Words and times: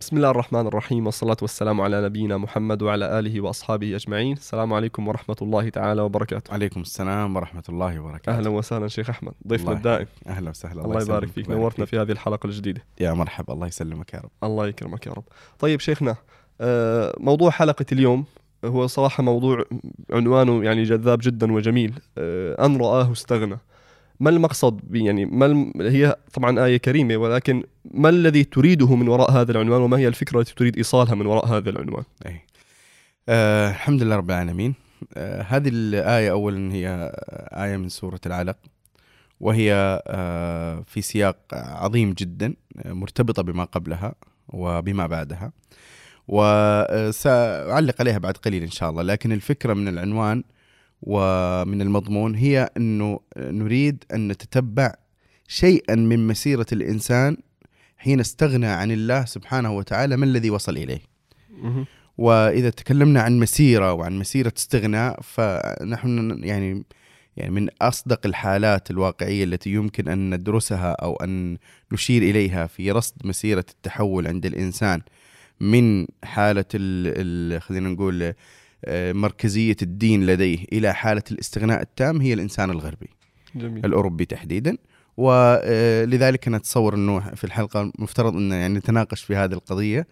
بسم 0.00 0.16
الله 0.16 0.30
الرحمن 0.30 0.66
الرحيم 0.66 1.06
والصلاة 1.06 1.36
والسلام 1.42 1.80
على 1.80 2.04
نبينا 2.04 2.36
محمد 2.36 2.82
وعلى 2.82 3.18
آله 3.18 3.40
وأصحابه 3.40 3.96
أجمعين. 3.96 4.32
السلام 4.32 4.72
عليكم 4.72 5.08
ورحمة 5.08 5.36
الله 5.42 5.68
تعالى 5.68 6.02
وبركاته. 6.02 6.54
عليكم 6.54 6.80
السلام 6.80 7.36
ورحمة 7.36 7.62
الله 7.68 8.00
وبركاته. 8.00 8.38
أهلا 8.38 8.48
وسهلا 8.48 8.88
شيخ 8.88 9.10
أحمد. 9.10 9.32
ضيفنا 9.48 9.66
الله 9.66 9.76
الدائم. 9.76 10.06
أهلا 10.26 10.50
وسهلا. 10.50 10.84
الله 10.84 11.02
يبارك 11.02 11.28
يسلمك 11.28 11.46
فيك. 11.46 11.50
نورتنا 11.50 11.84
فيك. 11.84 11.94
في 11.94 12.02
هذه 12.02 12.12
الحلقة 12.12 12.46
الجديدة. 12.46 12.84
يا 13.00 13.12
مرحبا. 13.12 13.52
الله 13.54 13.66
يسلمك 13.66 14.14
يا 14.14 14.18
رب. 14.18 14.30
الله 14.44 14.66
يكرمك 14.66 15.06
يا 15.06 15.12
رب. 15.12 15.24
طيب 15.58 15.80
شيخنا 15.80 16.16
آه، 16.60 17.14
موضوع 17.20 17.50
حلقة 17.50 17.86
اليوم 17.92 18.24
هو 18.64 18.86
صراحة 18.86 19.22
موضوع 19.22 19.64
عنوانه 20.10 20.64
يعني 20.64 20.82
جذاب 20.82 21.18
جدا 21.22 21.52
وجميل. 21.52 22.00
آه، 22.18 22.66
أن 22.66 22.76
رآه 22.76 23.12
استغنى. 23.12 23.58
ما 24.20 24.30
المقصد؟ 24.30 24.80
يعني 24.96 25.24
ما 25.24 25.46
الم... 25.46 25.72
هي 25.80 26.16
طبعا 26.32 26.64
آية 26.64 26.76
كريمة 26.76 27.16
ولكن 27.16 27.62
ما 27.84 28.08
الذي 28.08 28.44
تريده 28.44 28.96
من 28.96 29.08
وراء 29.08 29.30
هذا 29.30 29.52
العنوان 29.52 29.80
وما 29.80 29.98
هي 29.98 30.08
الفكرة 30.08 30.40
التي 30.40 30.54
تريد 30.54 30.76
إيصالها 30.76 31.14
من 31.14 31.26
وراء 31.26 31.46
هذا 31.46 31.70
العنوان 31.70 32.04
أي. 32.26 32.40
آه 33.28 33.70
الحمد 33.70 34.02
لله 34.02 34.16
رب 34.16 34.30
العالمين 34.30 34.74
آه 35.14 35.42
هذه 35.42 35.68
الآية 35.68 36.30
أولا 36.30 36.72
هي 36.72 37.12
آية 37.52 37.76
من 37.76 37.88
سورة 37.88 38.20
العلق 38.26 38.56
وهي 39.40 40.00
آه 40.06 40.84
في 40.86 41.02
سياق 41.02 41.36
عظيم 41.52 42.12
جدا 42.12 42.54
مرتبطة 42.84 43.42
بما 43.42 43.64
قبلها 43.64 44.14
وبما 44.48 45.06
بعدها 45.06 45.52
وسأعلق 46.28 48.00
عليها 48.00 48.18
بعد 48.18 48.36
قليل 48.36 48.62
إن 48.62 48.70
شاء 48.70 48.90
الله 48.90 49.02
لكن 49.02 49.32
الفكرة 49.32 49.74
من 49.74 49.88
العنوان 49.88 50.44
ومن 51.02 51.82
المضمون 51.82 52.34
هي 52.34 52.70
أنه 52.76 53.20
نريد 53.36 54.04
أن 54.14 54.28
نتتبع 54.28 54.94
شيئا 55.48 55.94
من 55.94 56.26
مسيرة 56.26 56.66
الإنسان 56.72 57.36
حين 57.96 58.20
استغنى 58.20 58.66
عن 58.66 58.90
الله 58.90 59.24
سبحانه 59.24 59.76
وتعالى 59.76 60.16
ما 60.16 60.24
الذي 60.24 60.50
وصل 60.50 60.76
إليه 60.76 61.00
مهم. 61.62 61.86
وإذا 62.18 62.70
تكلمنا 62.70 63.22
عن 63.22 63.38
مسيرة 63.38 63.92
وعن 63.92 64.18
مسيرة 64.18 64.52
استغناء 64.56 65.20
فنحن 65.22 66.40
يعني 66.44 66.84
يعني 67.36 67.50
من 67.50 67.68
أصدق 67.82 68.26
الحالات 68.26 68.90
الواقعية 68.90 69.44
التي 69.44 69.70
يمكن 69.70 70.08
أن 70.08 70.34
ندرسها 70.34 70.92
أو 70.92 71.16
أن 71.16 71.58
نشير 71.92 72.22
إليها 72.22 72.66
في 72.66 72.90
رصد 72.90 73.14
مسيرة 73.24 73.64
التحول 73.70 74.26
عند 74.26 74.46
الإنسان 74.46 75.00
من 75.60 76.06
حالة 76.24 76.64
ال 76.74 77.54
ال 77.54 77.62
خلينا 77.62 77.88
نقول 77.88 78.34
آه، 78.84 79.12
مركزية 79.12 79.76
الدين 79.82 80.26
لديه 80.26 80.64
إلى 80.72 80.94
حالة 80.94 81.22
الاستغناء 81.32 81.82
التام 81.82 82.20
هي 82.20 82.32
الإنسان 82.34 82.70
الغربي. 82.70 83.08
جميل. 83.54 83.86
الأوروبي 83.86 84.24
تحديدا. 84.24 84.76
ولذلك 85.16 86.48
أنا 86.48 86.56
اتصور 86.56 86.94
إنه 86.94 87.20
في 87.20 87.44
الحلقة 87.44 87.92
مفترض 87.98 88.36
إن 88.36 88.52
يعني 88.52 88.74
نتناقش 88.74 89.22
في 89.22 89.36
هذه 89.36 89.52
القضية. 89.52 90.06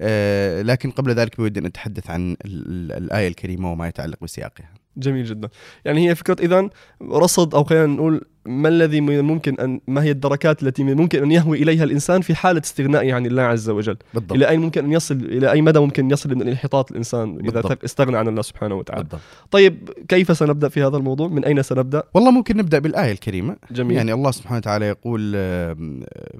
آه، 0.00 0.62
لكن 0.62 0.90
قبل 0.90 1.10
ذلك 1.14 1.36
بودي 1.36 1.60
أن 1.60 1.66
نتحدث 1.66 2.10
عن 2.10 2.30
ال- 2.32 2.36
ال- 2.46 2.92
الآية 3.04 3.28
الكريمة 3.28 3.72
وما 3.72 3.88
يتعلق 3.88 4.18
بسياقها. 4.22 4.74
جميل 4.96 5.24
جدا. 5.24 5.48
يعني 5.84 6.08
هي 6.10 6.14
فكرة 6.14 6.36
إذا 6.40 6.70
رصد 7.02 7.54
أو 7.54 7.64
خلينا 7.64 7.86
نقول 7.86 8.20
ما 8.46 8.68
الذي 8.68 9.00
ممكن 9.00 9.60
أن 9.60 9.80
ما 9.88 10.02
هي 10.02 10.10
الدركات 10.10 10.62
التي 10.62 10.82
ممكن 10.82 11.22
أن 11.22 11.32
يهوي 11.32 11.62
إليها 11.62 11.84
الإنسان 11.84 12.20
في 12.20 12.34
حالة 12.34 12.60
استغنائه 12.64 13.12
عن 13.12 13.26
الله 13.26 13.42
عز 13.42 13.70
وجل. 13.70 13.96
بالضبط. 14.14 14.32
إلى 14.32 14.48
أين 14.48 14.60
ممكن 14.60 14.84
أن 14.84 14.92
يصل 14.92 15.14
إلى 15.14 15.52
أي 15.52 15.62
مدى 15.62 15.78
ممكن 15.78 16.10
يصل 16.10 16.34
من 16.34 16.48
انحطاط 16.48 16.90
الإنسان 16.90 17.40
إذا 17.40 17.60
بالضبط. 17.60 17.84
استغنى 17.84 18.16
عن 18.16 18.28
الله 18.28 18.42
سبحانه 18.42 18.74
وتعالى. 18.74 19.02
بالضبط. 19.02 19.20
طيب 19.50 19.90
كيف 20.08 20.38
سنبدأ 20.38 20.68
في 20.68 20.82
هذا 20.82 20.96
الموضوع؟ 20.96 21.28
من 21.28 21.44
أين 21.44 21.62
سنبدأ؟ 21.62 22.02
والله 22.14 22.30
ممكن 22.30 22.56
نبدأ 22.56 22.78
بالآية 22.78 23.12
الكريمة. 23.12 23.56
جميل. 23.70 23.96
يعني 23.96 24.12
الله 24.12 24.30
سبحانه 24.30 24.56
وتعالى 24.56 24.86
يقول 24.86 25.32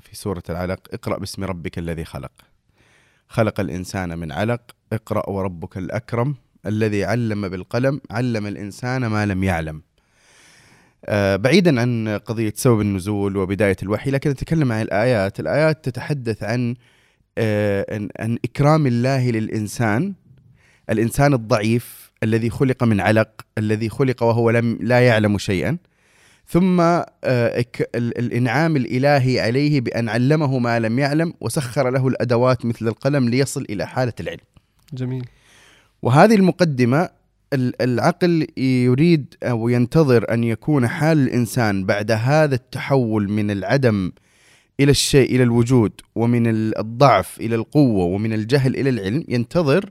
في 0.01 0.11
سورة 0.13 0.43
العلق 0.51 0.81
اقرأ 0.93 1.19
باسم 1.19 1.45
ربك 1.45 1.79
الذي 1.79 2.05
خلق. 2.05 2.33
خلق 3.29 3.61
الإنسان 3.61 4.19
من 4.19 4.33
علق 4.33 4.61
اقرأ 4.93 5.31
وربك 5.31 5.79
الأكرم. 5.79 6.35
الذي 6.67 7.05
علم 7.05 7.49
بالقلم 7.49 8.01
علم 8.11 8.47
الإنسان 8.47 9.07
ما 9.07 9.27
لم 9.27 9.45
يعلم. 9.45 9.83
آه، 11.07 11.37
بعيدا 11.37 11.81
عن 11.81 12.21
قضية 12.25 12.53
سبب 12.57 12.81
النزول 12.81 13.37
وبداية 13.37 13.77
الوحي 13.83 14.11
لكن 14.11 14.31
نتكلم 14.31 14.73
عن 14.73 14.83
الآيات، 14.83 15.41
الآيات 15.41 15.85
تتحدث 15.85 16.43
عن 16.45 16.75
آه، 17.39 17.87
عن 17.95 18.09
عن 18.19 18.39
إكرام 18.45 18.87
الله 18.87 19.31
للإنسان 19.31 20.15
الإنسان 20.91 21.35
الضعيف 21.35 22.13
الذي 22.23 22.51
خلق 22.51 22.85
من 22.85 23.01
علق 23.01 23.29
الذي 23.59 23.89
خلق 23.89 24.23
وهو 24.23 24.51
لم 24.51 24.79
لا 24.81 25.01
يعلم 25.01 25.39
شيئا. 25.39 25.77
ثم 26.49 26.81
آه، 26.81 27.05
إك- 27.61 27.85
ال- 27.95 28.19
الإنعام 28.19 28.77
الإلهي 28.77 29.41
عليه 29.41 29.81
بأن 29.81 30.09
علمه 30.09 30.59
ما 30.59 30.79
لم 30.79 30.99
يعلم 30.99 31.35
وسخر 31.41 31.91
له 31.91 32.09
الأدوات 32.09 32.67
مثل 32.67 32.89
القلم 32.89 33.29
ليصل 33.29 33.67
إلى 33.71 33.87
حالة 33.87 34.13
العلم. 34.21 34.45
جميل. 34.93 35.25
وهذه 36.05 36.35
المقدمة 36.35 37.09
ال- 37.53 37.83
العقل 37.83 38.47
يريد 38.59 39.35
أو 39.43 39.69
ينتظر 39.69 40.33
أن 40.35 40.45
يكون 40.45 40.89
حال 40.89 41.19
الإنسان 41.19 41.85
بعد 41.87 42.11
هذا 42.11 42.55
التحول 42.55 43.31
من 43.31 43.51
العدم 43.51 44.13
إلى 44.81 44.91
الشيء 44.91 45.35
إلى 45.37 45.43
الوجود 45.43 45.93
ومن 46.15 46.47
ال- 46.47 46.79
الضعف 46.79 47.41
إلى 47.41 47.55
القوة 47.55 48.05
ومن 48.05 48.33
الجهل 48.33 48.77
إلى 48.77 48.91
العلم 48.91 49.25
ينتظر 49.29 49.91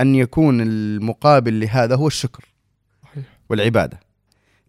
أن 0.00 0.14
يكون 0.14 0.60
المقابل 0.60 1.60
لهذا 1.60 1.94
هو 1.96 2.06
الشكر 2.06 2.44
صحيح. 3.02 3.24
والعبادة. 3.50 4.00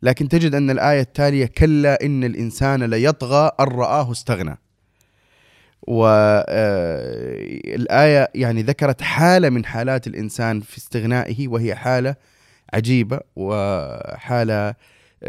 لكن 0.02 0.30
تجد 0.30 0.56
أن 0.56 0.70
الآية 0.70 1.02
التالية 1.02 1.46
كلا 1.46 2.06
إن 2.06 2.24
الإنسان 2.24 2.84
ليطغى 2.84 3.52
أن 3.60 3.66
رآه 3.66 4.12
استغنى. 4.12 4.58
والآية 5.88 7.52
يعني 8.36 8.62
ذكرت 8.62 9.02
حالة 9.02 9.50
من 9.50 9.66
حالات 9.66 10.08
الإنسان 10.08 10.62
في 10.62 10.78
استغنائه 10.78 11.48
وهي 11.48 11.76
حالة 11.76 12.16
عجيبة 12.74 13.20
وحالة 13.36 14.76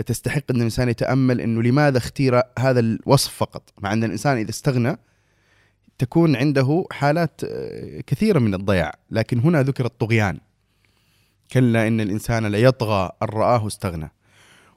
تستحق 0.06 0.43
أن 0.50 0.56
الإنسان 0.56 0.88
يتأمل 0.88 1.41
أنه 1.41 1.62
لماذا 1.62 1.98
اختير 1.98 2.43
هذا 2.59 2.81
الوصف 2.81 3.34
فقط؟ 3.34 3.72
مع 3.78 3.93
أن 3.93 4.04
الإنسان 4.04 4.37
إذا 4.37 4.50
استغنى 4.50 4.98
تكون 5.98 6.37
عنده 6.37 6.84
حالات 6.91 7.41
آه، 7.44 8.00
كثيرة 8.00 8.38
من 8.38 8.54
الضياع 8.54 8.94
لكن 9.10 9.38
هنا 9.38 9.62
ذكر 9.62 9.84
الطغيان. 9.84 10.38
كلا 11.53 11.88
إن 11.88 12.00
الإنسان 12.00 12.47
ليطغى 12.47 13.10
أن 13.22 13.28
رآه 13.28 13.66
استغنى. 13.66 14.10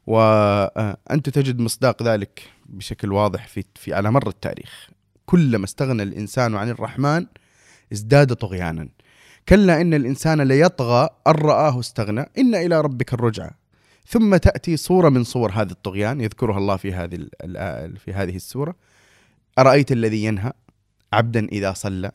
وأنت 0.07 1.29
تجد 1.29 1.59
مصداق 1.59 2.03
ذلك 2.03 2.43
بشكل 2.65 3.11
واضح 3.11 3.47
في, 3.47 3.63
في 3.75 3.93
على 3.93 4.11
مر 4.11 4.27
التاريخ. 4.27 4.89
كلما 5.29 5.65
استغنى 5.65 6.03
الإنسان 6.03 6.55
عن 6.55 6.69
الرحمن 6.69 7.25
ازداد 7.93 8.33
طغيانا. 8.33 8.89
كلا 9.49 9.81
إن 9.81 9.93
الإنسان 9.93 10.41
ليطغى 10.41 11.09
أن 11.27 11.31
رآه 11.31 11.79
استغنى. 11.79 12.25
إن 12.37 12.55
إلى 12.55 12.81
ربك 12.81 13.13
الرجعى 13.13 13.49
ثم 14.07 14.35
تأتي 14.37 14.77
صورة 14.77 15.09
من 15.09 15.23
صور 15.23 15.51
هذا 15.51 15.71
الطغيان. 15.71 16.21
يذكرها 16.21 16.57
الله 16.57 16.75
في 16.77 16.93
هذه 16.93 17.15
ال- 17.43 17.97
في 17.97 18.13
هذه 18.13 18.35
السورة. 18.35 18.75
أرأيت 19.59 19.91
الذي 19.91 20.23
ينهى 20.23 20.51
عبدا 21.13 21.45
إذا 21.45 21.73
صلى؟ 21.73 22.11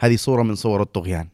هذه 0.00 0.16
صورة 0.16 0.42
من 0.42 0.54
صور 0.54 0.82
الطغيان. 0.82 1.28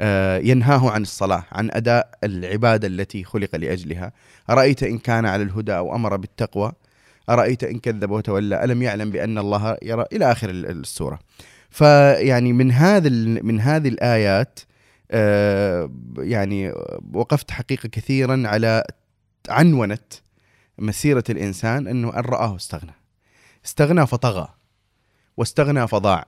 آه، 0.00 0.38
ينهاه 0.38 0.90
عن 0.90 1.02
الصلاة 1.02 1.44
عن 1.52 1.70
أداء 1.72 2.18
العبادة 2.24 2.88
التي 2.88 3.24
خلق 3.24 3.56
لأجلها. 3.56 4.12
أرأيت 4.50 4.82
إن 4.82 4.98
كان 4.98 5.26
على 5.26 5.42
الهدى 5.42 5.76
أو 5.76 5.94
أمر 5.94 6.16
بالتقوى؟ 6.16 6.72
أرأيت 7.28 7.64
إن 7.64 7.78
كذب 7.78 8.10
وتولى 8.10 8.64
ألم 8.64 8.82
يعلم 8.82 9.10
بأن 9.10 9.38
الله 9.38 9.76
يرى 9.82 10.04
إلى 10.12 10.32
آخر 10.32 10.50
ال- 10.50 10.66
السورة. 10.80 11.18
فيعني 11.70 12.52
من 12.52 12.72
هذا 12.72 13.08
من 13.42 13.60
هذه 13.60 13.88
الآيات 13.88 14.60
آه، 15.10 15.90
يعني 16.18 16.72
وقفت 17.12 17.50
حقيقة 17.50 17.88
كثيرا 17.88 18.42
على 18.46 18.84
عنونة 19.48 19.98
مسيرة 20.78 21.24
الإنسان 21.30 21.86
أنه 21.88 22.08
أن 22.18 22.20
رآه 22.24 22.56
استغنى 22.56 22.94
استغنى 23.64 24.06
فطغى 24.06 24.48
واستغنى 25.36 25.88
فضاع 25.88 26.26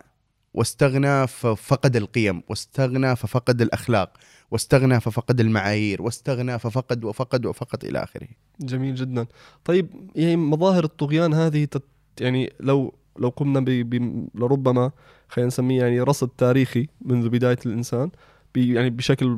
واستغنى 0.55 1.27
ففقد 1.27 1.97
القيم 1.97 2.43
واستغنى 2.49 3.17
ففقد 3.17 3.63
الأخلاق 3.63 4.13
واستغنى 4.51 5.01
ففقد 5.01 5.41
المعايير 5.41 6.03
واستغنى 6.03 6.59
ففقد 6.59 7.05
وفقد 7.05 7.47
وفقد 7.47 7.85
إلى 7.85 8.03
آخره. 8.03 8.29
جميل 8.61 8.95
جدا. 8.95 9.27
طيب 9.65 10.11
يعني 10.15 10.37
مظاهر 10.37 10.85
الطغيان 10.85 11.35
هذه 11.35 11.65
تت 11.65 11.85
يعني 12.21 12.53
لو 12.61 12.95
لو 13.19 13.29
قمنا 13.29 13.61
ب... 13.61 13.65
ب... 13.65 14.29
لربما 14.35 14.91
خلينا 15.29 15.47
نسميه 15.47 15.83
يعني 15.83 16.01
رصد 16.01 16.29
تاريخي 16.29 16.87
منذ 17.01 17.29
بداية 17.29 17.59
الإنسان. 17.67 18.11
يعني 18.57 18.91
بشكل 18.91 19.35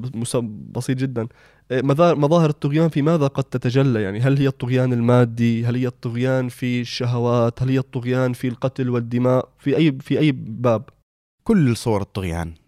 بسيط 0.49 0.99
جدا. 0.99 1.29
إيه، 1.71 1.83
مظاهر 2.15 2.51
الطغيان 2.51 2.89
في 2.89 3.03
ماذا 3.03 3.27
قد 3.27 3.45
تتجلى؟ 3.45 4.03
يعني 4.03 4.21
هل 4.21 4.39
هي 4.39 4.47
الطغيان 4.47 4.93
المادي؟ 4.93 5.65
هل 5.65 5.77
هي 5.77 5.87
الطغيان 5.87 6.49
في 6.49 6.81
الشهوات؟ 6.81 7.63
هل 7.63 7.69
هي 7.69 7.79
الطغيان 7.79 8.33
في 8.33 8.49
القتل 8.49 8.91
والدماء؟ 8.91 9.49
في 9.59 9.77
أي 9.77 9.99
في 10.01 10.19
أي 10.19 10.33
باب؟ 10.33 10.85
كل 11.45 11.77
صور 11.77 12.01
الطغيان 12.03 12.49
آه 12.49 12.60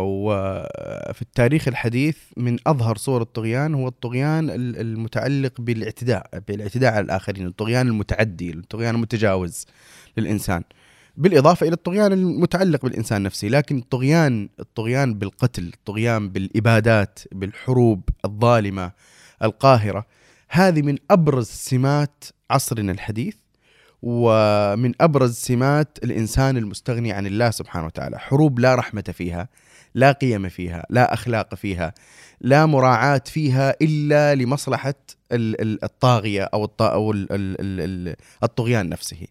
وفي 0.00 1.22
التاريخ 1.22 1.68
الحديث 1.68 2.16
من 2.36 2.56
أظهر 2.66 2.96
صور 2.96 3.22
الطغيان 3.22 3.74
هو 3.74 3.88
الطغيان 3.88 4.50
ال- 4.50 4.80
المتعلق 4.80 5.60
بالاعتداء 5.60 6.30
بالاعتداء 6.48 6.92
على 6.92 7.04
الآخرين 7.04 7.46
الطغيان 7.46 7.88
المتعدي 7.88 8.50
الطغيان 8.50 8.94
المتجاوز 8.94 9.66
للإنسان. 10.16 10.62
بالإضافة 11.16 11.66
إلى 11.66 11.74
الطغيان 11.74 12.12
المتعلق 12.12 12.82
بالإنسان 12.82 13.22
نفسه 13.22 13.48
لكن 13.48 13.78
الطغيان 13.78 14.48
الطغيان 14.60 15.14
بالقتل 15.14 15.70
الطغيان 15.74 16.28
بالإبادات 16.28 17.18
بالحروب 17.32 18.08
الظالمة 18.24 18.92
القاهرة 19.42 20.06
هذه 20.48 20.82
من 20.82 20.96
أبرز 21.10 21.46
سمات 21.46 22.24
عصرنا 22.50 22.92
الحديث. 22.92 23.36
ومن 24.06 24.92
أبرز 25.00 25.34
سمات 25.34 25.98
الإنسان 26.04 26.56
المستغني 26.56 27.12
عن 27.12 27.26
الله 27.26 27.50
سبحانه 27.50 27.86
وتعالى. 27.86 28.18
حروب 28.18 28.58
لا 28.58 28.74
رحمة 28.74 29.02
فيها 29.12 29.48
لا 29.94 30.12
قيم 30.12 30.48
فيها 30.48 30.86
لا 30.90 31.14
أخلاق 31.14 31.54
فيها 31.54 31.94
لا 32.40 32.66
مراعاة 32.66 33.22
فيها 33.26 33.76
إلا 33.82 34.34
لمصلحة 34.34 34.94
الطاغية 35.32 36.42
أو 36.42 36.70
أو 36.80 37.14
الطغيان 38.42 38.88
نفسه. 38.88 39.26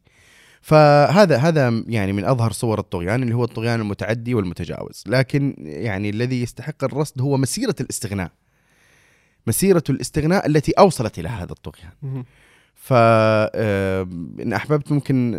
فهذا 0.62 1.38
هذا 1.38 1.84
يعني 1.88 2.14
من 2.14 2.26
أظهر 2.26 2.52
صور 2.52 2.80
الطغيان 2.80 3.24
اللي 3.24 3.36
هو 3.36 3.44
الطغيان 3.44 3.82
المتعدي 3.82 4.34
والمتجاوز. 4.34 5.04
لكن 5.08 5.56
يعني 5.60 6.10
الذي 6.10 6.42
يستحق 6.42 6.84
الرصد 6.84 7.22
هو 7.22 7.38
مسيرة 7.38 7.76
الاستغناء. 7.82 8.32
مسيرة 9.48 9.84
الاستغناء 9.90 10.48
التي 10.48 10.72
أوصلت 10.72 11.20
إلى 11.20 11.30
هذا 11.30 11.52
الطغيان. 11.52 12.24
ف 12.84 12.94
إن 12.94 14.54
أحببت 14.54 14.92
ممكن 14.92 15.32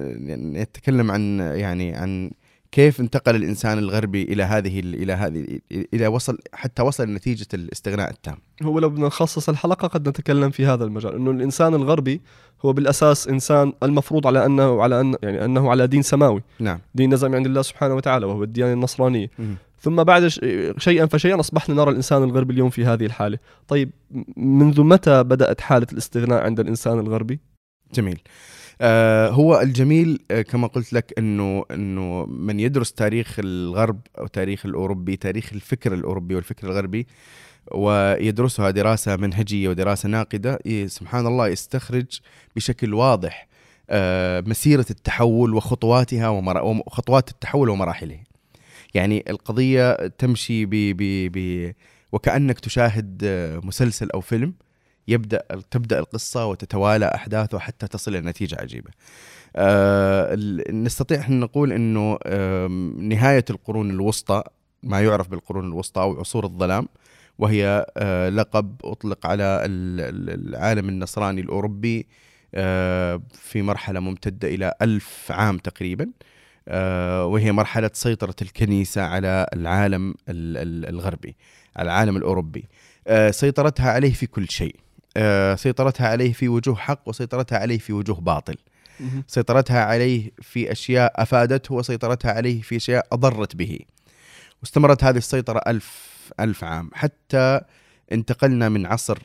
نتكلم 0.55 1.11
عن 1.11 1.38
يعني 1.41 1.94
عن 1.94 2.31
كيف 2.73 3.00
انتقل 3.00 3.37
الإنسان 3.37 3.79
الغربي 3.79 4.23
إلى 4.23 4.43
هذه 4.43 4.81
إلى 4.81 5.12
هذه 5.12 5.58
إلى 5.94 6.06
وصل 6.06 6.38
حتى 6.52 6.82
وصل 6.82 7.08
لنتيجة 7.08 7.46
الاستغناء 7.55 8.11
التام. 8.11 8.37
هو 8.62 8.79
لو 8.79 8.88
بدنا 8.88 9.06
نخصص 9.06 9.49
الحلقة 9.49 9.88
قد 9.88 10.08
نتكلم 10.08 10.50
في 10.50 10.67
هذا 10.67 10.85
المجال 10.85 11.14
إنه 11.14 11.31
الإنسان 11.31 11.75
الغربي 11.75 12.20
هو 12.64 12.73
بالأساس 12.73 13.29
إنسان 13.29 13.73
المفروض 13.82 14.26
على 14.26 14.47
أنه 14.47 14.82
على 14.82 15.00
أن 15.00 15.14
يعني 15.23 15.44
أنه 15.44 15.70
على 15.70 15.87
دين 15.87 16.02
سماوي. 16.02 16.43
نعم. 16.61 16.79
دين 16.94 17.14
نزل 17.14 17.29
من 17.29 17.35
عند 17.35 17.47
الله 17.47 17.62
سبحانه 17.62 17.94
وتعالى 17.94 18.26
وهو 18.26 18.43
الديانه 18.43 18.73
النصرانية. 18.73 19.31
م. 19.38 19.55
ثم 19.85 20.05
بعد 20.05 20.27
شيئا 20.79 21.07
فشيئا 21.07 21.41
أصبحنا 21.41 21.75
نرى 21.75 21.91
الإنسان 21.91 22.23
الغربي 22.23 22.53
اليوم 22.53 22.71
في 22.71 22.85
هذه 22.85 23.07
الحالة. 23.07 23.39
طيب 23.69 23.91
منذ 24.37 24.83
متى 24.83 25.23
بدأت 25.23 25.61
حالة 25.61 25.87
الاستغناء 25.93 26.43
عند 26.43 26.61
الإنسان 26.61 26.99
الغربي؟ 26.99 27.41
جميل. 27.95 28.19
آه 28.81 29.29
هو 29.29 29.61
الجميل 29.61 30.19
آه 30.31 30.43
كما 30.43 30.67
قلت 30.67 30.93
لك 30.93 31.13
إنه 31.19 31.65
إنه 31.71 32.27
من 32.27 32.61
يدرس 32.61 32.93
تاريخ 32.93 33.37
الغرب 33.39 34.01
أو 34.19 34.27
تاريخ 34.27 34.67
الأوروبي 34.67 35.17
تاريخ 35.17 35.53
الفكر 35.53 35.95
الأوروبي 35.95 36.35
والفكر 36.35 36.67
الغربي 36.67 37.07
ويدرسها 37.73 38.71
دراسة 38.71 39.17
منهجية 39.17 39.69
ودراسة 39.69 40.09
ناقدة 40.09 40.59
سبحان 40.87 41.27
الله 41.27 41.49
يستخرج 41.49 42.21
بشكل 42.57 42.95
واضح 42.95 43.49
آه 43.91 44.41
مسيرة 44.47 44.87
التحول 44.91 45.55
وخطواتها 45.55 46.29
وخطوات 46.29 47.31
التحول 47.31 47.69
ومراحله. 47.69 48.34
يعني 48.94 49.25
القضية 49.31 49.93
تمشي 50.06 50.67
ب 50.67 50.70
ب 50.70 51.32
ب 51.32 51.73
وكأنك 52.12 52.61
تشاهد 52.61 53.25
مسلسل 53.64 54.11
أو 54.11 54.20
فيلم 54.20 54.55
يبدأ 55.08 55.43
تبدأ 55.70 55.99
القصة 55.99 56.46
وتتوالى 56.46 57.06
أحداثه 57.14 57.58
حتى 57.58 57.87
تصل 57.87 58.17
إلى 58.17 58.20
نتيجة 58.31 58.56
عجيبة. 58.61 58.91
آه 59.56 60.35
نستطيع 60.70 61.26
أن 61.29 61.41
نقول 61.41 61.73
إنه 61.73 62.19
نهاية 62.99 63.44
القرون 63.50 63.91
الوسطى 63.91 64.43
ما 64.82 65.00
يعرف 65.00 65.29
بالقرون 65.29 65.69
الوسطى 65.69 66.00
أو 66.00 66.20
عصور 66.20 66.44
الظلام 66.44 66.88
وهي 67.38 67.87
آه 67.97 68.29
لقب 68.29 68.76
أطلق 68.85 69.26
على 69.26 69.61
العالم 69.64 70.88
النصراني 70.88 71.40
الأوروبي 71.40 72.06
آه 72.55 73.23
في 73.32 73.62
مرحلة 73.62 74.00
ممتدة 74.00 74.49
إلى 74.49 74.75
ألف 74.82 75.32
عام 75.32 75.58
تقريبا. 75.58 76.11
آه 76.69 77.26
وهي 77.26 77.52
مرحلة 77.52 77.90
سيطرة 77.93 78.34
الكنيسة 78.43 79.02
على 79.02 79.46
العالم 79.52 80.14
الغربي، 80.28 81.37
العالم 81.78 82.16
الأوروبي. 82.16 82.64
آه 83.06 83.31
سيطرتها 83.31 83.90
عليه 83.90 84.12
في 84.12 84.26
كل 84.26 84.49
شيء. 84.49 84.76
آه، 85.16 85.55
سيطرتها 85.55 86.08
عليه 86.08 86.32
في 86.32 86.49
وجوه 86.49 86.76
حق 86.76 87.00
وسيطرتها 87.06 87.58
عليه 87.58 87.78
في 87.78 87.93
وجوه 87.93 88.20
باطل. 88.20 88.56
سيطرتها 89.26 89.84
عليه 89.84 90.31
في 90.43 90.72
أشياء 90.72 91.22
أفادته 91.22 91.75
وسيطرتها 91.75 92.32
عليه 92.32 92.62
في 92.62 92.76
أشياء 92.76 93.06
أضرت 93.12 93.56
به. 93.56 93.78
واستمرت 94.62 95.05
هذه 95.05 95.16
السيطرة 95.16 95.61
ألف 95.66 96.14
ألف 96.40 96.64
عام. 96.64 96.90
حتى 96.94 97.61
انتقلنا 98.12 98.69
من 98.69 98.87
عصر 98.87 99.19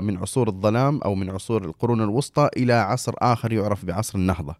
من 0.00 0.16
عصور 0.16 0.48
الظلام 0.48 1.00
أو 1.04 1.14
من 1.14 1.30
عصور 1.30 1.64
القرون 1.64 2.02
الوسطى 2.02 2.48
إلى 2.56 2.72
عصر 2.72 3.14
آخر 3.18 3.52
يعرف 3.52 3.84
بعصر 3.84 4.18
النهضة. 4.18 4.54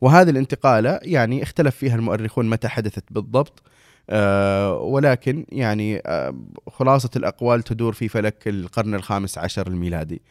وهذه 0.00 0.30
الانتقالة 0.30 1.00
يعني 1.02 1.42
اختلف 1.42 1.76
فيها 1.76 1.96
المؤرخون 1.96 2.50
متى 2.50 2.68
حدثت 2.68 3.04
بالضبط 3.10 3.62
آه، 4.10 4.78
ولكن 4.78 5.46
يعني 5.52 6.02
آه، 6.06 6.34
خلاصة 6.70 7.10
الأقوال 7.16 7.62
تدور 7.62 7.92
في 7.92 8.08
فلك 8.08 8.48
القرن 8.48 8.94
الخامس 8.94 9.38
عشر 9.38 9.66
الميلادي. 9.66 10.22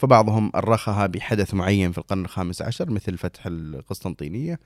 فبعضهم 0.00 0.50
أرخها 0.54 1.06
بحدث 1.06 1.54
معين 1.54 1.92
في 1.92 1.98
القرن 1.98 2.24
الخامس 2.24 2.62
عشر 2.62 2.90
مثل 2.90 3.18
فتح 3.18 3.42
القسطنطينية 3.46 4.60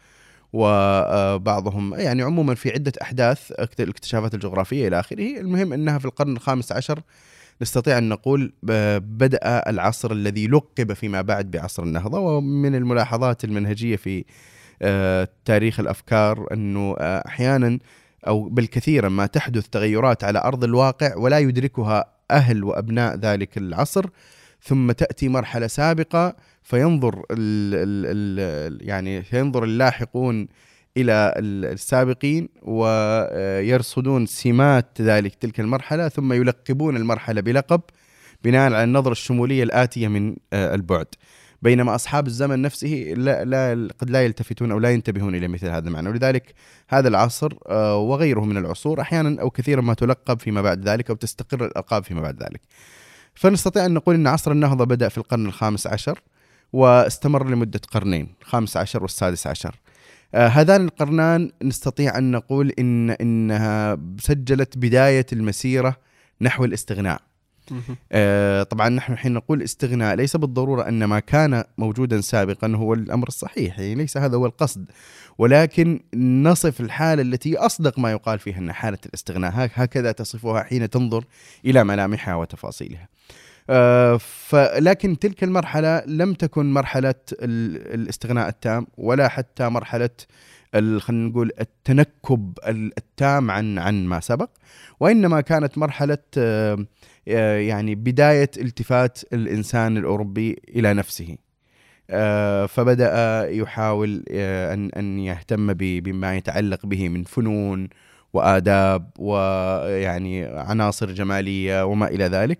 وبعضهم 0.53 1.95
يعني 1.95 2.23
عموما 2.23 2.55
في 2.55 2.71
عدة 2.71 2.93
أحداث 3.03 3.53
الاكتشافات 3.81 4.35
الجغرافية 4.35 4.89
إلى 4.89 5.00
آخره. 5.00 5.41
المهم 5.41 5.73
أنها 5.73 5.99
في 5.99 6.05
القرن 6.05 6.33
الخامس 6.33 6.73
عشر 6.73 7.00
نستطيع 7.62 7.99
أن 7.99 8.09
نقول 8.09 8.53
بدأ 8.99 9.71
العصر 9.71 10.12
الذي 10.12 10.47
لقب 10.47 10.93
فيما 10.93 11.23
بعد 11.23 11.51
بعصر 11.51 11.83
النهضة 11.83 12.19
ومن 12.19 12.75
الملاحظات 12.75 13.45
المنهجية 13.45 13.97
في 13.97 14.25
آه، 14.83 15.29
تاريخ 15.45 15.81
الأفكار 15.81 16.47
أنه 16.53 16.97
أحيانا 17.01 17.79
أو 18.27 18.49
بالكثير 18.49 19.09
ما 19.09 19.27
تحدث 19.27 19.69
تغيرات 19.69 20.25
على 20.25 20.39
أرض 20.39 20.65
الواقع 20.65 21.17
ولا 21.17 21.39
يدركها 21.39 22.05
أهل 22.31 22.65
وأبناء 22.65 23.17
ذلك 23.17 23.59
العصر 23.59 24.07
ثم 24.62 24.93
تأتي 24.93 25.29
مرحلة 25.29 25.67
سابقة 25.67 26.37
فينظر 26.62 27.15
ال 27.31 27.75
ال 27.75 28.41
ال 28.41 28.89
يعني 28.89 29.25
ينظر 29.33 29.65
اللاحقون 29.65 30.49
إلى 30.96 31.35
السابقين 31.38 32.49
ويرصدون 32.62 34.26
سمات 34.26 35.00
ذلك 35.00 35.35
تلك 35.35 35.61
المرحلة 35.61 36.08
ثم 36.08 36.32
يلقبون 36.32 36.96
المرحلة 36.96 37.41
بلقب 37.41 37.81
بناء 38.44 38.73
على 38.73 38.85
النظرة 38.85 39.12
الشمولية 39.12 39.62
الآتية 39.62 40.08
من 40.08 40.37
آه، 40.52 40.75
البعد. 40.75 41.06
بينما 41.62 41.94
أصحاب 41.94 42.26
الزمن 42.26 42.62
نفسه 42.62 43.14
لا, 43.17 43.44
لا 43.44 43.88
قد 43.99 44.11
لا 44.11 44.25
يلتفتون 44.25 44.73
أو 44.73 44.79
لا 44.79 44.91
ينتبهون 44.91 45.35
إلى 45.35 45.49
مثل 45.49 45.67
هذا 45.69 45.88
المعنى 45.88 46.08
ولذلك 46.08 46.55
هذا 46.88 47.08
العصر 47.08 47.55
آه، 47.67 47.97
وغيره 47.97 48.40
من 48.40 48.56
العصور 48.56 49.00
أحيانا 49.00 49.40
أو 49.40 49.50
كثيرا 49.50 49.80
ما 49.80 49.95
تلقب 49.95 50.40
فيما 50.40 50.62
بعد 50.62 50.88
ذلك 50.88 51.11
أو 51.11 51.16
تستقر 51.16 51.64
الألقاب 51.64 52.04
فيما 52.04 52.21
بعد 52.21 52.42
ذلك. 52.42 52.61
فنستطيع 53.35 53.87
أن 53.87 53.95
نقول 53.95 54.14
إن 54.14 54.26
عصر 54.26 54.52
النهضة 54.52 54.85
بدأ 54.85 55.09
في 55.09 55.19
القرن 55.19 55.47
الخامس 55.47 55.87
عشر 55.87 56.21
واستمر 56.73 57.49
لمدة 57.49 57.80
قرنين، 57.92 58.35
الخامس 58.40 58.76
عشر 58.76 59.02
والسادس 59.02 59.47
عشر. 59.47 59.80
آه 60.35 60.47
هذان 60.49 60.85
القرنان 60.85 61.50
نستطيع 61.62 62.19
أن 62.19 62.31
نقول 62.31 62.73
ان 62.79 63.11
إنها 63.11 63.99
سجلت 64.21 64.79
بداية 64.79 65.26
المسيرة 65.33 65.97
نحو 66.41 66.64
الاستغناء. 66.64 67.21
آه 68.12 68.62
طبعا 68.62 68.88
نحن 68.88 69.17
حين 69.17 69.33
نقول 69.33 69.62
استغناء 69.62 70.14
ليس 70.14 70.37
بالضرورة 70.37 70.88
أن 70.88 71.05
ما 71.05 71.21
كان 71.21 71.64
موجودا 71.79 72.21
سابقا 72.21 72.73
هو 72.76 72.95
الأمر 72.95 73.29
الصحيح 73.29 73.79
يعني 73.79 73.95
ليس 73.95 74.17
هذا 74.17 74.37
هو 74.37 74.47
القصد 74.47 74.85
ولكن 75.38 76.00
نصف 76.17 76.81
الحالة 76.81 77.23
التي 77.23 77.57
أصدق 77.57 77.99
ما 77.99 78.11
يقال 78.11 78.38
فيها 78.38 78.59
ان 78.59 78.73
حالة 78.73 78.99
الاستغناء 79.07 79.53
هكذا 79.55 80.12
تصفها 80.12 80.62
حين 80.62 80.91
تنظر 80.91 81.25
إلى 81.64 81.85
ملامحها 81.85 82.35
وتفاصيلها. 82.35 83.09
فلكن 84.18 85.18
تلك 85.18 85.44
المرحلة 85.44 86.02
لم 86.06 86.35
تكن 86.35 86.73
مرحلة 86.73 87.14
الاستغناء 87.42 88.49
التام 88.49 88.87
ولا 88.97 89.28
حتى 89.28 89.68
مرحلة 89.68 90.11
خلينا 90.75 91.28
نقول 91.28 91.50
التنكب 91.61 92.59
التام 92.68 93.50
عن 93.50 93.78
عن 93.78 94.06
ما 94.06 94.21
سبق 94.21 94.50
وإنما 95.00 95.40
كانت 95.40 95.78
مرحلة 95.78 96.18
آه 96.38 96.87
آه، 97.28 97.59
يعني 97.59 97.94
بداية 97.94 98.50
التفات 98.59 99.18
الإنسان 99.33 99.97
الأوروبي 99.97 100.62
إلى 100.68 100.94
نفسه. 100.94 101.37
آه، 102.11 102.66
فبدأ 102.66 103.49
يحاول 103.50 104.25
ان 104.30 104.90
أن 104.97 105.18
يهتم 105.18 105.73
بما 105.75 106.37
يتعلق 106.37 106.87
به 106.87 107.09
من 107.09 107.25
فنون 107.25 107.88
وآداب 108.33 109.11
ويعني 109.18 110.44
عناصر 110.44 111.12
جمالية 111.12 111.85
وما 111.85 112.09
إلى 112.09 112.25
ذلك. 112.25 112.59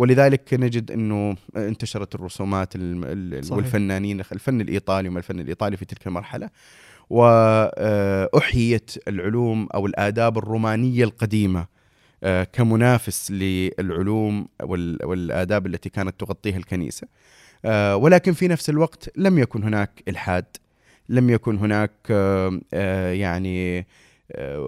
ولذلك 0.00 0.54
نجد 0.54 0.90
إنه 0.90 1.36
انتشرت 1.56 2.14
الرسومات 2.14 2.72
صحيح. 2.72 3.52
والفنانين 3.52 4.20
الفن 4.20 4.60
الإيطالي 4.60 5.08
وما 5.08 5.18
الفن 5.18 5.40
الإيطالي 5.40 5.76
في 5.76 5.84
تلك 5.84 6.06
المرحلة 6.06 6.50
واحيت 7.10 8.90
العلوم 9.08 9.68
أو 9.74 9.86
الآداب 9.86 10.38
الرومانية 10.38 11.04
القديمة 11.04 11.66
آه، 12.22 12.44
كمنافس 12.44 13.30
للعلوم 13.30 14.48
والآداب 14.62 15.66
التي 15.66 15.88
كانت 15.88 16.20
تغطيها 16.20 16.56
الكنيسة 16.56 17.06
آه، 17.64 17.96
ولكن 17.96 18.32
في 18.32 18.48
نفس 18.48 18.70
الوقت 18.70 19.10
لم 19.16 19.38
يكن 19.38 19.62
هناك 19.62 20.02
إلحاد 20.08 20.46
لم 21.10 21.30
يكن 21.30 21.56
هناك 21.56 21.92
آه، 22.10 22.60
آه، 22.74 23.12
يعني 23.12 23.78
آه، 23.78 23.84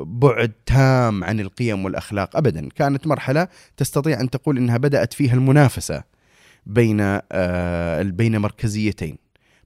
بعد 0.04 0.52
تام 0.66 1.25
عن 1.25 1.40
القيم 1.40 1.85
والأخلاق 1.85 2.37
ابدا. 2.37 2.69
كانت 2.69 3.07
مرحلة 3.07 3.49
تستطيع 3.76 4.21
أن 4.21 4.31
تقول 4.31 4.57
إنها 4.59 4.76
بدأت 4.76 5.12
فيها 5.12 5.35
المنافسة 5.35 6.02
بين 6.66 6.99
آه، 7.33 8.02
بين 8.02 8.38
مركزيتين. 8.38 9.19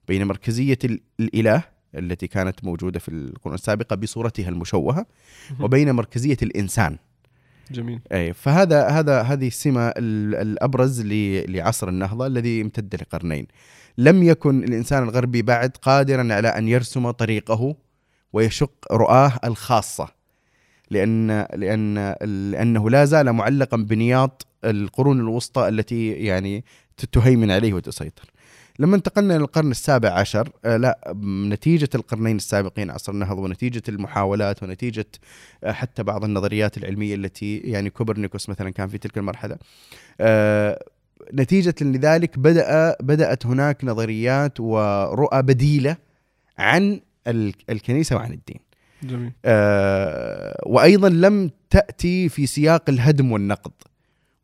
بين 0.07 0.23
مركزية 0.27 0.77
ال- 0.83 1.01
الإله 1.19 1.63
التي 1.95 2.27
كانت 2.27 2.63
موجودة 2.63 2.99
في 2.99 3.09
القرون 3.09 3.55
السابقة 3.55 3.95
بصورتها 3.95 4.49
المشوهة 4.49 5.05
وبين 5.59 5.91
مركزية 5.91 6.37
الإنسان. 6.43 6.97
جميل. 7.71 7.99
أي 8.11 8.33
فهذا 8.33 8.87
هذا 8.87 9.21
هذه 9.21 9.47
السمه 9.47 9.87
ال- 9.87 10.35
الأبرز 10.35 11.01
لعصر 11.05 11.89
النهضة 11.89 12.27
الذي 12.27 12.61
امتد 12.61 12.95
لقرنين. 12.95 13.47
لم 13.97 14.23
يكن 14.23 14.63
الإنسان 14.63 15.03
الغربي 15.03 15.41
بعد 15.41 15.77
قادرا 15.81 16.33
على 16.33 16.47
أن 16.47 16.67
يرسم 16.67 17.11
طريقه 17.11 17.75
ويشق 18.33 18.71
رؤاه 18.91 19.39
الخاصة 19.43 20.07
لأن 20.91 21.47
لأن 21.53 22.15
لأنه 22.51 22.89
لا 22.89 23.05
زال 23.05 23.33
معلقا 23.33 23.77
بنياط 23.77 24.47
القرون 24.63 25.19
الوسطى 25.19 25.67
التي 25.67 26.11
يعني 26.11 26.63
تهيمن 27.11 27.51
عليه 27.51 27.73
وتسيطر. 27.73 28.31
لما 28.79 28.95
انتقلنا 28.95 29.35
إلى 29.35 29.43
القرن 29.43 29.71
السابع 29.71 30.09
عشر 30.09 30.49
آه، 30.65 30.77
لا 30.77 31.13
نتيجة 31.25 31.89
القرنين 31.95 32.35
السابقين 32.35 32.91
عصر 32.91 33.11
النهضه 33.11 33.41
ونتيجه 33.41 33.81
المحاولات 33.89 34.63
ونتيجة 34.63 35.05
آه، 35.63 35.71
حتى 35.71 36.03
بعض 36.03 36.23
النظريات 36.23 36.77
العلمية 36.77 37.15
التي 37.15 37.57
يعني 37.57 37.89
كوبرنيكوس 37.89 38.49
مثلا 38.49 38.69
كان 38.69 38.87
في 38.87 38.97
تلك 38.97 39.17
المرحلة 39.17 39.57
آه، 40.21 40.83
نتيجة 41.33 41.75
لذلك 41.81 42.39
بدأ 42.39 42.95
بدأت 42.99 43.45
هناك 43.45 43.83
نظريات 43.83 44.59
ورؤى 44.59 45.41
بديلة 45.41 45.97
عن 46.57 46.99
الكنيسة 47.69 48.15
وعن 48.15 48.33
الدين. 48.33 48.59
جميل. 49.03 49.31
آه، 49.45 50.61
وأيضا 50.65 51.09
لم 51.09 51.51
تأتي 51.69 52.29
في 52.29 52.47
سياق 52.47 52.89
الهدم 52.89 53.31
والنقد 53.31 53.71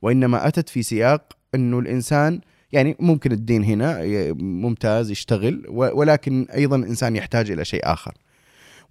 وإنما 0.01 0.47
أتت 0.47 0.69
في 0.69 0.83
سياق 0.83 1.33
إنه 1.55 1.79
الإنسان 1.79 2.41
يعني 2.71 2.95
ممكن 2.99 3.31
الدين 3.31 3.63
هنا 3.63 3.99
ممتاز 4.33 5.11
يشتغل 5.11 5.63
ولكن 5.69 6.47
أيضا 6.53 6.75
الإنسان 6.75 7.15
يحتاج 7.15 7.51
إلى 7.51 7.65
شيء 7.65 7.81
آخر. 7.83 8.13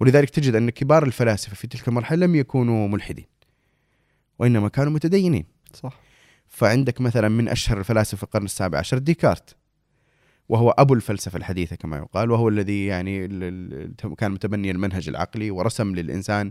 ولذلك 0.01 0.31
تجد 0.31 0.55
أن 0.55 0.71
كبار 0.71 1.07
الفلاسفة 1.07 1.55
في 1.55 1.67
تلك 1.67 1.89
المرحلة 1.89 2.27
لم 2.27 2.35
يكونوا 2.35 2.89
ملحدين 2.89 3.27
وإنما 4.39 4.69
كانوا 4.69 4.93
متدينين. 4.93 5.45
صح. 5.75 6.01
فعندك 6.49 7.01
مثلا 7.01 7.29
من 7.29 7.49
أشهر 7.49 7.79
الفلاسفة 7.79 8.25
القرن 8.25 8.45
السابع 8.45 8.79
عشر 8.79 8.99
ديكارت. 8.99 9.57
وهو 10.53 10.71
أبو 10.71 10.95
الفلسفة 10.95 11.37
الحديثة 11.37 11.77
كما 11.77 11.97
يقال 11.97 12.31
وهو 12.31 12.49
الذي 12.49 12.87
يعني 12.87 13.29
كان 14.19 14.33
متبني 14.33 14.71
المنهج 14.71 15.09
العقلي 15.09 15.51
ورسم 15.51 15.95
للإنسان 15.95 16.51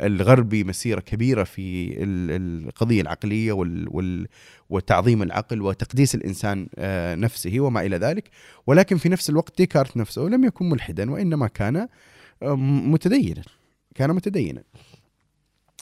الغربي 0.00 0.64
مسيرة 0.64 1.00
كبيرة 1.00 1.44
في 1.44 1.88
ال- 2.02 2.64
القضية 2.68 3.00
العقلية 3.02 3.52
وال- 3.52 3.86
وال- 3.90 4.26
وتعظيم 4.70 5.22
العقل 5.22 5.62
وتقديس 5.62 6.14
الإنسان 6.14 6.68
آه، 6.78 7.14
نفسه 7.14 7.60
وما 7.60 7.80
إلى 7.86 7.96
ذلك. 7.96 8.30
ولكن 8.66 8.96
في 8.96 9.08
نفس 9.08 9.30
الوقت 9.30 9.58
ديكارت 9.58 9.96
نفسه 9.96 10.22
لم 10.22 10.44
يكن 10.44 10.68
ملحدا 10.68 11.10
وإنما 11.10 11.46
كان 11.46 11.76
آه، 12.42 12.54
متدينا 12.86 13.42
كان 13.94 14.10
متدينا. 14.10 14.62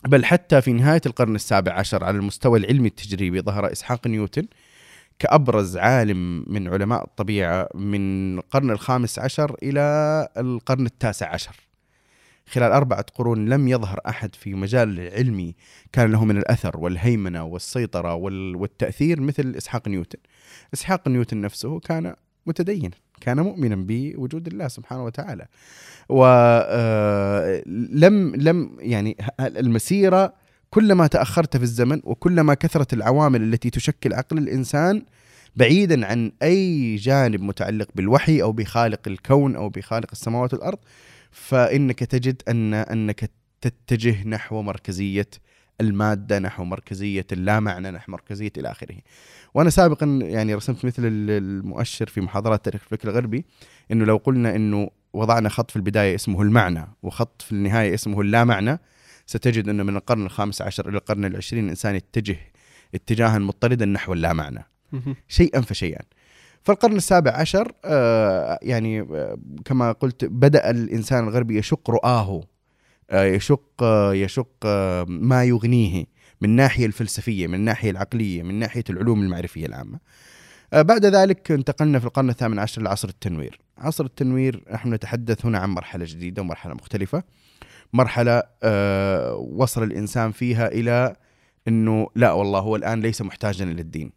بل 0.04 0.24
حتى 0.24 0.60
في 0.60 0.72
نهاية 0.72 1.00
القرن 1.06 1.34
السابع 1.34 1.72
عشر 1.72 2.04
على 2.04 2.16
المستوى 2.18 2.58
العلمي 2.58 2.88
التجريبي 2.88 3.40
ظهر 3.40 3.72
إسحاق 3.72 4.06
نيوتن 4.06 4.46
كأبرز 5.18 5.76
عالم 5.76 6.44
من 6.46 6.68
علماء 6.68 7.04
الطبيعة 7.04 7.68
من 7.74 8.38
القرن 8.38 8.70
الخامس 8.70 9.18
عشر 9.18 9.56
إلى 9.62 10.28
القرن 10.36 10.86
التاسع 10.86 11.34
عشر. 11.34 11.56
خلال 12.48 12.72
أربعة 12.72 13.04
قرون 13.14 13.48
لم 13.48 13.68
يظهر 13.68 14.00
أحد 14.08 14.34
في 14.34 14.54
مجال 14.54 15.10
علمي 15.14 15.54
كان 15.92 16.12
له 16.12 16.24
من 16.24 16.38
الأثر 16.38 16.76
والهيمنة 16.78 17.44
والسيطرة 17.44 18.14
وال- 18.14 18.56
والتأثير 18.56 19.20
مثل 19.20 19.54
إسحاق 19.56 19.88
نيوتن. 19.88 20.18
إسحاق 20.74 21.08
نيوتن 21.08 21.40
نفسه 21.40 21.80
كان 21.80 22.14
متدينا 22.46 22.90
كان 23.20 23.40
مؤمنا 23.40 23.76
بوجود 23.76 24.46
الله 24.46 24.68
سبحانه 24.68 25.04
وتعالى. 25.04 25.46
ولم 26.08 27.62
لم 28.36 28.76
يعني 28.80 29.16
ه- 29.20 29.46
المسيرة 29.46 30.34
كلما 30.70 31.06
تأخرت 31.06 31.56
في 31.56 31.62
الزمن 31.62 32.00
وكلما 32.04 32.54
كثرت 32.54 32.92
العوامل 32.92 33.42
التي 33.42 33.70
تشكل 33.70 34.14
عقل 34.14 34.38
الإنسان 34.38 35.02
بعيدا 35.56 36.06
عن 36.06 36.32
أي 36.42 36.96
جانب 36.96 37.42
متعلق 37.42 37.88
بالوحي 37.94 38.42
أو 38.42 38.52
بخالق 38.52 39.00
الكون 39.06 39.56
أو 39.56 39.68
بخالق 39.68 40.08
السماوات 40.12 40.54
والأرض 40.54 40.78
فإنك 41.30 42.04
تجد 42.04 42.42
أن 42.48 42.74
أنك 42.74 43.30
تتجه 43.60 44.28
نحو 44.28 44.62
مركزية 44.62 45.28
المادة 45.80 46.38
نحو 46.38 46.64
مركزية 46.64 47.26
اللامعنى 47.32 47.90
نحو 47.90 48.12
مركزية 48.12 48.52
إلى 48.58 48.70
آخره. 48.70 48.96
وأنا 49.54 49.70
سابقا 49.70 50.06
يعني 50.22 50.54
رسمت 50.54 50.84
مثل 50.84 51.02
ال- 51.06 51.30
المؤشر 51.30 52.06
في 52.06 52.20
محاضرات 52.20 52.64
تاريخ 52.64 52.80
الفكر 52.82 53.08
الغربي 53.10 53.44
أنه 53.92 54.04
لو 54.04 54.16
قلنا 54.16 54.56
أنه 54.56 54.90
وضعنا 55.12 55.48
خط 55.48 55.70
في 55.70 55.76
البداية 55.76 56.14
اسمه 56.14 56.42
المعنى 56.42 56.86
وخط 57.02 57.42
في 57.42 57.52
النهاية 57.52 57.94
اسمه 57.94 58.20
اللامعنى 58.20 58.80
ستجد 59.26 59.68
أنه 59.68 59.82
من 59.82 59.96
القرن 59.96 60.26
الخامس 60.26 60.62
عشر 60.62 60.88
إلى 60.88 60.98
القرن 60.98 61.24
العشرين 61.24 61.64
الإنسان 61.64 61.94
يتجه 61.94 62.38
اتجاها 62.94 63.38
مضطردا 63.38 63.84
نحو 63.84 64.12
اللامعنى. 64.12 64.64
مهم. 64.92 65.16
شيئا 65.28 65.60
فشيئا. 65.60 66.02
فالقرن 66.62 66.96
السابع 66.96 67.30
عشر 67.30 67.72
آه، 67.84 68.58
يعني 68.62 69.00
آه، 69.00 69.38
كما 69.64 69.92
قلت 69.92 70.24
بدأ 70.24 70.70
الإنسان 70.70 71.24
الغربي 71.24 71.58
يشق 71.58 71.90
رؤاه 71.90 72.44
آه، 73.10 73.24
يشق 73.24 73.84
يشق 74.12 74.66
ما 75.08 75.44
يغنيه 75.44 76.04
من 76.40 76.48
الناحية 76.48 76.86
الفلسفية 76.86 77.46
من 77.46 77.54
الناحية 77.54 77.90
العقلية 77.90 78.42
من 78.42 78.54
ناحية 78.54 78.84
العلوم 78.90 79.22
المعرفية 79.22 79.66
العامة. 79.66 79.98
بعد 80.72 81.06
ذلك 81.06 81.50
انتقلنا 81.50 81.98
في 81.98 82.04
القرن 82.04 82.30
الثامن 82.30 82.58
عشر 82.58 82.82
لعصر 82.82 83.08
التنوير. 83.08 83.60
عصر 83.78 84.04
التنوير 84.04 84.64
نحن 84.72 84.94
نتحدث 84.94 85.46
هنا 85.46 85.58
عن 85.58 85.68
مرحلة 85.70 86.04
جديدة 86.08 86.42
ومرحلة 86.42 86.74
مختلفة. 86.74 87.22
مرحلة 87.96 88.42
آه، 88.62 89.34
وصل 89.34 89.82
الإنسان 89.82 90.32
فيها 90.32 90.68
إلى 90.68 91.16
أنه 91.68 92.08
لا 92.14 92.32
والله 92.32 92.58
هو 92.58 92.76
الآن 92.76 93.00
ليس 93.00 93.22
محتاجا 93.22 93.64
إلى 93.64 93.80
الدين 93.80 94.12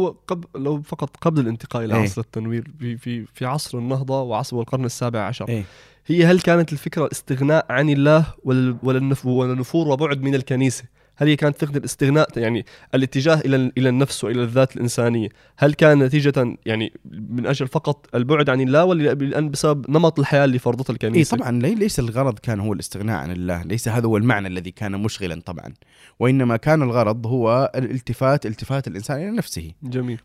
هو 0.00 0.14
قبل 0.26 0.46
لو 0.54 0.82
فقط 0.82 1.16
قبل 1.16 1.40
الانتقال 1.40 1.84
إلى 1.84 1.94
إيه. 1.94 2.02
عصر 2.02 2.20
التنوير 2.20 2.72
في 2.78 2.96
في 2.96 3.26
في 3.26 3.46
عصر 3.46 3.78
النهضة 3.78 4.22
وعصر 4.22 4.60
القرن 4.60 4.84
السابع 4.84 5.20
عشر 5.20 5.48
إيه. 5.48 5.64
هي 6.06 6.24
هل 6.24 6.40
كانت 6.40 6.72
الفكرة 6.72 7.04
الاستغناء 7.04 7.66
عن 7.70 7.90
الله 7.90 8.26
ولا 8.44 8.98
النفور 8.98 9.88
وبعد 9.88 10.22
من 10.22 10.34
الكنيسة؟ 10.34 10.84
هل 11.22 11.28
هي 11.28 11.36
كانت 11.36 11.64
فكره 11.64 11.78
الاستغناء 11.78 12.28
يعني 12.36 12.64
الاتجاه 12.94 13.34
إلى 13.40 13.72
إلى 13.78 13.88
النفس 13.88 14.24
وإلى 14.24 14.42
الذات 14.42 14.76
الإنسانية؟ 14.76 15.28
هل 15.58 15.74
كان 15.74 15.98
نتيجة 16.02 16.56
يعني 16.66 16.92
من 17.30 17.46
أجل 17.46 17.68
فقط 17.68 18.06
البعد 18.14 18.50
عن 18.50 18.60
الله 18.60 18.84
ولا 18.84 19.14
لأن 19.14 19.50
بسبب 19.50 19.90
نمط 19.90 20.18
الحياة 20.18 20.44
اللي 20.44 20.58
فرضتها 20.58 20.90
اي 20.90 20.94
الكنيسه؟ 20.94 21.36
طبعا 21.36 21.50
لي- 21.52 21.74
ليس 21.74 21.98
الغرض 21.98 22.38
كان 22.38 22.60
هو 22.60 22.72
الاستغناء 22.72 23.16
عن 23.18 23.30
الله 23.30 23.62
ليس 23.62 23.88
هذا 23.88 24.06
هو 24.06 24.16
المعنى 24.16 24.48
الذي 24.48 24.70
كان 24.70 24.92
مشغلا 25.02 25.40
طبعا 25.40 25.72
وإنما 26.20 26.56
كان 26.56 26.82
الغرض 26.82 27.26
هو 27.26 27.72
الالتفات 27.74 28.46
التفات 28.46 28.88
الإنسان 28.88 29.16
إلى 29.16 29.30
نفسه 29.30 29.72
جميل 29.82 30.20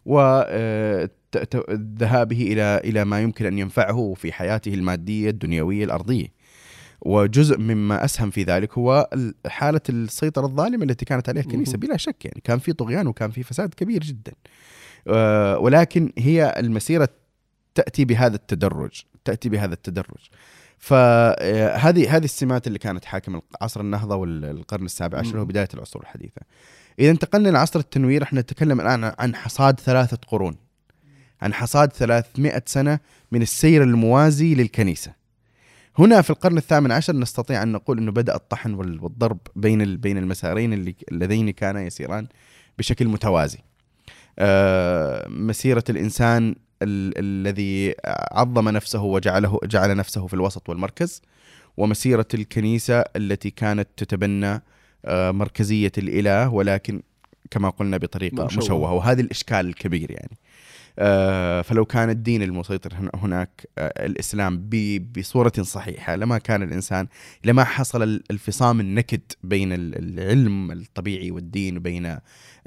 وذهابه 1.34 2.42
إلى 2.42 2.82
إلى 2.84 3.06
ما 3.06 3.22
يمكن 3.22 3.46
أن 3.46 3.58
ينفعه 3.60 4.14
في 4.18 4.32
حياته 4.32 4.74
المادية 4.74 5.30
الدنيوية 5.30 5.84
الأرضية 5.86 6.37
وجزء 7.02 7.58
مما 7.58 8.06
أسهم 8.06 8.30
في 8.30 8.44
ذلك 8.44 8.78
هو 8.78 9.10
ال- 9.14 9.36
حالة 9.48 9.82
السيطرة 9.90 10.46
الظالمة 10.46 10.84
التي 10.84 11.06
كانت 11.06 11.30
عليها 11.30 11.44
الكنيسة. 11.44 11.78
بلا 11.78 11.98
شك. 11.98 12.26
يعني 12.26 12.42
كان 12.44 12.60
في 12.60 12.74
طغيان 12.74 13.08
وكان 13.08 13.32
في 13.32 13.44
فساد 13.44 13.74
كبير 13.74 14.04
جدا. 14.04 14.32
آه، 15.08 15.58
ولكن 15.58 16.12
هي 16.18 16.54
المسيرة 16.58 17.10
تأتي 17.76 18.06
بهذا 18.06 18.36
التدرج 18.36 19.02
تأتي 19.26 19.50
بهذا 19.50 19.74
التدرج. 19.74 20.28
فهذه 20.78 22.16
هذه 22.16 22.24
السمات 22.26 22.68
اللي 22.68 22.80
كانت 22.80 23.06
حاكمه 23.06 23.42
عصر 23.62 23.82
النهضة 23.82 24.16
والقرن 24.16 24.86
السابع 24.86 25.20
عشر. 25.20 25.38
وبداية 25.40 25.68
العصور 25.74 26.02
الحديثة. 26.02 26.42
إذا 27.00 27.12
انتقلنا 27.12 27.50
لعصر 27.50 27.80
التنوير 27.80 28.24
إحنا 28.24 28.42
نتكلم 28.42 28.82
الآن 28.82 29.12
عن 29.20 29.36
حصاد 29.36 29.80
ثلاثة 29.80 30.18
قرون 30.28 30.56
عن 31.42 31.54
حصاد 31.54 31.94
300 31.94 32.64
سنة 32.66 33.00
من 33.32 33.42
السير 33.42 33.84
الموازي 33.84 34.56
للكنيسة. 34.56 35.14
هنا 36.00 36.22
في 36.22 36.30
القرن 36.30 36.58
الثامن 36.58 36.92
عشر 36.92 37.16
نستطيع 37.16 37.64
أن 37.64 37.72
نقول 37.72 37.98
إنه 37.98 38.12
بدأ 38.12 38.36
الطحن 38.36 38.74
وال- 38.74 39.04
والضرب 39.04 39.38
بين 39.56 39.98
بين 39.98 40.18
المسارين 40.18 40.74
اللي 40.74 40.96
اللذين 41.12 41.50
كانا 41.50 41.82
يسيران 41.82 42.28
بشكل 42.78 43.08
متوازي. 43.08 43.58
آه، 44.40 45.28
مسيرة 45.30 45.84
الإنسان 45.90 46.56
ال- 46.82 47.14
الذي 47.18 47.96
عظم 48.32 48.70
نفسه 48.70 49.02
وجعله 49.04 49.60
جعل 49.64 49.96
نفسه 49.98 50.28
في 50.28 50.34
الوسط 50.34 50.70
والمركز 50.70 51.22
ومسيرة 51.78 52.28
الكنيسة 52.34 53.00
التي 53.16 53.50
كانت 53.50 53.88
تتبنى 53.98 54.62
آه، 55.06 55.32
مركزية 55.32 55.92
الإله 55.98 56.50
ولكن 56.54 57.02
كما 57.52 57.70
قلنا 57.70 57.98
بطريقة 57.98 58.46
مشوهة. 58.46 58.58
مشوهة. 58.64 58.94
وهذا 58.94 59.22
الإشكال 59.22 59.58
الكبير 59.68 60.12
يعني. 60.12 60.38
فلو 61.64 61.86
كان 61.86 62.10
الدين 62.10 62.44
المسيطر 62.44 62.94
هنا- 62.94 63.12
هناك 63.16 63.68
آه، 63.78 64.06
الإسلام 64.06 64.70
بصورة 65.18 65.52
صحيحة 65.62 66.16
لما 66.16 66.38
كان 66.38 66.64
الإنسان 66.64 67.08
لما 67.46 67.64
حصل 67.64 68.04
ال- 68.04 68.24
الفصام 68.32 68.80
النكد 68.80 69.22
بين 69.44 69.74
ال- 69.74 70.20
العلم 70.20 70.72
الطبيعي 70.72 71.32
والدين 71.32 71.78
وبين 71.78 72.18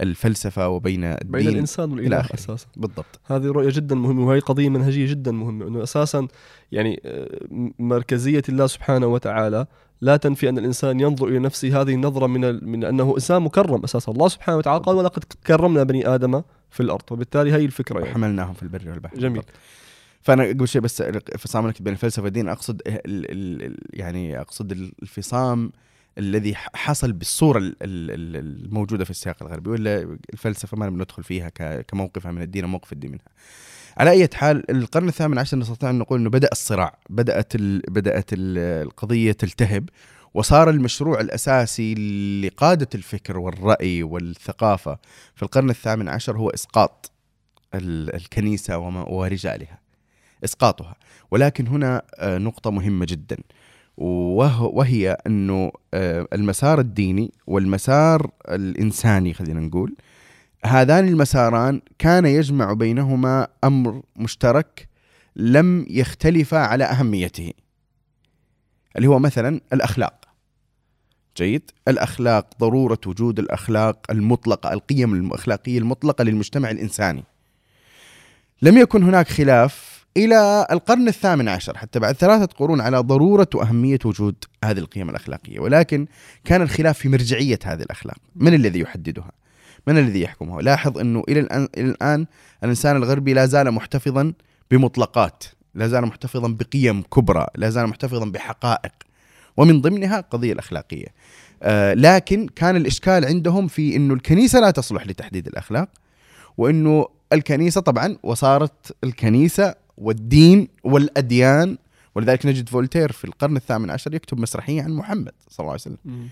الفلسفة 0.00 0.68
وبين 0.68 1.04
الدين 1.04 1.30
بين 1.30 1.48
الانسان 1.48 1.92
والإله. 1.92 2.20
أساسا 2.34 2.66
بالضبط 2.76 3.20
هذه 3.24 3.46
رؤية 3.46 3.70
جدا 3.70 3.94
مهمة 3.94 4.26
وهي 4.26 4.38
قضية 4.38 4.68
منهجية 4.68 5.06
جدا 5.10 5.32
مهمة 5.32 5.68
انه 5.68 5.82
أساسا 5.82 6.28
يعني 6.72 7.00
آه، 7.04 7.40
مركزية 7.78 8.42
الله 8.48 8.66
سبحانه 8.66 9.06
وتعالى 9.06 9.66
لا 10.00 10.16
تنفي 10.16 10.48
أن 10.48 10.58
الإنسان 10.58 11.00
ينظر 11.00 11.28
إلى 11.28 11.38
نفسه. 11.38 11.80
هذه 11.80 11.94
النظرة 11.94 12.26
من 12.26 12.44
ال... 12.44 12.68
من 12.68 12.84
أنه 12.84 13.14
إنسان 13.14 13.42
مكرم 13.42 13.84
أساسا 13.84 14.12
الله 14.12 14.28
سبحانه 14.28 14.58
وتعالى. 14.58 14.84
قال 14.84 14.96
ولقد 14.96 15.24
كرمنا 15.46 15.82
بني 15.82 16.06
آدم 16.14 16.42
في 16.70 16.80
الأرض. 16.80 17.12
وبالتالي 17.12 17.52
هي 17.52 17.64
الفكرة 17.64 17.98
يعني. 17.98 18.10
وحملناهم 18.10 18.54
في 18.54 18.62
البر 18.62 18.90
والبحر. 18.90 19.18
جميل. 19.18 19.42
فأنا 20.22 20.44
قبل 20.44 20.68
شيء 20.68 20.80
بس 20.80 21.00
الفصام 21.00 21.64
النكد 21.64 21.84
بين 21.84 21.92
الفلسفة 21.92 22.22
والدين. 22.22 22.48
أقصد 22.48 22.82
ال 22.86 23.02
ال 23.06 23.76
يعني 23.92 24.40
أقصد 24.40 24.72
الفصام 24.72 25.72
الذي 26.18 26.54
حصل 26.54 27.12
بالصورة 27.12 27.58
ال- 27.58 27.76
ال- 27.82 28.10
ال- 28.10 28.64
الموجودة 28.64 29.04
في 29.04 29.10
السياق 29.10 29.36
الغربي. 29.42 29.70
ولا 29.70 30.18
الفلسفة 30.32 30.76
ما 30.76 30.88
بندخل 30.88 31.22
فيها 31.22 31.48
كموقفها 31.82 32.32
من 32.32 32.42
الدين 32.42 32.64
وموقف 32.64 32.92
الدين 32.92 33.10
منها. 33.10 33.24
على 34.00 34.10
أي 34.10 34.28
حال 34.34 34.70
القرن 34.70 35.08
الثامن 35.08 35.38
عشر 35.38 35.56
نستطيع 35.56 35.90
أن 35.90 35.98
نقول 35.98 36.20
إنه 36.20 36.30
بدأ 36.30 36.48
الصراع، 36.52 36.98
بدأت 37.10 37.54
ال 37.54 37.80
بدأت 37.88 38.32
ال 38.32 38.58
القضية 38.58 39.32
تلتهب 39.32 39.88
وصار 40.34 40.70
المشروع 40.70 41.20
الأساسي 41.20 41.94
لقادة 42.44 42.88
الفكر 42.94 43.38
والرأي 43.38 44.02
والثقافة 44.02 44.98
في 45.34 45.42
القرن 45.42 45.70
الثامن 45.70 46.08
عشر 46.08 46.36
هو 46.38 46.50
إسقاط 46.50 47.10
ال- 47.74 48.14
الكنيسة 48.14 48.78
ورجالها. 49.08 49.78
إسقاطها، 50.44 50.94
ولكن 51.30 51.66
هنا 51.66 52.02
آه، 52.18 52.38
نقطة 52.38 52.70
مهمة 52.70 53.06
جدا 53.08 53.36
وهي 53.96 55.16
إنه 55.26 55.72
آه، 55.94 56.26
المسار 56.32 56.80
الديني 56.80 57.32
والمسار 57.46 58.30
الإنساني 58.48 59.34
خلينا 59.34 59.60
نقول 59.60 59.94
هذان 60.64 61.08
المساران 61.08 61.80
كان 61.98 62.26
يجمع 62.26 62.72
بينهما 62.72 63.48
أمر 63.64 64.02
مشترك 64.16 64.88
لم 65.36 65.86
يختلفا 65.90 66.58
على 66.58 66.84
أهميته 66.84 67.52
اللي 68.96 69.08
هو 69.08 69.18
مثلا 69.18 69.60
الأخلاق. 69.72 70.24
جيد. 71.36 71.70
الأخلاق 71.88 72.46
ضرورة 72.60 72.98
وجود 73.06 73.38
الأخلاق 73.38 74.06
المطلقة 74.10 74.72
القيم 74.72 75.14
الأخلاقية 75.14 75.78
المطلقة 75.78 76.24
للمجتمع 76.24 76.70
الإنساني. 76.70 77.24
لم 78.62 78.78
يكن 78.78 79.02
هناك 79.02 79.28
خلاف 79.28 80.04
إلى 80.16 80.66
القرن 80.70 81.08
الثامن 81.08 81.48
عشر 81.48 81.78
حتى 81.78 81.98
بعد 81.98 82.14
ثلاثة 82.14 82.46
قرون 82.46 82.80
على 82.80 82.98
ضرورة 82.98 83.48
وأهمية 83.54 83.98
وجود 84.04 84.44
هذه 84.64 84.78
القيم 84.78 85.10
الأخلاقية. 85.10 85.60
ولكن 85.60 86.06
كان 86.44 86.62
الخلاف 86.62 86.98
في 86.98 87.08
مرجعية 87.08 87.58
هذه 87.64 87.82
الأخلاق. 87.82 88.16
من 88.36 88.54
الذي 88.54 88.80
يحددها؟ 88.80 89.39
من 89.86 89.98
الذي 89.98 90.20
يحكمها 90.20 90.62
لاحظ 90.62 90.98
أنه 90.98 91.22
إلى 91.28 91.40
الان 91.40 91.68
إلى 91.76 91.90
الآن 91.90 92.26
الإنسان 92.64 92.96
الغربي 92.96 93.32
لا 93.34 93.46
زال 93.46 93.70
محتفظا 93.70 94.32
بمطلقات 94.70 95.44
لا 95.74 95.88
زال 95.88 96.06
محتفظا 96.06 96.48
بقيم 96.48 97.02
كبرى 97.02 97.46
لا 97.56 97.70
زال 97.70 97.86
محتفظا 97.86 98.24
بحقائق 98.24 98.92
ومن 99.56 99.80
ضمنها 99.80 100.18
القضية 100.18 100.52
الأخلاقية. 100.52 101.06
آه 101.62 101.94
لكن 101.94 102.46
كان 102.56 102.76
الإشكال 102.76 103.24
عندهم 103.24 103.68
في 103.68 103.96
أنه 103.96 104.14
الكنيسة 104.14 104.60
لا 104.60 104.70
تصلح 104.70 105.06
لتحديد 105.06 105.46
الأخلاق 105.46 105.88
وأنه 106.58 107.06
الكنيسة 107.32 107.80
طبعا 107.80 108.16
وصارت 108.22 108.96
الكنيسة 109.04 109.74
والدين 109.98 110.68
والأديان 110.84 111.78
ولذلك 112.14 112.46
نجد 112.46 112.68
فولتير 112.68 113.12
في 113.12 113.24
القرن 113.24 113.56
الثامن 113.56 113.90
عشر 113.90 114.14
يكتب 114.14 114.40
مسرحية 114.40 114.82
عن 114.82 114.90
محمد 114.92 115.32
صلى 115.48 115.58
الله 115.64 115.70
عليه 115.70 115.80
وسلم. 115.80 115.96
مم. 116.04 116.28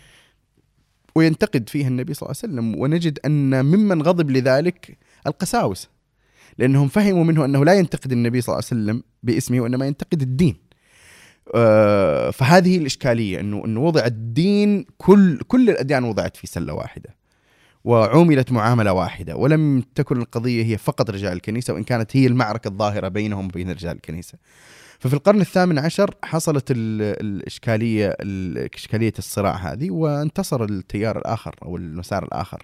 وينتقد 1.14 1.68
فيها 1.68 1.88
النبي 1.88 2.14
صلى 2.14 2.26
الله 2.26 2.40
عليه 2.42 2.52
وسلم 2.54 2.82
ونجد 2.82 3.18
أن 3.24 3.64
ممن 3.64 4.02
غضب 4.02 4.30
لذلك 4.30 4.98
القساوسه 5.26 5.88
لأنهم 6.58 6.88
فهموا 6.88 7.24
منه 7.24 7.44
أنه 7.44 7.64
لا 7.64 7.74
ينتقد 7.74 8.12
النبي 8.12 8.40
صلى 8.40 8.52
الله 8.52 8.64
عليه 8.70 8.82
وسلم 8.82 9.02
باسمه 9.22 9.60
وإنما 9.60 9.86
ينتقد 9.86 10.22
الدين. 10.22 10.56
آه، 11.54 12.30
فهذه 12.30 12.78
الإشكالية 12.78 13.40
إنه 13.40 13.64
إنه 13.64 13.80
وضع 13.80 14.06
الدين 14.06 14.84
كل 14.98 15.38
كل 15.38 15.70
الأديان 15.70 16.04
وضعت 16.04 16.36
في 16.36 16.46
سلة 16.46 16.72
واحدة. 16.72 17.16
وعوملت 17.84 18.52
معاملة 18.52 18.92
واحدة 18.92 19.36
ولم 19.36 19.82
تكن 19.94 20.20
القضية 20.20 20.64
هي 20.64 20.78
فقط 20.78 21.10
رجال 21.10 21.32
الكنيسة 21.32 21.74
وإن 21.74 21.84
كانت 21.84 22.16
هي 22.16 22.26
المعركة 22.26 22.68
الظاهرة 22.68 23.08
بينهم 23.08 23.44
وبين 23.44 23.70
رجال 23.70 23.96
الكنيسة. 23.96 24.38
ففي 24.98 25.14
القرن 25.14 25.40
الثامن 25.40 25.78
عشر 25.78 26.14
حصلت 26.24 26.70
ال- 26.70 26.76
الإشكالية 27.26 28.16
ال- 28.20 28.74
إشكالية 28.74 29.12
الصراع 29.18 29.56
هذه 29.56 29.90
وانتصر 29.90 30.64
التيار 30.64 31.18
الآخر 31.18 31.54
أو 31.62 31.76
المسار 31.76 32.24
الآخر. 32.24 32.62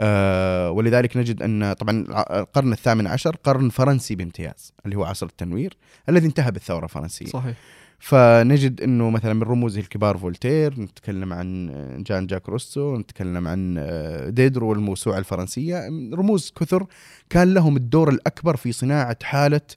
آه 0.00 0.70
ولذلك 0.70 1.16
نجد 1.16 1.42
أن 1.42 1.72
طبعا 1.72 2.04
القرن 2.40 2.72
الثامن 2.72 3.06
عشر 3.06 3.36
قرن 3.44 3.68
فرنسي 3.68 4.14
بامتياز 4.14 4.72
اللي 4.84 4.96
هو 4.96 5.04
عصر 5.04 5.26
التنوير 5.26 5.76
الذي 6.08 6.26
انتهى 6.26 6.50
بالثورة 6.50 6.84
الفرنسية. 6.84 7.26
صحيح 7.26 7.54
فنجد 7.98 8.80
أنه 8.80 9.10
مثلا 9.10 9.32
من 9.34 9.42
رموزه 9.42 9.80
الكبار 9.80 10.16
فولتير 10.18 10.80
نتكلم 10.80 11.32
عن 11.32 11.68
جان 12.06 12.26
جاك 12.26 12.48
روسو 12.48 12.96
نتكلم 12.96 13.48
عن 13.48 13.76
آه، 13.78 14.28
ديدرو 14.28 14.68
والموسوعة 14.70 15.18
الفرنسية 15.18 15.88
رموز 16.14 16.52
كثر 16.60 16.86
كان 17.30 17.54
لهم 17.54 17.76
الدور 17.76 18.08
الأكبر 18.08 18.56
في 18.56 18.72
صناعة 18.72 19.16
حالة 19.22 19.56
ال- 19.56 19.76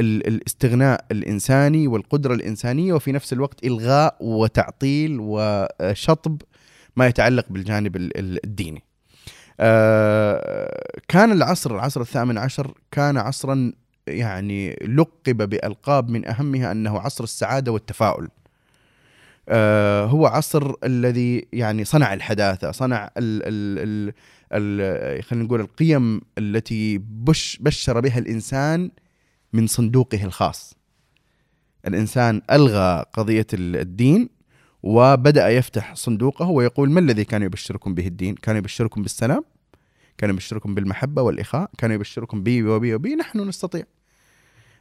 الاستغناء 0.00 1.04
الإنساني 1.12 1.86
والقدرة 1.86 2.34
الإنسانية 2.34 2.92
وفي 2.92 3.12
نفس 3.12 3.32
الوقت 3.32 3.64
إلغاء 3.64 4.16
وتعطيل 4.20 5.16
وشطب 5.20 6.42
ما 6.96 7.06
يتعلق 7.06 7.46
بالجانب 7.50 7.96
ال- 7.96 8.18
ال- 8.18 8.44
الديني. 8.44 8.82
آه، 9.60 10.98
كان 11.08 11.32
العصر 11.32 11.74
العصر 11.74 12.00
الثامن 12.00 12.38
عشر 12.38 12.74
كان 12.90 13.16
عصرا 13.16 13.72
يعني 14.06 14.70
لقب 14.72 15.48
بألقاب 15.50 16.08
من 16.08 16.28
أهمها 16.28 16.72
أنه 16.72 16.98
عصر 16.98 17.24
السعادة 17.24 17.72
والتفاؤل 17.72 18.28
آه 19.48 20.04
هو 20.04 20.26
عصر 20.26 20.72
الذي 20.84 21.46
يعني 21.52 21.84
صنع 21.84 22.14
الحداثة 22.14 22.70
صنع 22.70 23.10
ال 23.16 23.42
ال 23.46 24.12
ال 24.52 25.22
خلينا 25.24 25.44
نقول 25.44 25.60
القيم 25.60 26.20
التي 26.38 26.98
بش 26.98 27.58
بشر 27.60 28.00
بها 28.00 28.18
الإنسان 28.18 28.90
من 29.52 29.66
صندوقه 29.66 30.24
الخاص. 30.24 30.74
الإنسان 31.86 32.42
ألغى 32.50 33.04
قضية 33.12 33.46
ال- 33.54 33.76
الدين 33.76 34.28
وبدأ 34.82 35.48
يفتح 35.48 35.94
صندوقه 35.94 36.46
ويقول 36.48 36.90
ما 36.90 37.00
الذي 37.00 37.24
كان 37.24 37.42
يبشركم 37.42 37.94
به 37.94 38.06
الدين؟ 38.06 38.34
كان 38.34 38.56
يبشركم 38.56 39.02
بالسلام 39.02 39.44
كان 40.18 40.30
يبشركم 40.30 40.74
بالمحبة 40.74 41.22
والإخاء 41.22 41.70
كان 41.78 41.90
يبشركم 41.90 42.42
بي 42.42 42.62
وبي 42.62 42.94
وبي 42.94 43.14
نحن 43.14 43.48
نستطيع. 43.48 43.82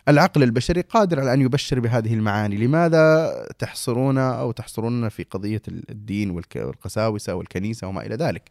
العقل 0.07 0.43
البشري 0.43 0.81
قادر 0.81 1.19
على 1.19 1.33
أن 1.33 1.41
يبشر 1.41 1.79
بهذه 1.79 2.13
المعاني. 2.13 2.57
لماذا 2.57 3.31
تحصرون 3.59 4.17
أو 4.17 4.51
تحصروننا 4.51 5.09
في 5.09 5.23
قضية 5.23 5.61
الدين 5.67 6.29
والقساوسة 6.31 7.35
والكنيسة 7.35 7.87
وما 7.87 8.05
إلى 8.05 8.15
ذلك؟ 8.15 8.49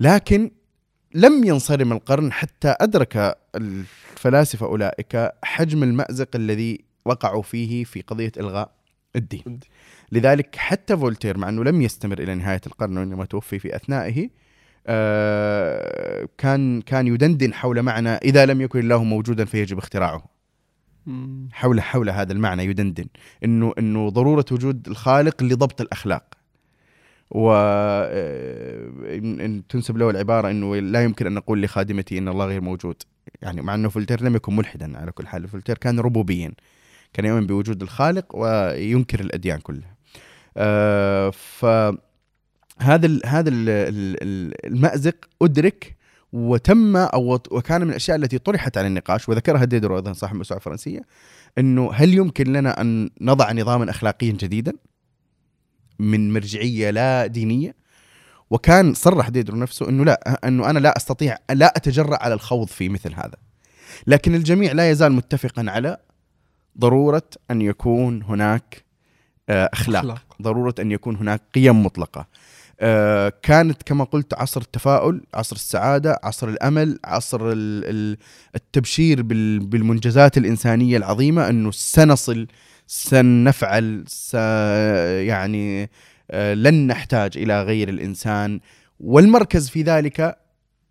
لكن 0.00 0.50
لم 1.14 1.44
ينصرم 1.44 1.92
القرن 1.92 2.32
حتى 2.32 2.74
أدرك 2.80 3.38
الفلاسفة 3.54 4.66
أولئك 4.66 5.30
حجم 5.42 5.82
المأزق 5.82 6.28
الذي 6.34 6.84
وقعوا 7.04 7.42
فيه 7.42 7.84
في 7.84 8.00
قضية 8.00 8.32
إلغاء 8.36 8.70
الدين. 9.16 9.60
لذلك 10.12 10.56
حتى 10.56 10.96
فولتير 10.96 11.38
مع 11.38 11.48
أنه 11.48 11.64
لم 11.64 11.82
يستمر 11.82 12.18
إلى 12.18 12.34
نهاية 12.34 12.60
القرن 12.66 12.98
وإنما 12.98 13.24
توفي 13.24 13.58
في 13.58 13.76
أثنائه 13.76 14.28
آه، 14.86 16.28
كان 16.38 16.82
كان 16.82 17.06
يدندن 17.06 17.54
حول 17.54 17.82
معنى 17.82 18.08
إذا 18.08 18.46
لم 18.46 18.60
يكن 18.60 18.78
الله 18.80 19.04
موجودا 19.04 19.44
فيجب 19.44 19.78
اختراعه. 19.78 20.32
حول 21.52 21.80
حول 21.80 22.10
هذا 22.10 22.32
المعنى 22.32 22.64
يدندن 22.64 23.06
إنه 23.44 23.72
إنه 23.78 24.08
ضرورة 24.08 24.44
وجود 24.52 24.88
الخالق 24.88 25.42
لضبط 25.42 25.80
الأخلاق 25.80 26.41
و 27.34 27.52
آه، 27.52 29.62
تنسب 29.68 29.96
له 29.96 30.10
العبارة 30.10 30.50
إنه 30.50 30.76
لا 30.76 31.02
يمكن 31.02 31.26
أن 31.26 31.34
أقول 31.34 31.62
لخادمتي 31.62 32.18
إن 32.18 32.28
الله 32.28 32.46
غير 32.46 32.60
موجود. 32.60 33.02
يعني 33.42 33.62
مع 33.62 33.74
إنه 33.74 33.88
فولتير 33.88 34.22
لم 34.22 34.36
يكن 34.36 34.56
ملحدا 34.56 34.98
على 34.98 35.12
كل 35.12 35.26
حال 35.26 35.48
فولتير 35.48 35.78
كان 35.78 36.00
ربوبيا. 36.00 36.52
كان 37.12 37.24
يؤمن 37.24 37.46
بوجود 37.46 37.82
الخالق 37.82 38.36
وينكر 38.36 39.20
الأديان 39.20 39.58
كلها. 39.58 39.96
آه، 40.56 41.30
ف 41.30 41.64
هذا 42.78 43.18
هذا 43.26 43.48
ال 43.48 43.68
ال 43.68 44.66
المأزق 44.66 45.16
أدرك 45.42 45.96
وتم 46.32 46.96
أو 46.96 47.34
وكان 47.50 47.80
من 47.80 47.90
الأشياء 47.90 48.16
التي 48.16 48.38
طرحت 48.38 48.78
على 48.78 48.86
النقاش 48.86 49.28
وذكرها 49.28 49.64
ديدرو 49.64 49.96
أيضا 49.96 50.12
صاحب 50.12 50.32
الموسوعة 50.32 50.58
الفرنسية 50.58 51.02
أنه 51.58 51.92
هل 51.92 52.14
يمكن 52.14 52.52
لنا 52.52 52.80
أن 52.80 53.10
نضع 53.20 53.52
نظاما 53.52 53.90
أخلاقيا 53.90 54.32
جديدا؟ 54.32 54.72
من 56.02 56.32
مرجعية 56.32 56.90
لا 56.90 57.26
دينية. 57.26 57.74
وكان 58.50 58.94
صرح 58.94 59.28
ديدرو 59.28 59.56
نفسه 59.56 59.88
أنه 59.88 60.04
لا 60.04 60.40
أنه 60.48 60.70
أنا 60.70 60.78
لا 60.78 60.96
أستطيع 60.96 61.36
لا 61.50 61.72
أتجرأ 61.76 62.16
على 62.22 62.34
الخوض 62.34 62.68
في 62.68 62.88
مثل 62.88 63.14
هذا. 63.14 63.36
لكن 64.06 64.34
الجميع 64.34 64.72
لا 64.72 64.90
يزال 64.90 65.12
متفقا 65.12 65.64
على 65.68 65.96
ضرورة 66.78 67.22
أن 67.50 67.62
يكون 67.62 68.22
هناك 68.22 68.84
آه، 69.48 69.70
أخلاق, 69.72 70.00
أخلاق. 70.02 70.22
ضرورة 70.42 70.74
أن 70.80 70.92
يكون 70.92 71.16
هناك 71.16 71.42
قيم 71.54 71.82
مطلقة. 71.84 72.26
آه، 72.80 73.32
كانت 73.42 73.82
كما 73.82 74.04
قلت 74.04 74.34
عصر 74.34 74.60
التفاؤل 74.60 75.20
عصر 75.34 75.56
السعادة 75.56 76.20
عصر 76.22 76.48
الأمل 76.48 76.98
عصر 77.04 77.40
ال- 77.52 77.84
ال- 77.84 78.18
التبشير 78.54 79.22
بال- 79.22 79.58
بالمنجزات 79.66 80.38
الإنسانية 80.38 80.96
العظيمة 80.96 81.48
إنه 81.48 81.70
سنصل 81.70 82.46
سنفعل 82.92 84.04
س 84.06 84.34
يعني 84.34 85.90
آه، 86.30 86.54
لن 86.54 86.86
نحتاج 86.86 87.38
إلى 87.38 87.62
غير 87.62 87.88
الإنسان 87.88 88.60
والمركز 89.00 89.68
في 89.68 89.82
ذلك 89.82 90.38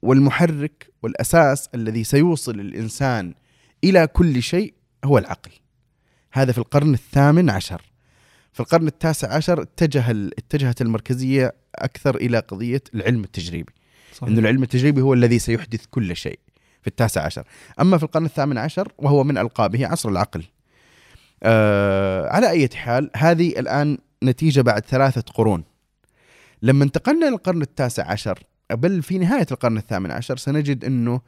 والمحرك 0.01 0.93
والأساس 1.03 1.69
الذي 1.75 2.03
سيوصل 2.03 2.59
الإنسان 2.59 3.33
إلى 3.83 4.07
كل 4.07 4.43
شيء 4.43 4.73
هو 5.05 5.17
العقل. 5.17 5.51
هذا 6.31 6.51
في 6.51 6.57
القرن 6.57 6.93
الثامن 6.93 7.49
عشر. 7.49 7.81
في 8.53 8.59
القرن 8.59 8.87
التاسع 8.87 9.33
عشر 9.33 9.61
اتجه 9.61 10.11
اتجهت 10.11 10.81
المركزية 10.81 11.53
أكثر 11.75 12.15
إلى 12.15 12.39
قضية 12.39 12.83
العلم 12.95 13.23
التجريبي. 13.23 13.73
صحيح. 14.13 14.29
إنه 14.29 14.39
العلم 14.39 14.63
التجريبي 14.63 15.01
هو 15.01 15.13
الذي 15.13 15.39
سيحدث 15.39 15.85
كل 15.85 16.15
شيء 16.15 16.39
في 16.81 16.87
التاسع 16.87 17.25
عشر 17.25 17.43
أما 17.81 17.97
في 17.97 18.03
القرن 18.03 18.25
الثامن 18.25 18.57
عشر 18.57 18.91
وهو 18.97 19.23
من 19.23 19.37
ألقابه 19.37 19.87
عصر 19.87 20.09
العقل 20.09 20.43
آه 21.43 22.29
على 22.29 22.49
أي 22.49 22.69
حال 22.75 23.09
هذه 23.15 23.59
الآن 23.59 23.97
نتيجة 24.23 24.61
بعد 24.61 24.85
ثلاثة 24.85 25.21
قرون. 25.33 25.63
لما 26.61 26.83
انتقلنا 26.83 27.25
للقرن 27.25 27.61
التاسع 27.61 28.11
عشر 28.11 28.39
بل 28.71 29.01
في 29.01 29.17
نهاية 29.17 29.47
القرن 29.51 29.77
الثامن 29.77 30.11
عشر 30.11 30.37
سنجد 30.37 30.85
إنه 30.85 31.21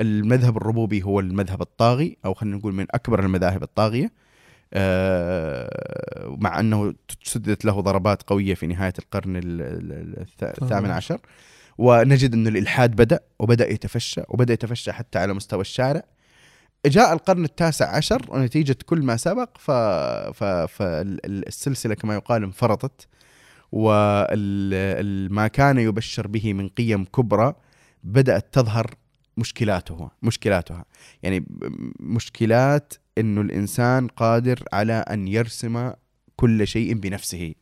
المذهب 0.00 0.56
الربوبي 0.56 1.02
هو 1.02 1.20
المذهب 1.20 1.62
الطاغي 1.62 2.16
أو 2.24 2.34
خلينا 2.34 2.56
نقول 2.56 2.74
من 2.74 2.86
أكبر 2.90 3.20
المذاهب 3.24 3.62
الطاغية. 3.62 4.12
آه، 4.72 6.36
مع 6.40 6.60
أنه 6.60 6.94
سدت 7.22 7.64
له 7.64 7.80
ضربات 7.80 8.22
قوية 8.22 8.54
في 8.54 8.66
نهاية 8.66 8.92
القرن 8.98 9.36
ال- 9.36 9.42
ال- 9.62 10.26
الث- 10.26 10.62
الثامن 10.62 10.90
عشر. 10.90 11.20
ونجد 11.78 12.32
إنه 12.34 12.48
الإلحاد 12.48 12.96
بدأ 12.96 13.20
وبدأ 13.38 13.70
يتفشى 13.72 14.20
وبدأ 14.28 14.52
يتفشى 14.52 14.92
حتى 14.92 15.18
على 15.18 15.32
مستوى 15.34 15.60
الشارع. 15.60 16.02
جاء 16.86 17.12
القرن 17.12 17.44
التاسع 17.44 17.96
عشر 17.96 18.22
ونتيجة 18.28 18.76
كل 18.86 19.02
ما 19.02 19.16
سبق 19.16 19.58
ف... 19.58 19.70
ف... 20.30 20.44
فالسلسلة 20.44 21.94
كما 21.94 22.14
يقال 22.14 22.42
انفرطت 22.42 23.08
وما 23.72 25.48
كان 25.48 25.78
يبشر 25.78 26.26
به 26.26 26.52
من 26.52 26.68
قيم 26.68 27.04
كبرى 27.04 27.54
بدأت 28.04 28.54
تظهر 28.54 28.94
مشكلاته 29.36 30.10
مشكلاتها. 30.22 30.84
يعني 31.22 31.46
مشكلات 32.00 32.94
إنه 33.18 33.40
الإنسان 33.40 34.08
قادر 34.08 34.64
على 34.72 34.92
أن 34.92 35.28
يرسم 35.28 35.92
كل 36.36 36.66
شيء 36.66 36.94
بنفسه. 36.94 37.54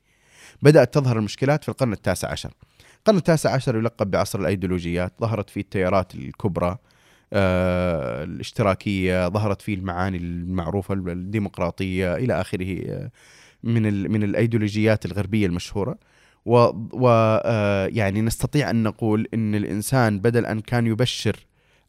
بدأت 0.63 0.95
تظهر 0.95 1.19
المشكلات 1.19 1.63
في 1.63 1.69
القرن 1.69 1.93
التاسع 1.93 2.31
عشر. 2.31 2.51
القرن 2.99 3.17
التاسع 3.17 3.51
عشر 3.51 3.77
يلقب 3.77 4.11
بعصر 4.11 4.41
الأيديولوجيات 4.41 5.13
ظهرت 5.21 5.51
فيه 5.51 5.61
التيارات 5.61 6.15
الكبرى. 6.15 6.79
الاشتراكية 7.33 9.29
ظهرت 9.29 9.63
فيه 9.63 9.75
المعاني 9.75 10.17
المعروفة 10.17 10.95
الديمقراطية 10.95 12.15
إلى 12.15 12.41
آخره 12.41 12.83
آه، 12.89 13.11
من 13.63 14.11
من 14.11 14.23
الأيديولوجيات 14.23 15.07
الغربية 15.07 15.47
المشهورة. 15.47 15.99
و, 16.47 16.57
و 16.93 17.09
آه، 17.45 17.87
يعني 17.87 18.21
نستطيع 18.23 18.71
أن 18.71 18.83
نقول 18.83 19.29
إن 19.35 19.55
الإنسان 19.55 20.19
بدل 20.19 20.47
أن 20.47 20.61
كان 20.61 20.87
يبشر 20.87 21.37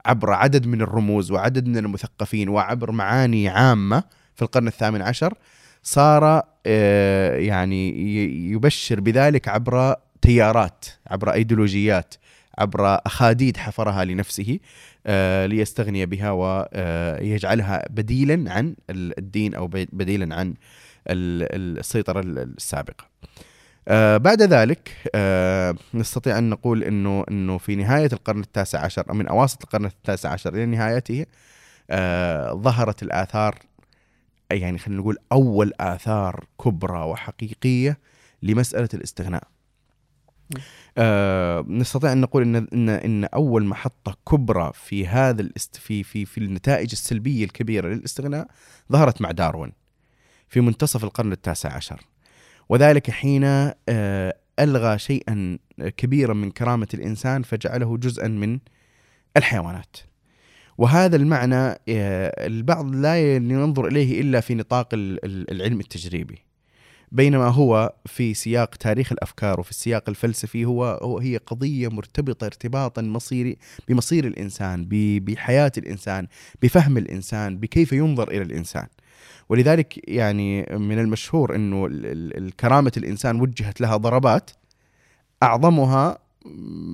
عبر 0.06 0.34
عدد 0.34 0.68
من 0.68 0.82
الرموز 0.82 1.32
وعدد 1.32 1.68
من 1.68 1.78
المثقفين 1.78 2.50
وعبر 2.50 2.92
معاني 2.92 3.50
عامة 3.50 4.04
في 4.36 4.42
القرن 4.42 4.68
الثامن 4.68 5.02
عشر 5.02 5.34
صار 5.84 6.42
آه، 6.66 7.36
يعني 7.36 7.90
يبشر 8.52 9.00
بذلك 9.00 9.48
عبر 9.48 9.96
تيارات 10.22 10.86
عبر 11.08 11.34
أيديولوجيات. 11.34 12.16
عبر 12.58 12.96
أخاديد 13.06 13.58
حفرها 13.58 14.06
لنفسه 14.06 14.60
آه، 15.06 15.46
ليستغني 15.46 16.06
بها 16.06 16.32
ويجعلها 16.32 17.86
بديلا 17.90 18.54
عن 18.54 18.76
ال- 18.90 19.18
الدين 19.20 19.68
بي- 19.68 19.88
بديلا 19.92 20.36
عن 20.36 20.48
ال- 21.08 21.78
السيطرة 21.80 22.20
ال- 22.20 22.38
السابقة. 22.58 23.06
آه، 23.88 24.18
بعد 24.18 24.42
ذلك 24.42 24.92
آه، 25.16 25.76
نستطيع 25.94 26.38
أن 26.38 26.50
نقول 26.50 26.84
إنه 26.84 27.24
إنه 27.32 27.58
في 27.58 27.76
نهاية 27.76 28.10
القرن 28.14 28.40
التاسع 28.40 28.80
عشر 28.80 29.10
أو 29.10 29.14
من 29.14 29.28
أواسط 29.28 29.64
القرن 29.64 29.86
التاسع 29.86 30.30
عشر 30.30 30.54
إلى 30.54 30.66
نهايته 30.66 31.26
آه، 31.90 32.54
ظهرت 32.54 33.04
الآثار 33.04 33.60
يعني 34.52 34.78
خلينا 34.78 35.02
نقول 35.02 35.18
أول 35.32 35.72
آثار 35.80 36.46
كبرى 36.64 37.00
وحقيقية 37.00 37.98
لمسألة 38.44 38.90
الاستغناء. 38.94 39.44
آه 40.98 41.66
نستطيع 41.68 42.12
أن 42.12 42.22
نقول 42.22 42.44
ان 42.44 42.56
ان 42.56 42.90
إن 42.90 43.26
أول 43.26 43.66
محطة 43.66 44.18
كبرى 44.32 44.72
في 44.74 45.08
هذا 45.08 45.42
الاست 45.42 45.76
في 45.76 46.04
في 46.04 46.26
في 46.26 46.38
النتائج 46.38 46.90
السلبية 46.92 47.44
الكبيرة 47.46 47.88
للاستغناء 47.88 48.48
ظهرت 48.92 49.22
مع 49.22 49.32
داروين 49.32 49.72
في 50.50 50.62
منتصف 50.62 51.04
القرن 51.04 51.32
التاسع 51.32 51.74
عشر. 51.74 52.02
وذلك 52.70 53.12
حين 53.12 53.44
آه 53.44 54.36
ألغى 54.60 54.98
شيئا 55.00 55.58
كبيرا 55.98 56.34
من 56.34 56.52
كرامة 56.52 56.88
الإنسان 56.94 57.44
فجعله 57.44 57.98
جزءا 57.98 58.28
من 58.28 58.60
الحيوانات. 59.38 59.98
وهذا 60.78 61.16
المعنى 61.16 61.56
آه، 61.56 61.78
البعض 62.48 62.96
لا 62.96 63.36
ينظر 63.38 63.88
إليه 63.88 64.22
إلا 64.22 64.40
في 64.40 64.56
نطاق 64.56 64.90
ال- 64.94 65.26
ال- 65.26 65.52
العلم 65.52 65.80
التجريبي. 65.80 66.46
بينما 67.14 67.48
هو 67.48 67.94
في 68.06 68.34
سياق 68.34 68.76
تاريخ 68.76 69.12
الأفكار 69.12 69.60
وفي 69.60 69.70
السياق 69.70 70.10
الفلسفي 70.10 70.66
هو 70.66 70.86
هو 70.86 71.20
هي 71.20 71.38
قضية 71.38 71.88
مرتبطة 71.88 72.46
ارتباطا 72.46 73.02
مصيري 73.02 73.58
بمصير 73.88 74.28
الإنسان 74.28 74.88
بحياة 75.20 75.72
الإنسان 75.78 76.28
بفهم 76.62 76.98
الإنسان 76.98 77.58
بكيف 77.58 77.94
ينظر 77.94 78.32
إلى 78.32 78.42
الإنسان. 78.42 78.88
ولذلك 79.50 80.10
يعني 80.10 80.62
من 80.72 81.00
المشهور 81.00 81.56
إنه 81.56 81.88
كرامة 82.60 82.92
الإنسان 82.98 83.42
وجهت 83.42 83.82
لها 83.82 83.98
ضربات 83.98 84.52
أعظمها 85.44 86.18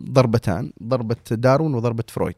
ضربتان 0.09 0.71
ضربة 0.83 1.15
داروين 1.31 1.73
وضربة 1.73 2.03
فرويد. 2.07 2.35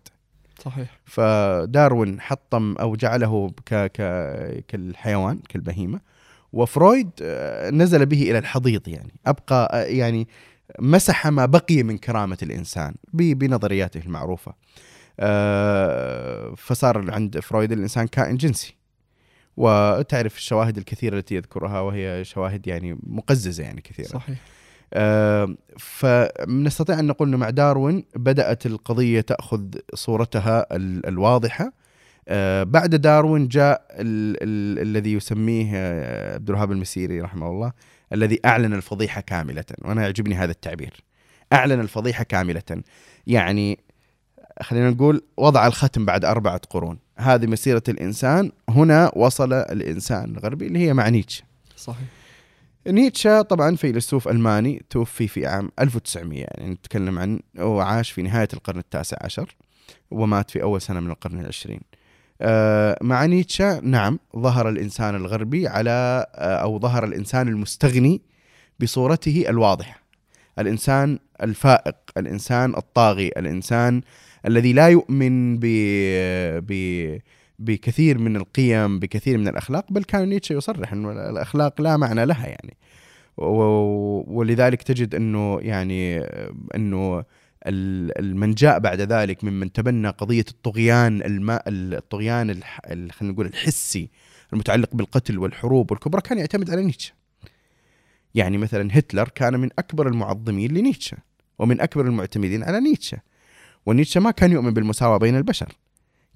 صحيح. 0.60 1.00
فداروين 1.06 2.22
حطم 2.22 2.76
أو 2.78 2.96
جعله 2.96 3.52
ك 3.66 3.74
ك 3.74 4.02
كالحيوان 4.68 5.40
كالبهيمة 5.50 6.11
وفرويد 6.54 7.10
آه، 7.22 7.70
نزل 7.70 8.06
به 8.06 8.22
إلى 8.22 8.38
الحضيض 8.38 8.88
يعني. 8.88 9.14
أبقى 9.26 9.70
آه، 9.74 9.84
يعني 9.86 10.28
مسح 10.80 11.28
ما 11.28 11.46
بقي 11.46 11.84
من 11.84 11.98
كرامة 11.98 12.38
الإنسان 12.44 12.96
بنظرياته 13.14 14.02
المعروفة. 14.06 14.54
آه، 15.20 16.54
فصار 16.58 17.12
عند 17.12 17.40
فرويد 17.40 17.72
الإنسان 17.72 18.08
كائن 18.08 18.38
جنسي. 18.38 18.76
وتعرف 19.58 20.38
الشواهد 20.38 20.78
الكثيرة 20.78 21.18
التي 21.18 21.36
يذكرها 21.36 21.80
وهي 21.80 22.24
شواهد 22.24 22.68
يعني 22.68 23.00
مقززة 23.04 23.64
يعني 23.64 23.82
كثيرة. 23.82 24.08
صحيح. 24.08 24.38
آه، 24.94 25.56
فنستطيع 25.80 27.00
أن 27.00 27.08
نقول 27.08 27.28
إنه 27.28 27.38
مع 27.38 27.50
داروين 27.50 28.04
بدأت 28.16 28.66
القضية 28.66 29.22
تأخذ 29.22 29.64
صورتها 29.94 30.76
ال- 30.76 31.06
الواضحة. 31.06 31.74
بعد 32.64 32.96
داروين 32.96 33.48
جاء 33.48 33.86
ال- 33.92 34.38
ال- 34.44 34.88
الذي 34.88 35.14
يسميه 35.14 35.72
آه، 35.76 36.34
عبد 36.34 36.50
الوهاب 36.50 36.72
المسيري 36.72 37.22
رحمه 37.22 37.48
الله 37.48 37.72
الذي 38.14 38.40
أعلن 38.46 38.74
الفضيحة 38.74 39.22
كاملة 39.22 39.64
وأنا 39.82 40.02
يعجبني 40.02 40.36
هذا 40.36 40.52
التعبير. 40.52 41.04
أعلن 41.54 41.80
الفضيحة 41.80 42.24
كاملة. 42.24 42.82
يعني 43.28 43.80
خلينا 44.62 44.90
نقول 44.90 45.22
وضع 45.38 45.68
الختم 45.68 46.06
بعد 46.06 46.26
أربعة 46.26 46.62
قرون. 46.70 46.98
هذه 47.18 47.46
مسيرة 47.48 47.84
الإنسان. 47.90 48.52
هنا 48.70 49.12
وصل 49.16 49.54
الإنسان 49.54 50.36
الغربي 50.38 50.68
اللي 50.68 50.80
هي 50.80 50.94
مع 50.94 51.10
نيتشه. 51.10 51.44
صحيح. 51.78 52.08
نيتشه 52.88 53.42
طبعا 53.42 53.76
فيلسوف 53.76 54.28
ألماني 54.28 54.86
توفي 54.90 55.28
في 55.28 55.46
عام 55.46 55.72
1900 55.80 56.40
يعني 56.40 56.72
نتكلم 56.74 57.20
عن 57.20 57.40
وعاش 57.60 58.12
في 58.12 58.22
نهاية 58.22 58.48
القرن 58.54 58.80
التاسع 58.80 59.18
عشر 59.22 59.56
ومات 60.12 60.52
في 60.52 60.64
أول 60.64 60.82
سنة 60.82 61.00
من 61.00 61.12
القرن 61.12 61.40
العشرين. 61.40 61.82
آه، 62.42 62.98
مع 63.02 63.26
نيتشه 63.26 63.80
نعم 63.80 64.20
ظهر 64.38 64.70
الإنسان 64.70 65.16
الغربي 65.16 65.68
على 65.68 66.26
آه، 66.36 66.56
أو 66.56 66.80
ظهر 66.80 67.04
الإنسان 67.04 67.48
المستغني 67.48 68.22
بصورته 68.80 69.46
الواضحة. 69.50 70.02
الإنسان 70.60 71.20
الفائق، 71.44 71.96
الإنسان 72.18 72.76
الطاغي، 72.76 73.28
الإنسان 73.28 74.02
الذي 74.46 74.74
لا 74.74 74.88
يؤمن 74.88 75.58
ب 75.60 75.66
ب 76.68 77.18
بكثير 77.60 78.18
من 78.18 78.36
القيم 78.36 79.00
بكثير 79.00 79.38
من 79.38 79.48
الأخلاق 79.48 79.86
بل 79.92 80.04
كان 80.04 80.30
نيتشه 80.30 80.54
يصرح 80.54 80.94
إنه 80.94 81.12
الأخلاق 81.12 81.82
لا 81.82 81.98
معنى 81.98 82.26
لها 82.26 82.48
يعني 82.48 82.78
ولذلك 84.28 84.84
تجد 84.84 85.16
إنه 85.16 85.60
يعني 85.62 86.20
إنه 86.76 87.24
ال- 87.68 88.20
ال- 88.20 88.38
من 88.38 88.54
جاء 88.54 88.80
بعد 88.80 89.02
ذلك 89.02 89.44
ممن 89.44 89.72
تبنى 89.72 90.10
قضية 90.10 90.46
الطغيان 90.52 91.22
الماء 91.22 91.64
الطغيان 91.68 92.60
خلينا 92.86 93.12
نقول 93.22 93.46
الحسي 93.46 94.10
المتعلق 94.54 94.96
بالقتل 94.96 95.38
والحروب 95.38 95.92
والكبرى 95.92 96.22
كان 96.22 96.38
يعتمد 96.38 96.70
على 96.70 96.84
نيتشه. 96.84 97.14
يعني 98.36 98.58
مثلا 98.58 98.90
هتلر 98.92 99.30
كان 99.30 99.60
من 99.60 99.70
أكبر 99.80 100.08
المعظمين 100.08 100.72
لنيتشه 100.72 101.18
ومن 101.60 101.82
أكبر 101.82 102.06
المعتمدين 102.06 102.64
على 102.64 102.80
نيتشه. 102.80 103.18
ونيتشه 103.86 104.20
ما 104.20 104.32
كان 104.32 104.52
يؤمن 104.52 104.74
بالمساواة 104.74 105.18
بين 105.18 105.38
البشر. 105.38 105.78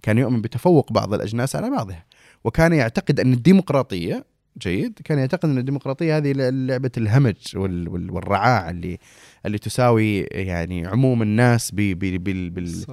كان 0.02 0.18
يؤمن 0.18 0.42
بتفوق 0.42 0.92
بعض 0.92 1.14
الأجناس 1.14 1.56
على 1.56 1.70
بعضها. 1.70 2.06
وكان 2.44 2.74
يعتقد 2.74 3.20
أن 3.20 3.34
الديمقراطية 3.34 4.26
جيد. 4.62 5.00
كان 5.06 5.20
يعتقد 5.20 5.50
أن 5.50 5.58
الديمقراطية 5.58 6.18
هذه 6.18 6.32
لعبة 6.36 6.92
الهمج 6.98 7.36
وال- 7.56 7.90
وال- 7.90 8.12
والرعاع 8.12 8.70
اللي 8.70 8.98
اللي 9.46 9.58
تساوي 9.58 10.20
يعني 10.22 10.88
عموم 10.88 11.22
الناس 11.22 11.72
ب- 11.72 11.76
ب- 11.76 12.00
بال- 12.24 12.50
بال- 12.50 12.86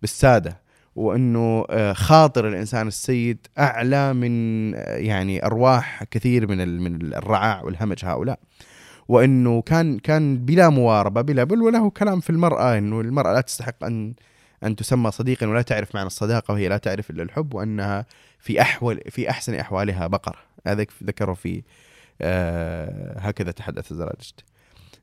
بالسادة. 0.00 0.60
وأنه 0.96 1.64
آه، 1.70 1.92
خاطر 1.92 2.48
الإنسان 2.48 2.88
السيد 2.88 3.38
أعلى 3.58 4.14
من 4.14 4.74
آه، 4.74 4.96
يعني 4.96 5.46
أرواح 5.46 6.04
كثير 6.04 6.48
من 6.48 6.78
من 6.80 7.14
الرعاع 7.14 7.62
والهمج 7.62 8.04
هؤلاء. 8.04 8.38
وأنه 9.08 9.62
كان 9.62 9.98
كان 9.98 10.38
بلا 10.38 10.68
مواربة 10.68 11.20
بلا 11.22 11.44
بل 11.44 11.62
وله 11.62 11.90
كلام 11.90 12.20
في 12.20 12.30
المرأة 12.30 12.78
إنه 12.78 13.00
المرأة 13.00 13.32
لا 13.32 13.40
تستحق 13.40 13.84
أن 13.84 14.14
أن 14.64 14.76
تسمى 14.76 15.10
صديقا 15.10 15.46
ولا 15.46 15.62
تعرف 15.62 15.94
معنى 15.94 16.06
الصداقة 16.06 16.52
وهي 16.52 16.68
لا 16.68 16.76
تعرف 16.76 17.10
إلا 17.10 17.22
الحب 17.22 17.54
وأنها 17.54 18.06
في 18.38 18.60
احول 18.60 19.00
في 19.10 19.30
أحسن 19.30 19.54
أحوالها 19.54 20.06
بقرة. 20.06 20.38
هذا 20.66 20.86
ذكره 21.04 21.32
في 21.32 21.62
آه 22.20 23.18
هكذا 23.18 23.50
تحدث 23.50 23.92
زرادشت 23.92 24.44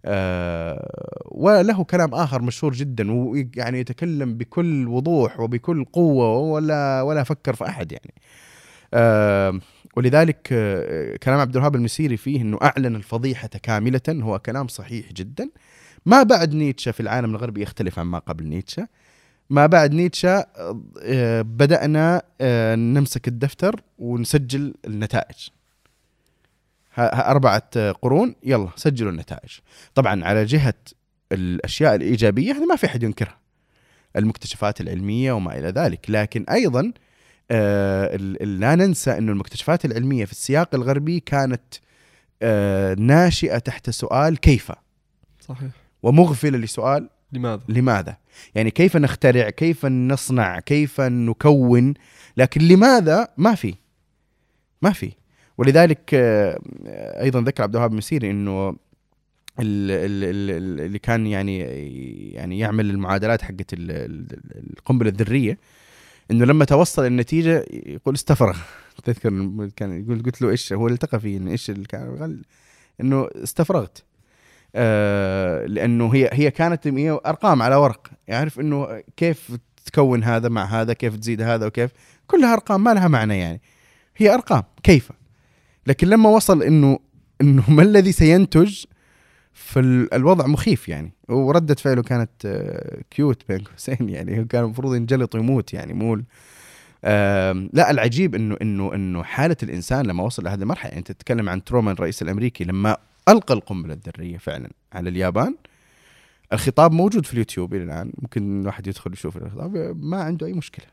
آه 0.05 1.25
وله 1.31 1.83
كلام 1.83 2.13
آخر 2.13 2.41
مشهور 2.41 2.73
جدا 2.73 3.11
ويعني 3.11 3.79
يتكلم 3.79 4.37
بكل 4.37 4.87
وضوح 4.87 5.39
وبكل 5.39 5.85
قوة 5.85 6.37
ولا 6.37 7.01
ولا 7.01 7.23
فكر 7.23 7.55
في 7.55 7.65
أحد 7.65 7.91
يعني. 7.91 8.13
آه 8.93 9.59
ولذلك 9.97 10.47
آه 10.51 11.15
كلام 11.15 11.39
عبد 11.39 11.55
الوهاب 11.55 11.75
المسيري 11.75 12.17
فيه 12.17 12.41
إنه 12.41 12.59
أعلن 12.61 12.95
الفضيحة 12.95 13.47
كاملة 13.47 14.01
هو 14.09 14.39
كلام 14.39 14.67
صحيح 14.67 15.13
جدا. 15.13 15.49
ما 16.05 16.23
بعد 16.23 16.53
نيتشه 16.53 16.91
في 16.91 16.99
العالم 16.99 17.35
الغربي 17.35 17.61
يختلف 17.61 17.99
عن 17.99 18.05
ما 18.05 18.19
قبل 18.19 18.47
نيتشه. 18.47 18.87
ما 19.53 19.65
بعد 19.65 19.93
نيتشه 19.93 20.45
آه، 21.01 21.41
بدأنا 21.41 22.21
آه، 22.41 22.75
نمسك 22.75 23.27
الدفتر 23.27 23.81
ونسجل 23.99 24.73
النتائج. 24.85 25.47
أربعة 26.97 27.69
آه، 27.77 27.91
قرون 27.91 28.35
يلا 28.43 28.69
سجلوا 28.75 29.11
النتائج. 29.11 29.51
طبعا 29.95 30.25
على 30.25 30.45
جهة 30.45 30.73
الأشياء 31.31 31.95
الإيجابية 31.95 32.51
هذه 32.51 32.65
ما 32.65 32.75
في 32.75 32.85
أحد 32.85 33.03
ينكرها 33.03 33.37
المكتشفات 34.15 34.81
العلمية 34.81 35.31
وما 35.31 35.59
إلى 35.59 35.67
ذلك. 35.67 36.05
لكن 36.09 36.43
أيضا 36.43 36.81
لا 38.41 38.75
ننسى 38.75 39.17
أن 39.17 39.29
المكتشفات 39.29 39.85
العلمية 39.85 40.25
في 40.25 40.31
السياق 40.31 40.75
الغربي 40.75 41.19
كانت 41.19 41.63
ناشئة 42.99 43.57
تحت 43.57 43.89
سؤال 43.89 44.39
كيف؟ 44.39 44.71
صحيح. 45.39 45.71
ومغفلة 46.03 46.57
لسؤال 46.57 47.09
لماذا؟ 47.33 47.61
لماذا؟ 47.69 48.17
يعني 48.55 48.71
كيف 48.71 48.97
نخترع؟ 48.97 49.49
كيف 49.49 49.85
نصنع؟ 49.85 50.59
كيف 50.59 51.01
نكون؟ 51.01 51.93
لكن 52.37 52.61
لماذا؟ 52.61 53.27
ما 53.37 53.55
في 53.55 53.75
ما 54.81 54.91
في 54.93 55.11
ولذلك 55.57 56.13
آه، 56.13 56.59
أيضا 57.21 57.41
ذكر 57.41 57.63
عبد 57.63 57.75
الوهاب 57.75 57.91
المسيري 57.91 58.31
إنه 58.31 58.69
ال- 58.69 59.91
ال- 59.91 60.23
ال- 60.23 60.81
اللي 60.81 60.99
كان 60.99 61.27
يعني 61.27 61.59
يعني 62.31 62.59
يعمل 62.59 62.89
المعادلات 62.89 63.41
حقت 63.41 63.73
ال- 63.73 63.91
ال- 63.91 64.39
القنبلة 64.77 65.09
الذرية 65.09 65.57
إنه 66.31 66.45
لما 66.45 66.65
توصل 66.65 67.05
النتيجة 67.05 67.65
يقول 67.69 68.15
استفرغ 68.15 68.57
تذكر 69.03 69.29
كان 69.75 70.03
يقول 70.03 70.23
قلت 70.23 70.41
له 70.41 70.49
إيش 70.49 70.73
هو 70.73 70.87
التقى 70.87 71.19
فيه 71.19 71.47
إيش 71.47 71.69
اللي 71.69 71.85
كان 71.85 72.41
إنه 73.01 73.29
استفرغت 73.35 74.03
آه 74.75 75.65
لأنه 75.65 76.15
هي 76.15 76.29
هي 76.33 76.51
كانت 76.51 76.87
هي 76.87 77.19
أرقام 77.25 77.61
على 77.61 77.75
ورق. 77.75 78.07
يعرف 78.27 78.59
إنه 78.59 79.03
كيف 79.17 79.51
تكون 79.85 80.23
هذا 80.23 80.49
مع 80.49 80.65
هذا 80.65 80.93
كيف 80.93 81.15
تزيد 81.15 81.41
هذا 81.41 81.65
وكيف. 81.65 81.91
كلها 82.27 82.53
أرقام 82.53 82.83
ما 82.83 82.93
لها 82.93 83.07
معنى 83.07 83.39
يعني. 83.39 83.61
هي 84.17 84.33
أرقام 84.33 84.63
كيف؟ 84.83 85.11
لكن 85.87 86.07
لما 86.07 86.29
وصل 86.29 86.63
انه 86.63 86.99
إنه 87.41 87.63
ما 87.69 87.83
الذي 87.83 88.11
سينتج 88.11 88.83
فالوضع 89.53 90.47
مخيف 90.47 90.89
يعني. 90.89 91.13
وردة 91.29 91.75
فعله 91.75 92.01
كانت 92.01 92.31
آه، 92.45 93.01
كيوت 93.11 93.43
بين 93.49 93.59
قوسين 93.59 94.09
يعني. 94.09 94.45
كان 94.45 94.63
المفروض 94.63 94.95
ينجلط 94.95 95.35
ويموت 95.35 95.73
يعني 95.73 95.93
مو 95.93 96.21
لا 97.73 97.91
العجيب 97.91 98.35
انه 98.35 98.57
انه 98.61 98.95
إنه 98.95 99.23
حالة 99.23 99.57
الإنسان 99.63 100.05
لما 100.05 100.23
وصل 100.23 100.43
لهذه 100.43 100.61
المرحلة 100.61 100.91
يعني 100.91 101.03
تتكلم 101.03 101.49
عن 101.49 101.63
ترومان 101.63 101.93
الرئيس 101.93 102.21
الأمريكي 102.21 102.63
لما 102.63 102.97
ألقى 103.29 103.53
القنبلة 103.53 103.93
الذرية 103.93 104.37
فعلا 104.37 104.69
على 104.93 105.09
اليابان. 105.09 105.55
الخطاب 106.53 106.91
موجود 106.91 107.25
في 107.25 107.33
اليوتيوب 107.33 107.73
إلى 107.73 107.83
الآن. 107.83 108.11
ممكن 108.21 108.61
الواحد 108.61 108.87
يدخل 108.87 109.13
يشوف 109.13 109.37
الخطاب. 109.37 109.97
ما 110.01 110.23
عنده 110.23 110.47
أي 110.47 110.53
مشكلة. 110.53 110.85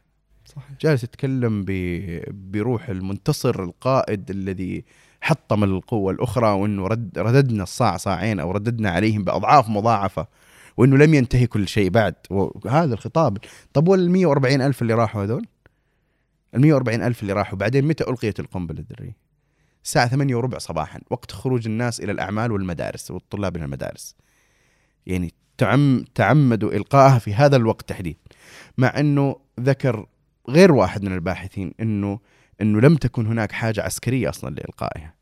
صحيح. 0.45 0.65
جالس 0.81 1.05
يتكلم 1.05 1.65
ب- 1.67 2.53
بروح 2.53 2.89
المنتصر 2.89 3.63
القائد 3.63 4.31
الذي 4.31 4.85
حطم 5.21 5.65
القوة 5.65 6.13
الأخرى 6.13 6.47
وأنه 6.53 6.87
رد 6.87 7.19
رددنا 7.19 7.63
الصاع 7.63 7.97
صاعين 7.97 8.41
أو 8.41 8.51
رددنا 8.51 8.91
عليهم 8.91 9.25
بأضعاف 9.25 9.69
مضاعفة 9.69 10.27
وأنه 10.77 10.97
لم 10.97 11.15
ينتهي 11.15 11.47
كل 11.47 11.69
شيء 11.69 11.91
بعد. 11.91 12.15
وهذا 12.31 12.95
الخطاب. 12.95 13.39
طب 13.73 13.89
وال 13.89 14.11
140 14.11 14.61
ألف 14.61 14.83
اللي 14.83 14.95
راحوا 14.95 15.25
هذول؟ 15.25 15.47
ال 16.55 16.61
140 16.61 17.03
ألف 17.03 17.23
اللي 17.23 17.33
راحوا 17.33 17.59
بعدين 17.59 17.85
متى 17.85 18.05
ألقيت 18.05 18.41
القنبلة 18.41 18.81
الذرية؟ 18.81 19.30
الساعة 19.85 20.09
8 20.09 20.37
وربع 20.37 20.59
صباحا 20.59 21.01
وقت 21.11 21.33
خروج 21.33 21.67
الناس 21.67 22.01
إلى 22.01 22.13
الأعمال 22.13 22.53
والمدارس 22.53 23.11
والطلاب 23.11 23.57
إلى 23.57 23.65
المدارس. 23.65 24.17
يعني 25.07 25.35
تعم 25.59 26.05
تعمدوا 26.15 26.73
إلقائها 26.73 27.19
في 27.19 27.35
هذا 27.35 27.57
الوقت 27.57 27.89
تحديدا 27.89 28.19
مع 28.79 29.01
أنه 29.01 29.37
ذكر 29.61 30.07
غير 30.49 30.73
واحد 30.73 31.03
من 31.03 31.13
الباحثين 31.13 31.75
انه 31.81 32.21
إنه 32.61 32.81
لم 32.81 32.97
تكن 32.97 33.27
هناك 33.27 33.53
حاجة 33.53 33.83
عسكرية 33.83 34.29
أصلا 34.29 34.55
لإلقائها. 34.55 35.15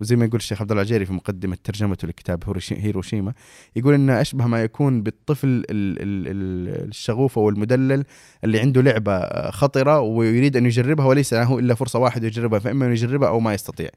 وزي 0.00 0.16
ما 0.16 0.24
يقول 0.24 0.36
الشيخ 0.36 0.60
عبد 0.60 0.70
الله 0.70 0.82
العجيري 0.82 1.06
في 1.06 1.12
مقدمة 1.12 1.56
ترجمته 1.64 2.08
لكتاب 2.08 2.44
هيروشي- 2.44 2.84
هيروشيما 2.84 3.32
يقول 3.76 3.94
انها 3.94 4.20
أشبه 4.20 4.46
ما 4.46 4.62
يكون 4.62 5.02
بالطفل 5.02 5.48
ال- 5.48 5.64
ال- 5.70 6.28
ال- 6.28 6.88
الشغوف 6.88 7.38
أو 7.38 7.48
المدلل 7.48 8.04
اللي 8.44 8.60
عنده 8.60 8.82
لعبة 8.82 9.50
خطرة 9.50 10.00
ويريد 10.00 10.56
أن 10.56 10.66
يجربها 10.66 11.06
وليس 11.06 11.34
له 11.34 11.58
إلا 11.58 11.74
فرصة 11.74 11.98
واحدة 11.98 12.26
يجربها 12.26 12.58
فإما 12.58 12.86
أن 12.86 12.90
يجربها 12.90 13.28
أو 13.28 13.40
ما 13.40 13.54
يستطيع. 13.54 13.88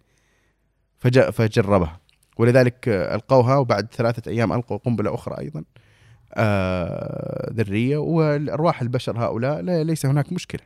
فجاء 1.00 1.32
فجربها. 1.32 2.00
ولذلك 2.38 2.88
ألقوها 2.88 3.58
وبعد 3.58 3.88
ثلاثة 3.94 4.32
أيام 4.32 4.54
ألقوا 4.54 4.78
قنبلة 4.78 5.16
أخرى 5.16 5.40
أيضا 5.40 5.64
آه 6.34 7.52
ذرية 7.54 7.98
والأرواح 7.98 8.82
البشر 8.82 9.20
هؤلاء 9.20 9.62
لا 9.62 9.84
ليس 9.84 10.06
هناك 10.06 10.34
مشكلة. 10.34 10.62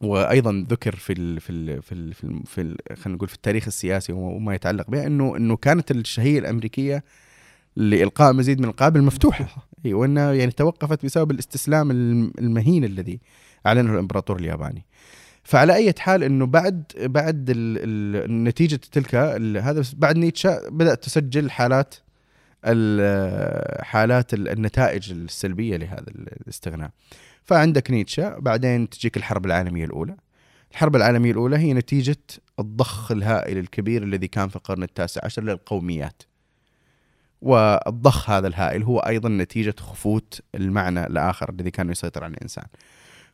وأيضا 0.00 0.66
ذكر 0.70 0.96
في 0.96 1.12
ال 1.12 1.40
في 1.40 1.50
ال 1.50 1.82
في 1.82 1.92
ال 1.92 2.14
في, 2.14 2.24
ال 2.24 2.42
في 2.46 2.60
ال 2.60 2.76
خلينا 2.96 3.16
نقول 3.16 3.28
في 3.28 3.34
التاريخ 3.34 3.66
السياسي 3.66 4.12
وما 4.12 4.54
يتعلق 4.54 4.90
بها 4.90 5.06
انه 5.06 5.36
إنه 5.36 5.56
كانت 5.56 5.90
الشهية 5.90 6.38
الأمريكية 6.38 7.04
لإلقاء 7.76 8.32
مزيد 8.32 8.60
من 8.60 8.64
القابل 8.68 9.02
مفتوحة. 9.02 9.68
إي 9.86 9.94
وإنها 9.94 10.32
يعني 10.32 10.50
توقفت 10.50 11.04
بسبب 11.04 11.30
الاستسلام 11.30 11.90
الم- 11.90 12.32
المهين 12.38 12.84
الذي 12.84 13.20
أعلنه 13.66 13.92
الإمبراطور 13.92 14.36
الياباني. 14.38 14.84
فعلى 15.42 15.74
أي 15.74 15.94
حال 15.98 16.22
إنه 16.22 16.46
بعد 16.46 16.82
بعد 16.98 17.50
ال 17.50 17.78
ال 18.26 18.44
نتيجة 18.44 18.80
تلك 18.92 19.14
هذا 19.14 19.82
بعد 19.96 20.16
نيتشه 20.16 20.60
بدأت 20.68 21.04
تسجل 21.04 21.50
حالات 21.50 21.94
ال- 22.64 23.84
حالات 23.84 24.34
ال- 24.34 24.48
النتائج 24.48 25.12
السلبية 25.12 25.76
لهذا 25.76 26.04
الاستغناء. 26.08 26.90
فعندك 27.46 27.90
نيتشه 27.90 28.38
بعدين 28.38 28.88
تجيك 28.88 29.16
الحرب 29.16 29.46
العالمية 29.46 29.84
الأولى. 29.84 30.16
الحرب 30.72 30.96
العالمية 30.96 31.30
الأولى 31.30 31.58
هي 31.58 31.72
نتيجة 31.74 32.16
الضخ 32.58 33.12
الهائل 33.12 33.58
الكبير 33.58 34.02
الذي 34.02 34.28
كان 34.28 34.48
في 34.48 34.56
القرن 34.56 34.82
التاسع 34.82 35.20
عشر 35.24 35.42
للقوميات. 35.42 36.22
والضخ 37.42 38.30
هذا 38.30 38.48
الهائل 38.48 38.82
هو 38.82 38.98
أيضا 38.98 39.28
نتيجة 39.28 39.74
خفوت 39.80 40.40
المعنى 40.54 41.06
الآخر 41.06 41.50
الذي 41.50 41.70
كان 41.70 41.90
يسيطر 41.90 42.24
على 42.24 42.34
الإنسان. 42.34 42.64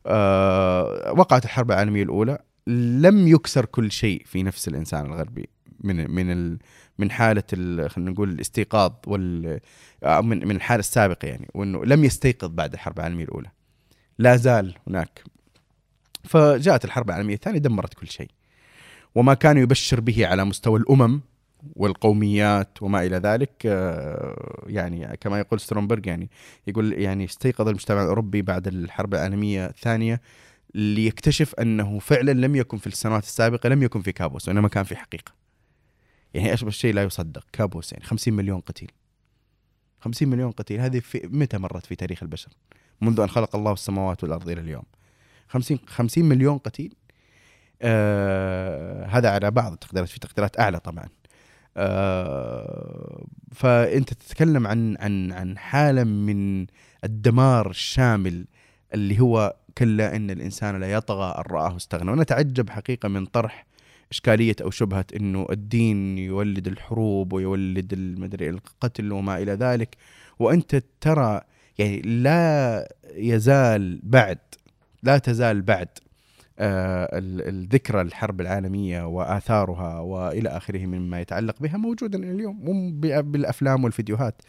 آه، 0.05 1.13
وقعت 1.17 1.45
الحرب 1.45 1.71
العالمية 1.71 2.03
الأولى. 2.03 2.37
لم 3.01 3.27
يكسر 3.27 3.65
كل 3.65 3.91
شيء 3.91 4.21
في 4.25 4.43
نفس 4.43 4.67
الإنسان 4.67 5.05
الغربي. 5.05 5.49
من 5.83 6.11
من 6.11 6.31
ال 6.31 6.59
من 6.99 7.11
حالة 7.11 7.43
ال- 7.53 7.89
خلينا 7.89 8.11
نقول 8.11 8.29
الاستيقاظ 8.29 8.91
وال 9.07 9.59
آه، 10.03 10.21
من 10.21 10.47
من 10.47 10.55
الحالة 10.55 10.79
السابقة 10.79 11.25
يعني 11.27 11.47
وإنه 11.53 11.85
لم 11.85 12.03
يستيقظ 12.03 12.49
بعد 12.49 12.73
الحرب 12.73 12.99
العالمية 12.99 13.23
الأولى. 13.23 13.49
لا 14.17 14.35
زال 14.35 14.75
هناك 14.87 15.23
فجاءت 16.23 16.85
الحرب 16.85 17.09
العالمية 17.09 17.33
الثانية 17.33 17.59
دمرت 17.59 17.93
كل 17.93 18.07
شيء 18.07 18.29
وما 19.15 19.33
كان 19.33 19.57
يبشر 19.57 19.99
به 19.99 20.27
على 20.27 20.45
مستوى 20.45 20.79
الأمم 20.79 21.21
والقوميات 21.75 22.83
وما 22.83 23.03
إلى 23.05 23.17
ذلك 23.17 23.51
آه، 23.65 24.63
يعني 24.67 25.17
كما 25.17 25.39
يقول 25.39 25.59
سترونبرغ 25.59 26.07
يعني 26.07 26.29
يقول 26.67 26.93
يعني 26.93 27.25
استيقظ 27.25 27.67
المجتمع 27.67 28.03
الأوروبي 28.03 28.41
بعد 28.41 28.67
الحرب 28.67 29.13
العالمية 29.13 29.65
الثانية 29.65 30.21
ليكتشف 30.73 31.55
أنه 31.55 31.99
فعلا 31.99 32.31
لم 32.31 32.55
يكن 32.55 32.77
في 32.77 32.87
السنوات 32.87 33.23
السابقة 33.23 33.69
لم 33.69 33.83
يكن 33.83 34.01
في 34.01 34.11
كابوس 34.11 34.47
وإنما 34.47 34.67
كان 34.67 34.83
في 34.83 34.95
حقيقة. 34.95 35.31
يعني 36.33 36.53
أشبه 36.53 36.69
شيء 36.69 36.93
لا 36.93 37.03
يصدق 37.03 37.45
كابوس 37.53 37.93
يعني 37.93 38.05
50 38.05 38.33
مليون 38.33 38.59
قتيل. 38.59 38.91
50 39.99 40.27
مليون 40.27 40.51
قتيل 40.51 40.79
هذه 40.79 40.99
في 40.99 41.29
متى 41.31 41.57
مرت 41.57 41.85
في 41.85 41.95
تاريخ 41.95 42.23
البشر؟ 42.23 42.49
منذ 43.01 43.19
أن 43.19 43.27
خلق 43.29 43.55
الله 43.55 43.73
السماوات 43.73 44.23
والأرض 44.23 44.49
إلى 44.49 44.61
اليوم. 44.61 44.83
50 45.49 45.79
50 45.87 46.25
مليون 46.25 46.57
قتيل. 46.57 46.93
آه 47.81 49.05
هذا 49.05 49.29
على 49.29 49.51
بعض 49.51 49.71
التقديرات 49.71 50.09
في 50.09 50.19
تقديرات 50.19 50.59
أعلى 50.59 50.79
طبعا. 50.79 51.07
آه 51.77 53.25
فأنت 53.51 54.13
تتكلم 54.13 54.67
عن 54.67 54.97
عن 54.99 55.31
عن 55.31 55.57
حالة 55.57 56.03
من 56.03 56.67
الدمار 57.03 57.69
الشامل 57.69 58.45
اللي 58.93 59.19
هو 59.19 59.55
كلا 59.77 60.15
إن 60.15 60.31
الإنسان 60.31 60.79
لا 60.79 60.91
يطغى 60.91 61.35
أن 61.37 61.43
رآه 61.51 61.75
استغنى. 61.77 62.11
ونتعجب 62.11 62.69
حقيقة 62.69 63.09
من 63.09 63.25
طرح 63.25 63.65
إشكالية 64.11 64.55
أو 64.61 64.69
شبهة 64.69 65.05
إنه 65.15 65.47
الدين 65.51 66.17
يولد 66.17 66.67
الحروب 66.67 67.33
ويولد 67.33 67.93
المدري 67.93 68.49
القتل 68.49 69.11
وما 69.11 69.37
إلى 69.37 69.51
ذلك. 69.51 69.97
وأنت 70.39 70.83
ترى 71.01 71.41
يعني 71.77 72.01
لا 72.01 72.87
يزال 73.15 73.99
بعد 74.03 74.39
لا 75.03 75.17
تزال 75.17 75.61
بعد 75.61 75.87
آه، 76.59 77.09
الذكرى 77.49 78.01
الحرب 78.01 78.41
العالمية 78.41 79.07
وآثارها 79.07 79.99
وإلى 79.99 80.49
آخره 80.49 80.85
مما 80.85 81.21
يتعلق 81.21 81.59
بها 81.59 81.77
موجودا 81.77 82.19
اليوم 82.19 82.91
بالأفلام 83.01 83.83
والفيديوهات. 83.83 84.41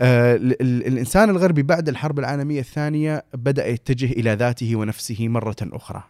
آه، 0.00 0.36
الإنسان 0.36 1.30
الغربي 1.30 1.62
بعد 1.62 1.88
الحرب 1.88 2.18
العالمية 2.18 2.60
الثانية 2.60 3.24
بدأ 3.34 3.66
يتجه 3.66 4.12
إلى 4.12 4.34
ذاته 4.34 4.76
ونفسه 4.76 5.28
مرة 5.28 5.56
أخرى. 5.62 6.02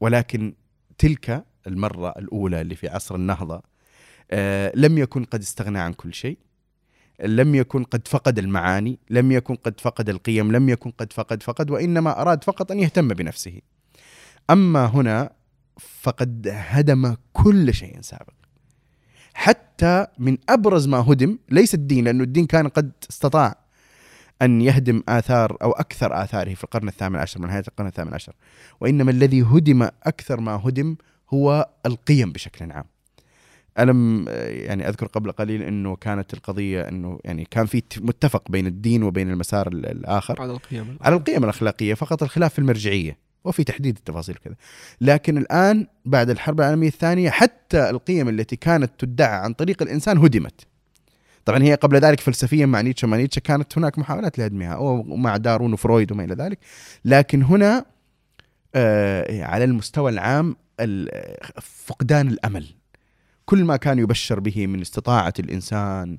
ولكن 0.00 0.54
تلك 0.98 1.44
المرة 1.66 2.08
الأولى 2.08 2.60
اللي 2.60 2.74
في 2.74 2.88
عصر 2.88 3.14
النهضة 3.14 3.62
آه، 4.30 4.72
لم 4.74 4.98
يكن 4.98 5.24
قد 5.24 5.40
استغنى 5.40 5.78
عن 5.78 5.92
كل 5.92 6.14
شيء. 6.14 6.38
لم 7.22 7.54
يكن 7.54 7.84
قد 7.84 8.08
فقد 8.08 8.38
المعاني 8.38 8.98
لم 9.10 9.32
يكن 9.32 9.54
قد 9.54 9.80
فقد 9.80 10.08
القيم 10.08 10.52
لم 10.52 10.68
يكن 10.68 10.90
قد 10.90 11.12
فقد 11.12 11.42
فقد 11.42 11.70
وإنما 11.70 12.20
أراد 12.20 12.44
فقط 12.44 12.72
أن 12.72 12.80
يهتم 12.80 13.08
بنفسه. 13.08 13.60
أما 14.50 14.86
هنا 14.86 15.30
فقد 15.78 16.48
هدم 16.52 17.16
كل 17.32 17.74
شيء 17.74 18.00
سابق. 18.00 18.34
حتى 19.34 20.06
من 20.18 20.38
أبرز 20.48 20.88
ما 20.88 20.98
هدم 20.98 21.38
ليس 21.48 21.74
الدين 21.74 22.04
لأنه 22.04 22.24
الدين 22.24 22.46
كان 22.46 22.68
قد 22.68 22.92
استطاع 23.10 23.56
أن 24.42 24.60
يهدم 24.60 25.02
آثار 25.08 25.56
أو 25.62 25.72
أكثر 25.72 26.24
آثاره 26.24 26.54
في 26.54 26.64
القرن 26.64 26.88
الثامن 26.88 27.16
عشر 27.16 27.40
من 27.40 27.48
نهاية 27.48 27.64
القرن 27.68 27.86
الثامن 27.86 28.14
عشر. 28.14 28.32
وإنما 28.80 29.10
الذي 29.10 29.42
هدم 29.42 29.88
أكثر 30.02 30.40
ما 30.40 30.52
هدم 30.64 30.96
هو 31.34 31.68
القيم 31.86 32.32
بشكل 32.32 32.72
عام. 32.72 32.93
ألم 33.78 34.24
يعني 34.28 34.88
أذكر 34.88 35.06
قبل 35.06 35.32
قليل 35.32 35.62
أنه 35.62 35.96
كانت 35.96 36.34
القضية 36.34 36.88
أنه 36.88 37.18
يعني 37.24 37.44
كان 37.50 37.66
في 37.66 37.82
متفق 38.00 38.50
بين 38.50 38.66
الدين 38.66 39.02
وبين 39.02 39.30
المسار 39.30 39.68
الآخر 39.68 40.42
على 40.42 40.52
القيم 40.52 40.98
على 41.00 41.16
القيم 41.16 41.44
الأخلاقية 41.44 41.94
فقط 41.94 42.22
الخلاف 42.22 42.52
في 42.52 42.58
المرجعية 42.58 43.18
وفي 43.44 43.64
تحديد 43.64 43.96
التفاصيل 43.96 44.34
كذا. 44.34 44.54
لكن 45.00 45.38
الآن 45.38 45.86
بعد 46.04 46.30
الحرب 46.30 46.60
العالمية 46.60 46.88
الثانية 46.88 47.30
حتى 47.30 47.90
القيم 47.90 48.28
التي 48.28 48.56
كانت 48.56 48.90
تدعى 48.98 49.36
عن 49.36 49.52
طريق 49.52 49.82
الإنسان 49.82 50.18
هدمت. 50.18 50.66
طبعا 51.44 51.62
هي 51.62 51.74
قبل 51.74 51.96
ذلك 51.96 52.20
فلسفيا 52.20 52.66
مع 52.66 52.80
نيتشه 52.80 53.08
مع 53.08 53.16
نيتشه 53.16 53.40
كانت 53.40 53.78
هناك 53.78 53.98
محاولات 53.98 54.38
لهدمها 54.38 54.76
ومع 54.76 55.36
دارون 55.36 55.72
وفرويد 55.72 56.12
وما 56.12 56.24
إلى 56.24 56.34
ذلك. 56.34 56.58
لكن 57.04 57.42
هنا 57.42 57.84
آه 58.74 59.44
على 59.44 59.64
المستوى 59.64 60.10
العام 60.12 60.56
فقدان 61.62 62.28
الأمل. 62.28 62.66
كل 63.46 63.64
ما 63.64 63.76
كان 63.76 63.98
يبشر 63.98 64.40
به 64.40 64.66
من 64.66 64.80
استطاعة 64.80 65.34
الإنسان 65.38 66.16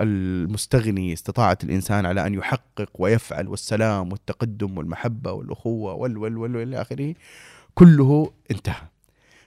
المستغني 0.00 1.12
استطاعة 1.12 1.58
الإنسان 1.64 2.06
على 2.06 2.26
أن 2.26 2.34
يحقق 2.34 2.90
ويفعل 2.98 3.48
والسلام 3.48 4.12
والتقدم 4.12 4.78
والمحبة 4.78 5.32
والأخوة 5.32 5.94
وال 5.94 6.16
وال 6.18 6.36
وال 6.36 6.56
إلى 6.56 6.80
آخره 6.80 7.14
كله 7.74 8.32
انتهى. 8.50 8.82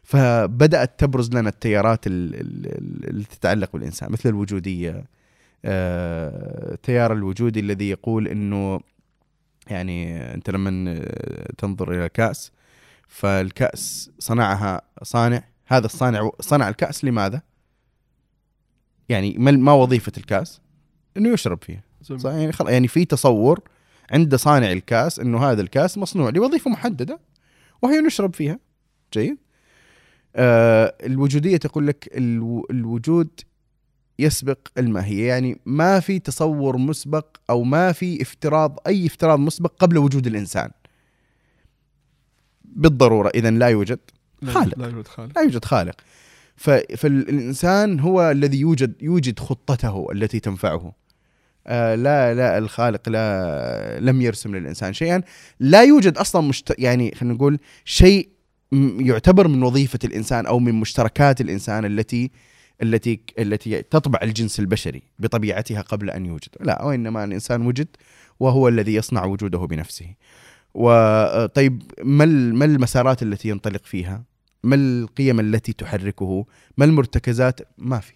فبدأت 0.04 1.00
تبرز 1.00 1.30
لنا 1.30 1.50
التيارات 1.50 2.08
اللي 2.08 3.24
تتعلق 3.24 3.74
بالإنسان 3.74 4.12
مثل 4.12 4.30
الوجودية. 4.30 5.06
التيار 5.66 7.12
آه، 7.12 7.16
الوجودي 7.16 7.60
الذي 7.60 7.90
يقول 7.90 8.28
أنه 8.28 8.80
يعني 9.68 10.22
أنت 10.34 10.50
لما 10.50 11.06
تنظر 11.58 11.92
إلى 11.92 12.06
الكأس 12.06 12.52
فالكأس 13.08 14.12
صنعها 14.20 14.82
صانع 15.04 15.44
هذا 15.72 15.86
الصانع 15.86 16.30
صنع 16.40 16.70
الكأس 16.70 17.06
لماذا؟ 17.06 17.42
يعني 19.10 19.36
ما 19.38 19.74
وظيفة 19.74 20.12
الكأس؟ 20.18 20.62
إنه 21.18 21.30
يشرب 21.30 21.64
فيه 21.64 21.84
يعني 22.24 22.52
خلاص 22.52 22.72
يعني 22.72 22.88
في 22.88 23.06
تصور 23.06 23.62
عند 24.12 24.36
صانع 24.36 24.72
الكأس 24.72 25.20
إنه 25.20 25.44
هذا 25.44 25.62
الكأس 25.62 25.98
مصنوع 25.98 26.30
لوظيفة 26.30 26.72
محددة 26.72 27.20
وهي 27.82 28.02
نشرب 28.02 28.36
فيها. 28.36 28.60
جيد. 29.14 29.38
آه 30.36 30.96
الوجودية 31.04 31.58
تقول 31.58 31.88
لك 31.88 32.18
ألو 32.18 32.68
الوجود 32.72 33.30
يسبق 34.20 34.68
الماهية. 34.78 35.28
يعني 35.28 35.60
ما 35.66 36.00
في 36.00 36.20
تصور 36.20 36.78
مسبق 36.78 37.38
أو 37.50 37.64
ما 37.64 37.92
في 37.92 38.22
افتراض 38.22 38.80
أي 38.88 39.06
افتراض 39.06 39.40
مسبق 39.40 39.74
قبل 39.80 39.98
وجود 39.98 40.28
الإنسان. 40.28 40.72
بالضرورة 42.64 43.32
اذا 43.36 43.52
لا 43.52 43.68
يوجد. 43.68 44.00
خالق. 44.46 44.80
لا 44.80 44.88
يوجد 44.88 45.08
خالق. 45.08 45.38
لا 45.38 45.42
يوجد 45.42 45.66
خالق. 45.66 45.96
فالإنسان 46.98 48.00
هو 48.00 48.32
الذي 48.32 48.60
يوجد 48.60 48.94
يوجد 49.02 49.40
خطته 49.40 50.08
التي 50.12 50.40
تنفعه. 50.40 50.94
آه 51.68 51.96
لا 51.96 52.34
لا 52.34 52.58
الخالق 52.58 53.10
لا 53.10 54.00
لم 54.00 54.22
يرسم 54.22 54.56
للإنسان 54.56 54.94
شيئا. 54.94 55.22
لا 55.60 55.84
يوجد 55.84 56.18
أصلا 56.18 56.42
مشت 56.42 56.76
يعني 56.80 57.16
خلينا 57.16 57.36
نقول 57.36 57.60
شيء 57.86 58.30
يعتبر 59.00 59.48
من 59.48 59.64
وظيفة 59.64 60.00
الإنسان 60.04 60.46
أو 60.46 60.60
من 60.60 60.76
مشتركات 60.76 61.42
الإنسان 61.42 61.86
التي 61.86 62.32
التي 62.82 63.20
التي 63.40 63.82
تطبع 63.82 64.20
الجنس 64.24 64.60
البشري 64.60 65.04
بطبيعتها 65.20 65.82
قبل 65.82 66.10
أن 66.10 66.26
يوجد. 66.26 66.50
لا 66.60 66.84
وإنما 66.84 67.24
الإنسان 67.24 67.66
وجد 67.66 67.88
وهو 68.40 68.68
الذي 68.68 68.94
يصنع 68.94 69.26
وجوده 69.26 69.60
بنفسه. 69.60 70.16
وطيب 70.74 71.84
ما 72.04 72.26
ما 72.26 72.66
المسارات 72.66 73.24
التي 73.24 73.50
ينطلق 73.50 73.86
فيها؟ 73.86 74.24
ما 74.64 74.76
القيم 74.76 75.40
التي 75.40 75.74
تحركه؟ 75.74 76.46
ما 76.78 76.86
المرتكزات؟ 76.86 77.60
ما 77.78 78.00
في. 78.00 78.14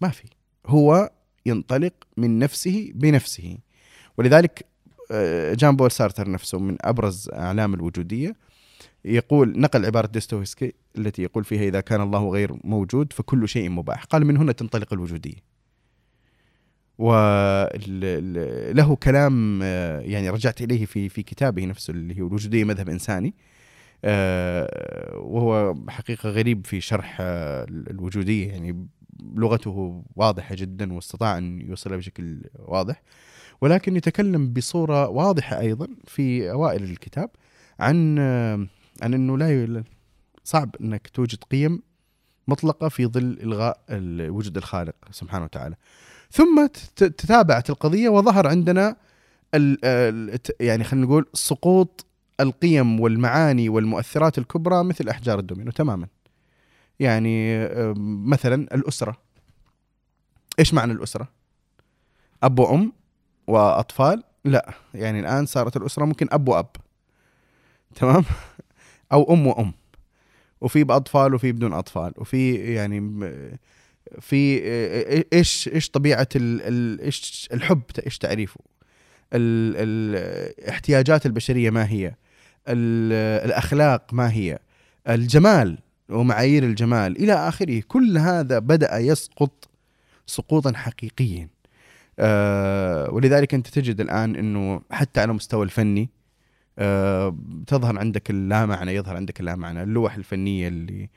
ما 0.00 0.08
في. 0.08 0.24
هو 0.66 1.10
ينطلق 1.46 1.92
من 2.16 2.38
نفسه 2.38 2.92
بنفسه. 2.94 3.58
ولذلك 4.18 4.66
آه، 5.10 5.54
جان 5.54 5.76
بول 5.76 5.90
سارتر 5.90 6.30
نفسه 6.30 6.58
من 6.58 6.76
أبرز 6.80 7.30
أعلام 7.32 7.74
الوجودية 7.74 8.36
يقول 9.04 9.60
نقل 9.60 9.86
عبارة 9.86 10.06
دوستويفسكي 10.06 10.72
التي 10.98 11.22
يقول 11.22 11.44
فيها 11.44 11.62
إذا 11.62 11.80
كان 11.80 12.00
الله 12.00 12.28
غير 12.30 12.56
موجود 12.64 13.12
فكل 13.12 13.48
شيء 13.48 13.70
مباح. 13.70 14.04
قال 14.04 14.24
من 14.26 14.36
هنا 14.36 14.52
تنطلق 14.52 14.92
الوجودية. 14.92 15.48
وله 16.98 18.96
كلام 18.96 19.60
آه، 19.62 20.00
يعني 20.00 20.30
رجعت 20.30 20.62
إليه 20.62 20.86
في 20.86 21.08
في 21.08 21.22
كتابه 21.22 21.64
نفسه 21.64 21.90
اللي 21.90 22.20
هو 22.20 22.26
الوجودية 22.26 22.64
مذهب 22.64 22.88
إنساني. 22.88 23.34
وهو 24.04 25.74
حقيقة 25.88 26.28
غريب 26.28 26.66
في 26.66 26.80
شرح 26.80 27.16
آه، 27.20 27.66
الوجودية. 27.70 28.48
يعني 28.48 28.86
لغته 29.34 30.04
واضحة 30.16 30.54
جدا 30.54 30.92
واستطاع 30.92 31.38
أن 31.38 31.60
يوصلها 31.60 31.96
بشكل 31.96 32.42
واضح. 32.58 33.02
ولكن 33.60 33.96
يتكلم 33.96 34.52
بصورة 34.52 35.08
واضحة 35.08 35.60
أيضا 35.60 35.88
في 36.04 36.50
أوائل 36.50 36.82
الكتاب 36.82 37.30
عن 37.80 38.16
آه، 38.18 38.66
عن 39.02 39.14
أنه 39.14 39.38
لا 39.38 39.84
صعب 40.44 40.76
أنك 40.80 41.08
توجد 41.08 41.44
قيم 41.44 41.82
مطلقة 42.48 42.88
في 42.88 43.06
ظل 43.06 43.38
إلغاء 43.42 43.80
وجود 44.30 44.56
الخالق 44.56 44.94
سبحانه 45.10 45.44
وتعالى. 45.44 45.76
ثم 46.30 46.66
تتابعت 46.96 47.70
القضية 47.70 48.08
وظهر 48.08 48.46
عندنا 48.46 48.96
يعني 50.60 50.84
خلينا 50.84 51.06
نقول 51.06 51.26
سقوط 51.34 52.06
القيم 52.40 53.00
والمعاني 53.00 53.68
والمؤثرات 53.68 54.38
الكبرى 54.38 54.84
مثل 54.84 55.08
أحجار 55.08 55.38
الدومينو 55.38 55.70
تماما. 55.70 56.06
يعني 57.00 57.68
مثلا 58.26 58.74
الأسرة. 58.74 59.16
إيش 60.58 60.74
معنى 60.74 60.92
الأسرة؟ 60.92 61.28
أب 62.42 62.58
وأم 62.58 62.92
وأطفال؟ 63.46 64.22
لا 64.44 64.72
يعني 64.94 65.20
الآن 65.20 65.46
صارت 65.46 65.76
الأسرة 65.76 66.04
ممكن 66.04 66.26
أب 66.32 66.48
وأب. 66.48 66.66
تمام؟ 67.94 68.24
أو 69.12 69.34
أم 69.34 69.46
وأم. 69.46 69.72
وفي 70.60 70.84
بأطفال 70.84 71.34
وفي 71.34 71.52
بدون 71.52 71.72
أطفال. 71.72 72.12
وفي 72.16 72.54
يعني 72.54 73.00
في 74.20 74.60
إيش 75.32 75.68
إيش 75.68 75.90
طبيعة 75.90 76.28
إيش 76.34 77.48
الحب 77.52 77.82
إيش 78.06 78.18
تعريفه؟ 78.18 78.60
ال- 79.32 79.74
ال- 79.76 80.68
احتياجات 80.68 81.26
البشرية 81.26 81.70
ما 81.70 81.90
هي؟ 81.90 82.14
الأخلاق 82.68 84.14
ما 84.14 84.32
هي؟ 84.32 84.58
الجمال 85.08 85.78
ومعايير 86.08 86.64
الجمال. 86.64 87.16
إلى 87.16 87.32
آخره. 87.32 87.82
كل 87.88 88.18
هذا 88.18 88.58
بدأ 88.58 88.98
يسقط 88.98 89.68
سقوطا 90.26 90.72
حقيقيا. 90.72 91.48
آه 92.18 93.10
ولذلك 93.10 93.54
أنت 93.54 93.68
تجد 93.68 94.00
الآن 94.00 94.36
إنه 94.36 94.80
حتى 94.90 95.20
على 95.20 95.32
مستوى 95.32 95.64
الفني 95.64 96.10
آه 96.78 97.36
تظهر 97.66 97.98
عندك 97.98 98.30
اللامعنى 98.30 98.94
يظهر 98.94 99.16
عندك 99.16 99.40
اللامعنى 99.40 99.82
اللوح 99.82 100.14
الفنية 100.14 100.68
اللي 100.68 101.08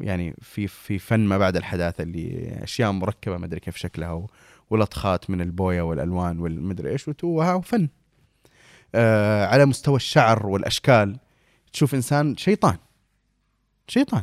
يعني 0.00 0.34
في 0.42 0.66
في 0.66 0.98
فن 0.98 1.20
ما 1.20 1.38
بعد 1.38 1.56
الحداثة 1.56 2.02
اللي 2.02 2.58
أشياء 2.62 2.92
مركبة 2.92 3.36
ما 3.36 3.46
أدري 3.46 3.60
كيف 3.60 3.76
شكلها 3.76 4.26
ولطخات 4.70 5.30
من 5.30 5.40
البوية 5.40 5.82
والألوان 5.82 6.38
والمدري 6.38 6.90
إيش 6.90 7.10
وها 7.22 7.60
فن 7.60 7.88
آه 8.94 9.46
على 9.46 9.66
مستوى 9.66 9.96
الشعر 9.96 10.46
والأشكال 10.46 11.16
تشوف 11.72 11.94
إنسان 11.94 12.36
شيطان 12.36 12.76
شيطان 13.88 14.22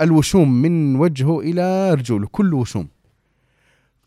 الوشوم 0.00 0.52
من 0.62 0.96
وجهه 0.96 1.40
إلى 1.40 1.94
رجوله 1.94 2.26
كله 2.26 2.56
وشوم 2.56 2.88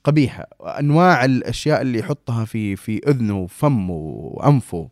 قبيحة 0.04 0.48
أنواع 0.80 1.26
الأشياء 1.26 1.82
اللي 1.82 2.00
يحطها 2.00 2.46
في 2.46 2.76
في 2.76 3.02
أذنه 3.08 3.38
وفمه 3.40 3.94
وأنفه 3.94 4.90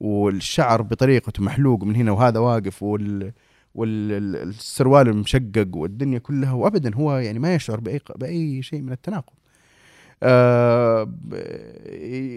والشعر 0.00 0.82
بطريقته 0.82 1.42
محلوق 1.42 1.84
من 1.84 1.96
هنا 1.96 2.12
وهذا 2.12 2.38
واقف 2.38 2.82
وال 2.82 3.32
والسروال 3.74 5.08
المشقق 5.08 5.68
والدنيا 5.76 6.18
كلها 6.18 6.52
وابدا 6.52 6.94
هو 6.94 7.16
يعني 7.16 7.38
ما 7.38 7.54
يشعر 7.54 7.80
بأي 7.80 8.00
بأي 8.16 8.62
شيء 8.62 8.80
من 8.82 8.92
التناقض. 8.92 9.32
آه 10.22 11.08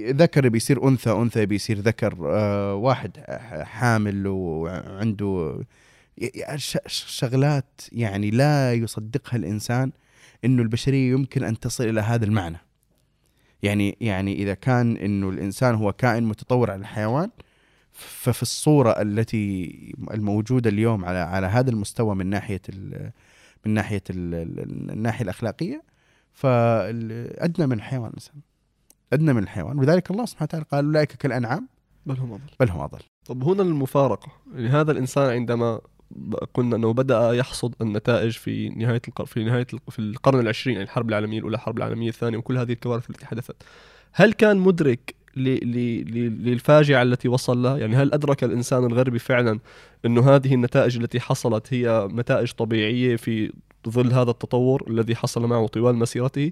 ذكر 0.10 0.50
بيصير 0.50 0.88
أنثى 0.88 1.12
أنثى 1.12 1.46
بيصير 1.46 1.80
ذكر 1.80 2.18
آه 2.22 2.76
واحد 2.76 3.18
حامل 3.64 4.28
وعنده 4.28 5.64
شغلات 6.88 7.82
يعني 7.92 8.32
لا 8.32 8.74
يصدقها 8.74 9.38
الإنسان 9.38 9.92
إنه 10.46 10.62
البشرية 10.62 11.12
يمكن 11.12 11.44
أن 11.44 11.60
تصل 11.60 11.84
إلى 11.84 12.02
هذا 12.02 12.26
المعنى. 12.26 12.58
يعني 13.64 13.98
يعني 14.02 14.34
إذا 14.34 14.54
كان 14.54 14.98
إنه 14.98 15.30
الإنسان 15.30 15.76
هو 15.76 15.94
كائن 15.94 16.24
متطور 16.24 16.72
على 16.72 16.82
الحيوان 16.82 17.30
ففي 17.92 18.42
الصورة 18.42 19.02
التي 19.02 19.76
الموجودة 20.14 20.70
اليوم 20.70 21.06
على 21.06 21.18
على 21.18 21.48
هذا 21.48 21.70
المستوى 21.70 22.16
من 22.16 22.28
ناحية 22.28 22.62
من 23.66 23.74
ناحية 23.74 24.04
ال 24.10 24.34
الناحية 24.92 25.24
الأخلاقية 25.24 25.84
فادنى 26.34 27.68
من 27.68 27.74
الحيوان 27.74 28.08
الانسان 28.10 28.36
أدنى 29.14 29.34
من 29.34 29.44
الحيوان. 29.44 29.80
ولذلك 29.80 30.12
الله 30.12 30.26
سبحانه 30.26 30.48
وتعالى 30.50 30.66
قال 30.72 30.86
أولئك 30.86 31.12
كالأنعام. 31.12 31.68
بل 32.06 32.18
هم 32.18 32.34
أضل. 32.34 32.42
بل 32.60 32.70
هم 32.70 32.80
أضل. 32.82 33.00
طب 33.26 33.44
هنا 33.44 33.64
المفارقة. 33.64 34.32
يعني 34.56 34.70
هذا 34.70 34.92
الإنسان 34.92 35.30
عندما 35.30 35.82
قلنا 36.54 36.76
أنه 36.76 36.94
بدأ 36.94 37.32
يحصد 37.32 37.76
النتائج 37.82 38.32
في 38.32 38.70
نهاية 38.70 39.02
القرن 39.08 39.26
في 39.26 39.44
نهاية 39.44 39.68
الق- 39.74 39.90
في 39.90 40.00
القرن 40.00 40.40
العشرين 40.40 40.74
يعني 40.76 40.84
الحرب 40.86 41.10
العالمية 41.10 41.38
الأولى 41.40 41.56
الحرب 41.56 41.78
العالمية 41.78 42.10
الثانية 42.10 42.38
وكل 42.38 42.58
هذه 42.58 42.72
الكوارث 42.72 43.10
التي 43.10 43.26
حدثت. 43.26 43.56
هل 44.14 44.34
كان 44.34 44.58
مدرك 44.58 45.16
للفاجعة 45.38 47.02
التي 47.04 47.28
وصل 47.28 47.64
لها؟ 47.64 47.78
يعني 47.78 47.96
هل 47.96 48.14
أدرك 48.14 48.44
الإنسان 48.44 48.86
الغربي 48.86 49.20
فعلا 49.20 49.60
أنه 50.06 50.30
هذه 50.36 50.54
النتائج 50.54 50.98
التي 50.98 51.20
حصلت 51.20 51.74
هي 51.74 52.08
نتائج 52.12 52.52
طبيعية 52.52 53.16
في 53.16 53.54
ظل 53.90 54.14
هذا 54.14 54.30
التطور 54.32 54.84
الذي 54.90 55.16
حصل 55.16 55.46
معه 55.48 55.68
طوال 55.68 55.96
مسيرته؟ 55.96 56.52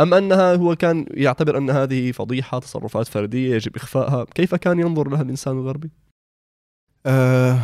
أم 0.00 0.14
أنها 0.14 0.54
هو 0.54 0.76
كان 0.76 1.06
يعتبر 1.10 1.58
أن 1.58 1.70
هذه 1.70 2.12
فضيحة 2.12 2.58
تصرفات 2.58 3.06
فردية 3.06 3.54
يجب 3.54 3.76
إخفائها؟ 3.76 4.24
كيف 4.34 4.54
كان 4.54 4.78
ينظر 4.80 5.08
لها 5.08 5.22
الإنسان 5.22 5.58
الغربي؟ 5.58 5.90
آه 7.06 7.58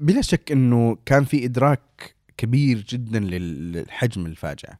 بلا 0.00 0.20
شك 0.22 0.52
إنه 0.52 0.96
كان 1.06 1.24
في 1.24 1.44
إدراك 1.44 2.14
كبير 2.36 2.84
جدا 2.88 3.18
لل- 3.20 3.72
للحجم 3.72 4.26
الفاجعة. 4.26 4.78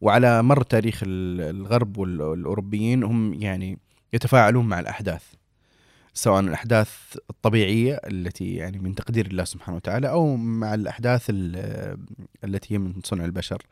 وعلى 0.00 0.42
مر 0.42 0.62
تاريخ 0.62 1.02
ال- 1.06 1.40
الغرب 1.56 1.98
وال- 1.98 2.22
والأوروبيين 2.22 3.02
هم 3.04 3.34
يعني 3.34 3.78
يتفاعلون 4.14 4.66
مع 4.66 4.80
الأحداث 4.80 5.22
سواء 6.14 6.40
الأحداث 6.40 6.90
الطبيعية 7.30 8.00
التي 8.06 8.54
يعني 8.54 8.78
من 8.78 8.94
تقدير 8.94 9.26
الله 9.26 9.44
سبحانه 9.44 9.76
وتعالى 9.76 10.08
أو 10.08 10.36
مع 10.36 10.74
الأحداث 10.74 11.26
ال- 11.30 11.98
التي 12.44 12.74
هي 12.74 12.78
من 12.78 12.94
صنع 13.04 13.24
البشر 13.24 13.62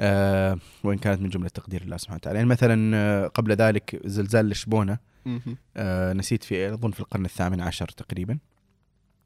آه 0.00 0.58
وإن 0.84 0.98
كانت 0.98 1.20
من 1.20 1.28
جملة 1.28 1.48
تقدير 1.48 1.82
الله 1.82 1.96
سبحانه 1.96 2.16
وتعالى. 2.16 2.38
يعني 2.38 2.48
مثلا 2.50 2.96
آه، 2.96 3.26
قبل 3.26 3.52
ذلك 3.52 4.00
زلزال 4.04 4.48
لشبونة 4.48 4.98
آه 5.76 6.12
نسيت 6.12 6.44
في 6.44 6.72
أظن 6.74 6.90
في 6.90 7.00
القرن 7.00 7.24
الثامن 7.24 7.60
عشر 7.60 7.88
تقريبا 7.88 8.38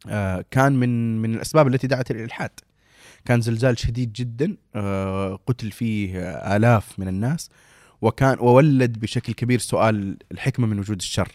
آه 0.08 0.44
كان 0.50 0.72
من 0.72 1.22
من 1.22 1.34
الأسباب 1.34 1.66
التي 1.68 1.86
دعت 1.86 2.10
إلى 2.10 2.18
الإلحاد. 2.18 2.50
كان 3.24 3.40
زلزال 3.40 3.78
شديد 3.78 4.12
جدا 4.12 4.56
آه 4.74 5.38
قتل 5.46 5.70
فيه 5.70 6.18
آه 6.20 6.56
آلاف 6.56 6.98
من 6.98 7.08
الناس 7.08 7.50
وكان 8.02 8.38
وولد 8.40 8.98
بشكل 8.98 9.32
كبير 9.32 9.58
سؤال 9.58 10.16
الحكمة 10.32 10.66
من 10.66 10.78
وجود 10.78 10.96
الشر. 10.96 11.32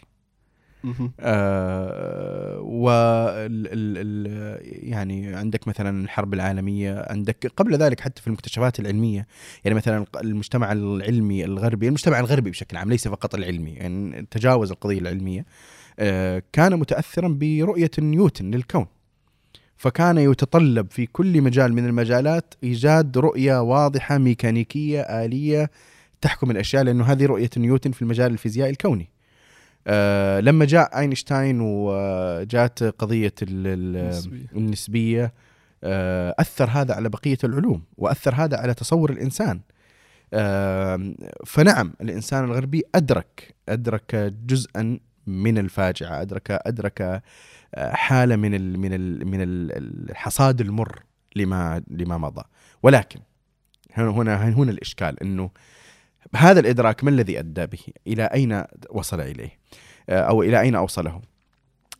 آه 1.19 2.59
و 2.59 2.89
ال 2.89 3.67
ال 3.67 3.97
ال 3.97 4.89
يعني 4.89 5.35
عندك 5.35 5.67
مثلا 5.67 6.03
الحرب 6.03 6.33
العالمية 6.33 7.05
عندك 7.09 7.51
قبل 7.57 7.77
ذلك 7.77 7.99
حتى 7.99 8.21
في 8.21 8.27
المكتشفات 8.27 8.79
العلمية 8.79 9.27
يعني 9.63 9.75
مثلا 9.75 10.05
المجتمع 10.21 10.71
العلمي 10.71 11.45
الغربي 11.45 11.87
المجتمع 11.87 12.19
الغربي 12.19 12.49
بشكل 12.49 12.77
عام 12.77 12.89
ليس 12.89 13.07
فقط 13.07 13.35
العلمي 13.35 13.71
يعني 13.71 14.27
تجاوز 14.31 14.71
القضية 14.71 14.99
العلمية. 14.99 15.45
آه 15.99 16.43
كان 16.51 16.79
متاثرا 16.79 17.27
برؤية 17.27 17.91
نيوتن 17.99 18.51
للكون. 18.51 18.85
فكان 19.77 20.17
يتطلب 20.17 20.91
في 20.91 21.05
كل 21.05 21.41
مجال 21.41 21.73
من 21.73 21.85
المجالات 21.85 22.53
إيجاد 22.63 23.17
رؤية 23.17 23.61
واضحة 23.61 24.17
ميكانيكية 24.17 25.01
آلية 25.01 25.71
تحكم 26.23 26.51
الأشياء 26.51 26.83
لأنه 26.83 27.03
هذه 27.05 27.25
رؤية 27.25 27.49
نيوتن 27.57 27.91
في 27.91 28.01
المجال 28.01 28.31
الفيزيائي 28.31 28.71
الكوني. 28.71 29.09
آه 29.87 30.39
لما 30.39 30.65
جاء 30.65 30.99
أينشتاين 30.99 31.57
وجات 31.61 32.83
قضية 32.83 33.33
ال- 33.41 33.67
ال- 33.67 33.97
النسبية. 33.97 34.45
النسبية 34.55 35.33
آه 35.83 36.35
أثر 36.39 36.69
هذا 36.69 36.93
على 36.93 37.09
بقية 37.09 37.37
العلوم 37.43 37.83
وأثر 37.97 38.35
هذا 38.35 38.57
على 38.57 38.73
تصور 38.73 39.11
الإنسان. 39.11 39.59
آه 40.33 41.13
فنعم 41.45 41.93
الإنسان 42.01 42.43
الغربي 42.43 42.83
أدرك 42.95 43.55
أدرك 43.69 44.15
جزءا 44.45 44.99
من 45.27 45.57
الفاجعة 45.57 46.21
أدرك 46.21 46.51
أدرك 46.51 47.21
آه، 47.75 47.93
حالة 47.93 48.35
من 48.35 48.55
ال 48.55 48.79
من 48.79 48.93
ال 48.93 49.27
من 49.27 49.41
ال- 49.41 50.09
الحصاد 50.11 50.61
المر 50.61 51.03
لما 51.35 51.81
لما 51.87 52.17
مضى. 52.17 52.43
ولكن 52.83 53.19
هنا 53.93 54.09
هنا 54.09 54.49
هنا 54.49 54.71
الإشكال 54.71 55.23
إنه 55.23 55.49
هذا 56.35 56.59
الإدراك 56.59 57.03
ما 57.03 57.09
الذي 57.09 57.39
أدى 57.39 57.65
به؟ 57.65 57.79
إلى 58.07 58.23
أين 58.23 58.63
وصل 58.89 59.21
إليه؟ 59.21 59.59
آه، 60.09 60.21
أو 60.21 60.43
إلى 60.43 60.59
أين 60.61 60.75
أوصله؟ 60.75 61.21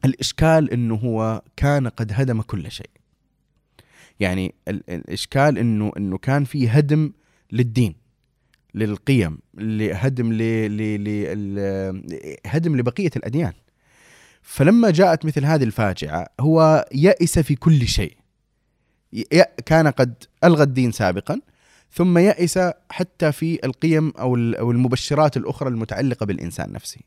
الإشكال 0.06 0.72
إنه 0.72 0.96
هو 0.96 1.42
كان 1.56 1.88
قد 1.88 2.12
هدم 2.16 2.42
كل 2.42 2.72
شيء. 2.72 2.90
يعني 4.20 4.56
ال- 4.68 4.90
الإشكال 4.90 5.58
انه 5.58 5.92
إنه 5.98 6.18
كان 6.18 6.44
في 6.44 6.70
هدم 6.70 7.12
للدين 7.52 7.96
للقيم 8.76 9.38
هدم 9.94 10.34
ل 10.34 10.38
ل 10.78 11.04
ل 11.56 12.40
هدم 12.46 12.78
لبقية 12.78 13.12
الأديان. 13.16 13.54
فلما 14.42 14.92
جاءت 14.92 15.26
مثل 15.26 15.46
هذه 15.46 15.64
الفاجعة 15.64 16.28
هو 16.40 16.86
يأس 16.94 17.40
في 17.40 17.56
كل 17.56 17.88
شيء. 17.88 18.18
كان 19.66 19.88
قد 19.88 20.24
ألغى 20.44 20.64
الدين 20.64 20.92
سابقا 20.92 21.42
ثم 21.94 22.18
يأس 22.18 22.60
حتى 22.90 23.32
في 23.32 23.60
القيم 23.66 24.14
أو 24.20 24.36
المبشرات 24.72 25.38
الأخرى 25.38 25.70
المتعلقة 25.70 26.26
بالإنسان 26.26 26.72
نفسه. 26.72 27.00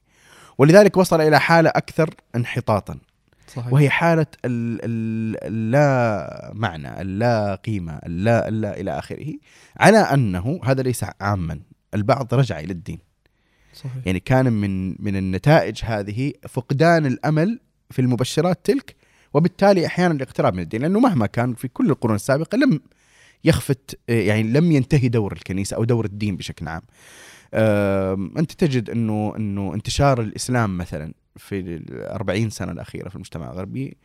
ولذلك 0.58 0.96
وصل 0.96 1.20
إلى 1.20 1.40
حالة 1.40 1.70
أكثر 1.70 2.14
انحطاطا 2.36 2.98
صحيح. 3.54 3.72
وهي 3.72 3.90
ال- 4.44 5.36
اللا 5.42 6.52
معنى، 6.54 7.00
اللا 7.00 7.54
قيمة، 7.54 8.00
اللا 8.06 8.48
اللا 8.48 8.80
إلى 8.80 8.98
آخره، 8.98 9.34
على 9.76 9.98
أنه 9.98 10.60
هذا 10.64 10.82
ليس 10.82 11.04
عاما، 11.20 11.60
البعض 11.94 12.34
رجع 12.34 12.60
إلى 12.60 12.72
الدين، 12.72 12.98
صحيح. 13.74 13.92
يعني 14.06 14.20
كان 14.20 14.52
من 14.52 14.88
من 15.02 15.16
النتائج 15.16 15.80
هذه 15.84 16.32
فقدان 16.48 17.06
الأمل 17.06 17.60
في 17.90 18.02
المبشرات 18.02 18.60
تلك 18.64 18.96
وبالتالي 19.34 19.86
أحيانا 19.86 20.14
الاقتراب 20.14 20.54
من 20.54 20.62
الدين 20.62 20.82
لأنه 20.82 21.00
مهما 21.00 21.26
كان 21.26 21.54
في 21.54 21.68
كل 21.68 21.90
القرون 21.90 22.14
السابقة 22.14 22.56
لم 22.56 22.80
يخفت 23.44 23.98
يعني 24.08 24.42
لم 24.42 24.72
ينتهي 24.72 25.08
دور 25.08 25.32
الكنيسة 25.32 25.76
أو 25.76 25.84
دور 25.84 26.04
الدين 26.04 26.36
بشكل 26.36 26.68
عام. 26.68 26.82
أنت 28.38 28.52
تجد 28.52 28.90
إنه 28.90 29.32
إنه 29.36 29.74
انتشار 29.74 30.20
الإسلام 30.20 30.78
مثلا 30.78 31.12
في 31.36 31.60
ال 31.60 32.02
40 32.06 32.50
سنة 32.50 32.72
الأخيرة 32.72 33.08
في 33.08 33.14
المجتمع 33.14 33.50
الغربي 33.50 33.96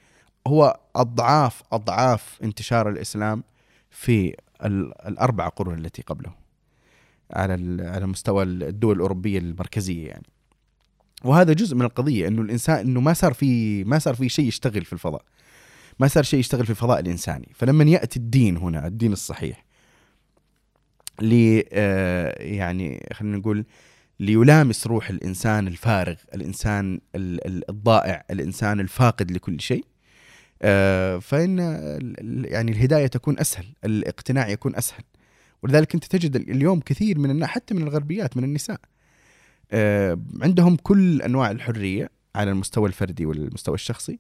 هو 0.47 0.79
أضعاف 0.95 1.61
أضعاف 1.71 2.39
انتشار 2.43 2.89
الإسلام 2.89 3.43
في 3.89 4.36
ال- 4.65 5.07
الأربع 5.07 5.47
قرون 5.47 5.77
التي 5.77 6.01
قبله 6.01 6.32
على 7.34 7.84
على 7.88 8.07
مستوى 8.07 8.43
الدول 8.43 8.95
الأوروبية 8.95 9.39
المركزية 9.39 10.07
يعني 10.07 10.25
وهذا 11.23 11.53
جزء 11.53 11.75
من 11.75 11.82
القضية 11.82 12.27
إنه 12.27 12.41
الإنسان 12.41 12.77
إنه 12.79 13.01
ما 13.01 13.13
صار 13.13 13.34
في 13.34 13.84
ما 13.84 13.99
صار 13.99 14.15
في 14.15 14.29
شيء 14.29 14.45
يشتغل 14.47 14.86
في 14.86 14.93
الفضاء 14.93 15.21
ما 16.02 16.08
صار 16.08 16.24
شيء 16.24 16.39
يشتغل 16.39 16.64
في 16.66 16.70
الفضاء 16.70 16.99
الإنساني. 16.99 17.49
فلما 17.56 17.84
يأتي 17.84 18.20
الدين 18.20 18.58
هنا 18.58 18.88
الدين 18.88 19.14
الصحيح 19.14 19.66
ل 21.22 21.62
آه، 21.74 22.43
يعني 22.43 23.08
خلينا 23.14 23.38
نقول 23.38 23.66
ليلامس 24.20 24.88
روح 24.88 25.10
الإنسان 25.10 25.68
الفارغ 25.68 26.16
الإنسان 26.36 26.99
ال- 27.16 27.47
ال- 27.47 27.70
الضائع 27.70 28.24
الإنسان 28.32 28.80
الفاقد 28.80 29.32
لكل 29.32 29.62
شيء 29.62 29.86
آه، 30.62 31.18
فإن 31.20 31.60
يعني 32.45 32.72
الهداية 32.72 33.08
تكون 33.08 33.39
أسهل 33.39 33.66
الاقتناع 33.86 34.47
يكون 34.49 34.76
أسهل. 34.76 35.04
ولذلك 35.64 35.93
أنت 35.93 36.06
تجد 36.06 36.36
اليوم 36.36 36.80
كثير 36.80 37.20
من 37.20 37.30
الناس 37.32 37.49
حتى 37.49 37.74
من 37.74 37.84
الغربيات 37.84 38.38
من 38.38 38.43
النساء 38.43 38.80
آه، 39.72 40.20
عندهم 40.41 40.76
كل 40.76 41.22
أنواع 41.22 41.52
الحرية 41.52 42.10
على 42.36 42.52
المستوى 42.52 42.88
الفردي 42.88 43.26
والمستوى 43.26 43.76
الشخصي 43.76 44.20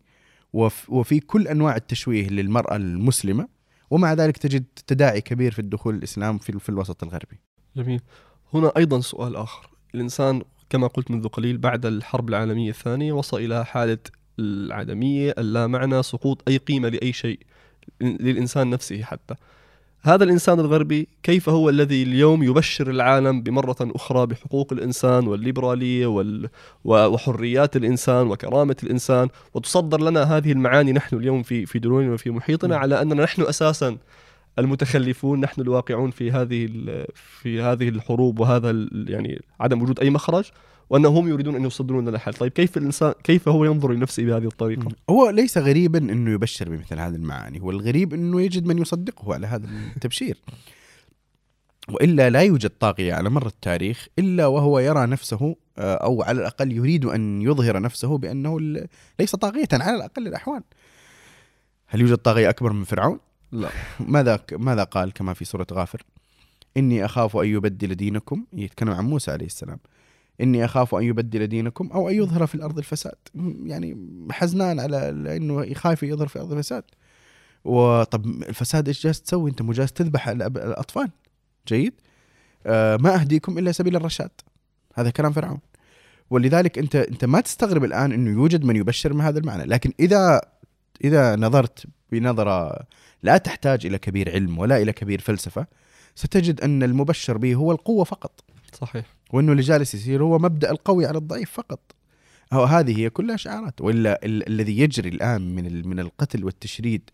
وفي 0.53 1.19
كل 1.19 1.47
أنواع 1.47 1.75
التشويه 1.75 2.29
للمرأة 2.29 2.75
المسلمة 2.75 3.47
ومع 3.89 4.13
ذلك 4.13 4.37
تجد 4.37 4.65
تداعي 4.87 5.21
كبير 5.21 5.51
في 5.51 5.59
الدخول 5.59 5.95
الإسلام 5.95 6.37
في, 6.37 6.69
الوسط 6.69 7.03
الغربي. 7.03 7.39
جميل. 7.75 8.01
هنا 8.53 8.71
أيضا 8.77 8.99
سؤال 8.99 9.35
آخر. 9.35 9.69
الإنسان 9.95 10.41
كما 10.69 10.87
قلت 10.87 11.11
منذ 11.11 11.27
قليل 11.27 11.57
بعد 11.57 11.85
الحرب 11.85 12.29
العالمية 12.29 12.69
الثانية 12.69 13.13
وصل 13.13 13.37
إلى 13.37 13.65
حالة 13.65 13.97
العدمية 14.39 15.35
اللامعنى 15.37 16.03
سقوط 16.03 16.43
أي 16.47 16.57
قيمة 16.57 16.89
لأي 16.89 17.13
شيء 17.13 17.39
للإنسان 18.01 18.69
نفسه 18.69 19.03
حتى. 19.03 19.35
هذا 20.03 20.23
الإنسان 20.23 20.59
الغربي 20.59 21.07
كيف 21.23 21.49
هو 21.49 21.69
الذي 21.69 22.03
اليوم 22.03 22.43
يبشر 22.43 22.89
العالم 22.89 23.41
بمرة 23.41 23.75
أخرى 23.81 24.25
بحقوق 24.25 24.73
الإنسان 24.73 25.27
والليبرالية 25.27 26.05
وال... 26.07 26.49
وحريات 26.85 27.75
الإنسان 27.75 28.27
وكرامة 28.27 28.75
الإنسان 28.83 29.27
وتصدر 29.53 30.01
لنا 30.01 30.23
هذه 30.37 30.51
المعاني 30.51 30.91
نحن 30.93 31.15
اليوم 31.17 31.43
في 31.43 31.65
في 31.65 31.79
دولنا 31.79 32.13
وفي 32.13 32.29
محيطنا 32.31 32.69
نعم. 32.69 32.81
على 32.81 33.01
أننا 33.01 33.23
نحن 33.23 33.41
أساسا 33.41 33.97
المتخلفون 34.59 35.39
نحن 35.39 35.61
الواقعون 35.61 36.11
في 36.11 36.31
هذه 36.31 36.65
ال- 36.65 37.05
في 37.41 37.61
هذه 37.61 37.89
الحروب 37.89 38.39
وهذا 38.39 38.69
ال- 38.69 39.05
يعني 39.09 39.41
عدم 39.59 39.81
وجود 39.81 39.99
أي 39.99 40.09
مخرج 40.09 40.45
وأنهم 40.91 41.27
يريدون 41.27 41.55
أن 41.55 41.69
لنا 41.81 42.09
الحل، 42.09 42.33
طيب 42.33 42.51
كيف 42.51 42.77
الانسان 42.77 43.13
كيف 43.23 43.47
هو 43.47 43.65
ينظر 43.65 43.91
لنفسه 43.91 44.23
بهذه 44.23 44.45
الطريقة؟ 44.45 44.87
هو 45.09 45.29
ليس 45.29 45.57
غريبا 45.57 45.99
أنه 45.99 46.31
يبشر 46.31 46.69
بمثل 46.69 46.99
هذه 46.99 47.15
المعاني. 47.15 47.61
هو 47.61 47.71
الغريب 47.71 48.13
أنه 48.13 48.41
يجد 48.41 48.65
من 48.65 48.77
يصدقه 48.77 49.33
على 49.33 49.47
هذا 49.47 49.67
التبشير. 49.95 50.37
وإلا 51.93 52.29
لا 52.29 52.41
يوجد 52.41 52.69
طاغية 52.69 53.13
على 53.13 53.29
مر 53.29 53.47
التاريخ 53.47 54.07
إلا 54.19 54.47
وهو 54.47 54.79
يرى 54.79 55.05
نفسه 55.05 55.55
آه، 55.77 55.95
أو 55.95 56.23
على 56.23 56.39
الأقل 56.39 56.71
يريد 56.71 57.05
أن 57.05 57.41
يظهر 57.41 57.79
نفسه 57.79 58.17
بأنه 58.17 58.59
ليس 59.19 59.35
طاغية 59.35 59.67
على 59.73 59.95
الأقل 59.95 60.27
الأحوال. 60.27 60.63
هل 61.87 62.01
يوجد 62.01 62.17
طاغية 62.17 62.49
أكبر 62.49 62.73
من 62.73 62.83
فرعون؟ 62.83 63.19
لا. 63.51 63.69
ماذا 63.99 64.39
ماذا 64.51 64.83
قال 64.83 65.13
كما 65.13 65.33
في 65.33 65.45
سورة 65.45 65.67
غافر؟ 65.71 66.03
إني 66.77 67.05
أخاف 67.05 67.37
أن 67.37 67.47
يبدل 67.47 67.95
دينكم 67.95 68.45
يتكلم 68.53 68.91
عن 68.91 69.05
موسى 69.05 69.31
عليه 69.31 69.45
السلام. 69.45 69.79
إني 70.41 70.65
أخاف 70.65 70.95
أن 70.95 71.03
يبدل 71.03 71.47
دينكم 71.47 71.87
أو 71.87 72.09
أن 72.09 72.15
يظهر 72.15 72.47
في 72.47 72.55
الأرض 72.55 72.77
الفساد. 72.77 73.15
يعني 73.65 74.07
حزنان 74.31 74.79
على 74.79 75.09
انه 75.37 75.63
يخاف 75.63 76.03
يظهر 76.03 76.27
في 76.27 76.35
الأرض 76.35 76.51
الفساد. 76.51 76.83
وطب 77.63 78.25
الفساد 78.25 78.87
إيش 78.87 79.03
جالس 79.03 79.21
تسوي؟ 79.21 79.49
أنت 79.49 79.61
مو 79.61 79.73
تذبح 79.73 80.27
الأطفال. 80.27 81.09
جيد. 81.67 81.93
آه 82.65 82.97
ما 82.97 83.15
أهديكم 83.15 83.57
إلا 83.57 83.71
سبيل 83.71 83.95
الرشاد. 83.95 84.31
هذا 84.95 85.09
كلام 85.09 85.31
فرعون. 85.31 85.59
ولذلك 86.29 86.77
أنت 86.77 86.95
أنت 86.95 87.25
ما 87.25 87.41
تستغرب 87.41 87.83
الآن 87.83 88.11
إنه 88.11 88.31
يوجد 88.31 88.63
من 88.63 88.75
يبشر 88.75 89.13
من 89.13 89.21
هذا 89.21 89.39
المعنى. 89.39 89.63
لكن 89.63 89.91
إذا 89.99 90.41
إذا 91.03 91.35
نظرت 91.35 91.85
بنظرة 92.11 92.79
لا 93.23 93.37
تحتاج 93.37 93.85
إلى 93.85 93.97
كبير 93.97 94.31
علم 94.31 94.57
ولا 94.57 94.81
إلى 94.81 94.93
كبير 94.93 95.21
فلسفة 95.21 95.67
ستجد 96.15 96.61
أن 96.61 96.83
المبشر 96.83 97.37
به 97.37 97.55
هو 97.55 97.71
القوة 97.71 98.03
فقط. 98.03 98.43
صحيح. 98.75 99.05
وإنه 99.33 99.51
اللي 99.51 99.63
جالس 99.63 99.95
يصير 99.95 100.23
هو 100.23 100.39
مبدأ 100.39 100.71
القوي 100.71 101.05
على 101.05 101.17
الضعيف 101.17 101.51
فقط. 101.51 101.79
هو 102.53 102.63
هذه 102.63 102.97
هي 102.99 103.09
كلها 103.09 103.37
شعارات. 103.37 103.81
وإلا 103.81 104.25
ال- 104.25 104.47
الذي 104.47 104.79
يجري 104.79 105.09
الآن 105.09 105.55
من 105.55 105.65
ال- 105.65 105.87
من 105.87 105.99
القتل 105.99 106.45
والتشريد 106.45 107.09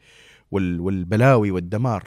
وال- 0.52 0.80
والبلاوي 0.80 1.52
والدمار 1.52 2.04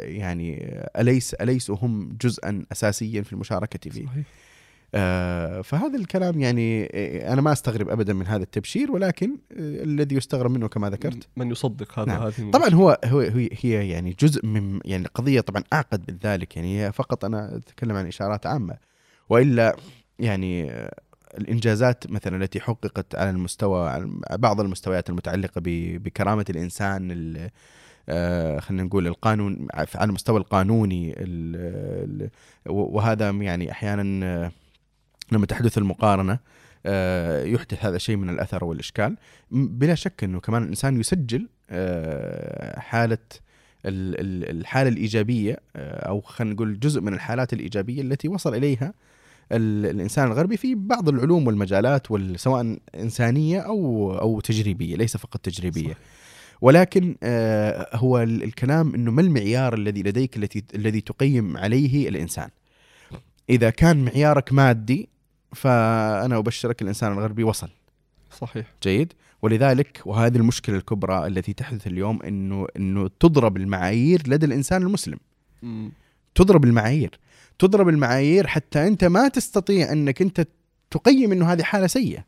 يعني 0.00 0.74
اليس 0.98 1.34
اليسوا 1.34 1.76
هم 1.82 2.16
جزءا 2.20 2.64
اساسيا 2.72 3.22
في 3.22 3.32
المشاركة 3.32 3.90
فيه؟ 3.90 4.06
صحيح. 4.06 4.24
فهذا 5.62 5.96
الكلام 5.98 6.40
يعني 6.40 6.84
آه، 6.94 7.32
أنا 7.32 7.40
ما 7.40 7.52
أستغرب 7.52 7.88
ابدا 7.88 8.12
من 8.12 8.26
هذا 8.26 8.42
التبشير 8.42 8.92
ولكن 8.92 9.30
آه 9.30 9.84
الذي 9.84 10.16
يستغرب 10.16 10.50
منه 10.50 10.68
كما 10.68 10.90
ذكرت. 10.90 11.28
من 11.36 11.50
يصدق 11.50 11.98
هذا 11.98 12.08
نعم. 12.12 12.22
هذه 12.22 12.50
طبعا 12.50 12.68
هو 12.68 12.98
هو 13.04 13.20
هي 13.62 13.88
يعني 13.88 14.16
جزء 14.20 14.46
من 14.46 14.80
يعني 14.84 15.04
القضية 15.06 15.40
طبعا 15.40 15.62
أعقد 15.72 16.10
من 16.10 16.18
ذلك 16.24 16.56
يعني 16.56 16.80
هي 16.86 16.92
فقط 16.92 17.24
أنا 17.24 17.56
أتكلم 17.56 17.96
عن 17.96 18.06
إشارات 18.06 18.46
عامة. 18.46 18.76
وإلا 19.28 19.76
يعني 20.18 20.70
آه، 20.70 20.94
الإنجازات 21.38 22.10
مثلا 22.10 22.36
التي 22.44 22.60
حققت 22.60 23.14
على 23.14 23.30
المستوى 23.30 23.88
على 23.88 24.08
بعض 24.32 24.60
المستويات 24.60 25.10
المتعلقة 25.10 25.60
بكرامة 25.64 26.44
الإنسان 26.50 27.10
ال- 27.10 27.50
آه، 28.08 28.58
خلينا 28.60 28.82
نقول 28.82 29.06
القانون 29.06 29.66
على 29.74 29.86
المستوى 30.02 30.38
القانوني 30.38 31.10
ال- 31.12 31.20
ال- 32.22 32.30
وهذا 32.72 33.30
يعني 33.30 33.70
أحيانا 33.70 34.26
آه، 34.26 34.52
لما 35.32 35.46
تحدث 35.46 35.78
المقارنة 35.78 36.38
آه، 36.86 37.44
يحدث 37.44 37.84
هذا 37.84 37.96
الشيء 37.96 38.16
من 38.16 38.30
الأثر 38.30 38.64
والإشكال. 38.64 39.16
بلا 39.50 39.94
شك 39.94 40.24
إنه 40.24 40.40
كمان 40.40 40.62
الإنسان 40.62 41.00
يسجل 41.00 41.48
آه، 41.70 42.80
حالة 42.80 43.18
ال- 43.86 44.20
ال- 44.20 44.56
الحالة 44.60 44.88
الإيجابية 44.88 45.56
آه، 45.76 46.08
أو 46.08 46.20
خلينا 46.20 46.54
نقول 46.54 46.80
جزء 46.80 47.00
من 47.00 47.14
الحالات 47.14 47.52
الإيجابية 47.52 48.02
التي 48.02 48.28
وصل 48.28 48.54
إليها 48.54 48.94
ال- 49.52 49.86
الإنسان 49.86 50.26
الغربي 50.26 50.56
في 50.56 50.74
بعض 50.74 51.08
العلوم 51.08 51.46
والمجالات 51.46 52.10
وال- 52.10 52.40
سواء 52.40 52.76
إنسانية 52.94 53.60
أو 53.60 54.12
أو 54.18 54.40
تجريبية 54.40 54.96
ليس 54.96 55.16
فقط 55.16 55.40
تجريبية. 55.40 55.92
صح. 55.92 55.98
ولكن 56.60 57.16
هو 57.94 58.22
ال- 58.22 58.42
الكلام 58.42 58.94
إنه 58.94 59.10
ما 59.10 59.20
المعيار 59.20 59.74
الذي 59.74 60.02
لديك 60.02 60.36
التي 60.36 60.64
الذي 60.74 61.00
تقيم 61.00 61.56
عليه 61.56 62.08
الإنسان؟ 62.08 62.48
إذا 63.50 63.70
كان 63.70 64.04
معيارك 64.04 64.52
مادي 64.52 65.08
فأنا 65.54 66.38
أبشرك 66.38 66.82
الإنسان 66.82 67.12
الغربي 67.12 67.44
وصل. 67.44 67.68
صحيح. 68.38 68.66
جيد؟ 68.82 69.12
ولذلك 69.42 70.02
وهذه 70.04 70.36
المشكلة 70.36 70.76
الكبرى 70.76 71.26
التي 71.26 71.52
تحدث 71.52 71.86
اليوم 71.86 72.22
إنه 72.22 72.66
إنه 72.76 73.10
تضرب 73.20 73.56
المعايير 73.56 74.22
لدى 74.26 74.46
الإنسان 74.46 74.82
المسلم. 74.82 75.18
مم. 75.62 75.92
تضرب 76.34 76.64
المعايير. 76.64 77.18
تضرب 77.58 77.88
المعايير 77.88 78.46
حتى 78.46 78.86
أنت 78.86 79.04
ما 79.04 79.28
تستطيع 79.28 79.92
أنك 79.92 80.22
أنت 80.22 80.46
تقيم 80.90 81.32
إنه 81.32 81.52
هذه 81.52 81.62
حالة 81.62 81.86
سيئة. 81.86 82.24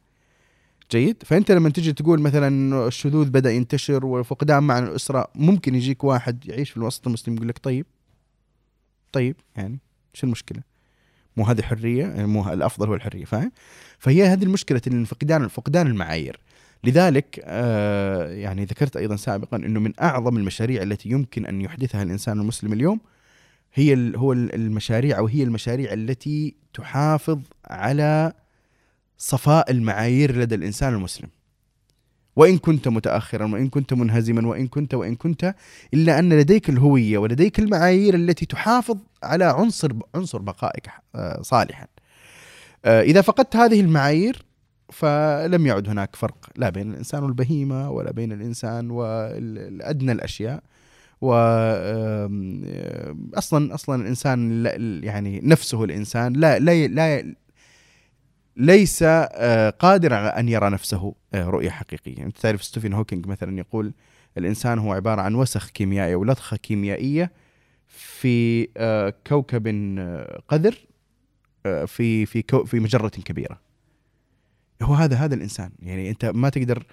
جيد؟ 0.91 1.23
فأنت 1.23 1.51
لما 1.51 1.71
تجي 1.71 1.93
تقول 1.93 2.21
مثلا 2.21 2.87
الشذوذ 2.87 3.31
بدأ 3.31 3.53
ينتشر 3.53 4.07
وفقدان 4.07 4.63
معنى 4.63 4.87
الأسرة 4.87 5.29
ممكن 5.35 5.75
يجيك 5.75 6.05
واحد 6.05 6.47
يعيش 6.47 6.71
في 6.71 6.77
الوسط 6.77 7.07
المسلم 7.07 7.35
يقول 7.35 7.49
لك 7.49 7.59
طيب 7.59 7.87
طيب 9.13 9.37
يعني 9.57 9.79
شو 10.15 10.27
المشكلة؟ 10.27 10.63
مو 11.39 11.45
هذه 11.45 11.63
حرية 11.63 12.03
يعني 12.07 12.27
مو 12.27 12.53
الأفضل 12.53 12.89
هو 12.89 12.95
الحرية 12.95 13.25
فاهم 13.25 13.53
فهي 13.99 14.27
هذه 14.27 14.43
المشكلة 14.43 14.81
اللي 14.87 15.07
فقدان 15.49 15.87
المعايير 15.87 16.41
لذلك 16.85 17.41
آه 17.45 18.29
يعني 18.33 18.65
ذكرت 18.65 18.97
أيضا 18.97 19.17
سابقا 19.17 19.57
إنه 19.57 19.81
من 19.81 19.93
أعظم 20.03 20.37
المشاريع 20.37 20.83
التي 20.83 21.09
يمكن 21.09 21.47
أن 21.47 21.61
يحدثها 21.61 22.03
الإنسان 22.03 22.41
المسلم 22.41 22.73
اليوم 22.73 23.01
هي 23.75 24.13
هو 24.17 24.33
ال- 24.33 24.55
المشاريع 24.55 25.19
أو 25.19 25.27
هي 25.27 25.43
المشاريع 25.43 25.93
التي 25.93 26.55
تحافظ 26.75 27.41
على 27.65 28.33
صفاء 29.19 29.71
المعايير 29.71 30.37
لدى 30.39 30.55
الإنسان 30.55 30.95
المسلم. 30.95 31.29
وإن 32.39 32.59
كنت 32.59 32.89
متاخرا 32.89 33.45
وإن 33.53 33.69
كنت 33.69 33.93
منهزما 33.93 34.49
وإن 34.49 34.67
كنت 34.69 34.95
وإن 34.95 35.15
كنت 35.15 35.55
إلا 35.95 36.19
أن 36.19 36.33
لديك 36.33 36.69
الهوية 36.69 37.19
ولديك 37.19 37.59
المعايير 37.59 38.15
التي 38.15 38.47
تحافظ 38.47 38.97
على 39.23 39.45
عنصر 39.45 39.93
عنصر 40.15 40.39
بقائك 40.39 40.87
آه، 41.15 41.43
صالحا. 41.43 41.87
آه، 42.85 43.03
إذا 43.03 43.21
فقدت 43.21 43.57
هذه 43.57 43.81
المعايير 43.81 44.43
فلم 44.93 45.67
يعد 45.67 45.89
هناك 45.89 46.17
فرق 46.17 46.47
لا 46.57 46.71
بين 46.71 46.91
الإنسان 46.91 47.23
والبهيمة 47.23 47.91
ولا 47.91 48.13
بين 48.13 48.33
الإنسان 48.33 48.91
والأدنى 48.91 50.13
الأشياء. 50.13 50.63
و 51.21 51.33
أصلا 53.35 53.75
أصلا 53.75 54.03
الإنسان 54.03 54.63
لا- 54.63 54.77
يعني 55.07 55.41
نفسه 55.45 55.85
الإنسان 55.85 56.33
لا 56.33 56.59
لا 56.59 56.87
لا 56.87 57.35
ليس 58.59 59.03
آه، 59.03 59.71
قادر 59.71 60.15
على 60.15 60.29
أن 60.29 60.49
يرى 60.49 60.71
نفسه 60.71 61.15
آه، 61.35 61.45
رؤية 61.45 61.71
حقيقية، 61.71 62.23
انت 62.23 62.39
تعرف 62.39 62.65
ستيفن 62.65 62.93
هوكينج 62.93 63.27
مثلا 63.27 63.59
يقول 63.59 63.93
الإنسان 64.39 64.79
هو 64.79 64.93
عبارة 64.93 65.21
عن 65.21 65.35
وسخ 65.35 65.71
كيميائي 65.71 66.15
أو 66.15 66.25
لطخة 66.25 66.57
كيميائية 66.57 67.33
في 67.89 68.69
آه، 68.77 69.15
كوكب 69.27 69.69
قذر 70.49 70.75
في 71.87 72.27
في 72.27 72.45
في 72.67 72.81
مجرة 72.81 73.09
كبيرة. 73.09 73.61
هو 74.83 74.95
هذا 74.95 75.17
هذا 75.17 75.35
الإنسان. 75.35 75.71
يعني 75.83 76.11
أنت 76.11 76.25
ما 76.25 76.49
تقدر 76.49 76.87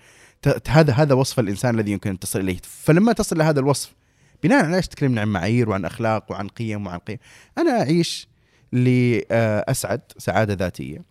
هذا 0.68 0.94
هذا 0.94 1.14
وصف 1.14 1.40
الإنسان 1.40 1.76
الذي 1.76 1.92
يمكن 1.92 2.10
أن 2.10 2.20
تصل 2.20 2.40
إليه. 2.40 2.58
فلما 2.64 3.14
تصل 3.14 3.38
لهذا 3.38 3.60
الوصف 3.60 3.96
بناء 4.44 4.66
على 4.66 4.78
إيش 4.78 4.88
تكلمنا 4.88 5.22
عن 5.22 5.28
معايير 5.28 5.70
وعن 5.70 5.86
أخلاق 5.86 6.32
وعن 6.32 6.48
قيم 6.48 6.88
وعن 6.88 7.00
قيم 7.00 7.18
أنا 7.58 7.82
أعيش 7.82 8.28
لاسعد 8.72 10.02
سعادة 10.18 10.54
ذاتية. 10.54 11.02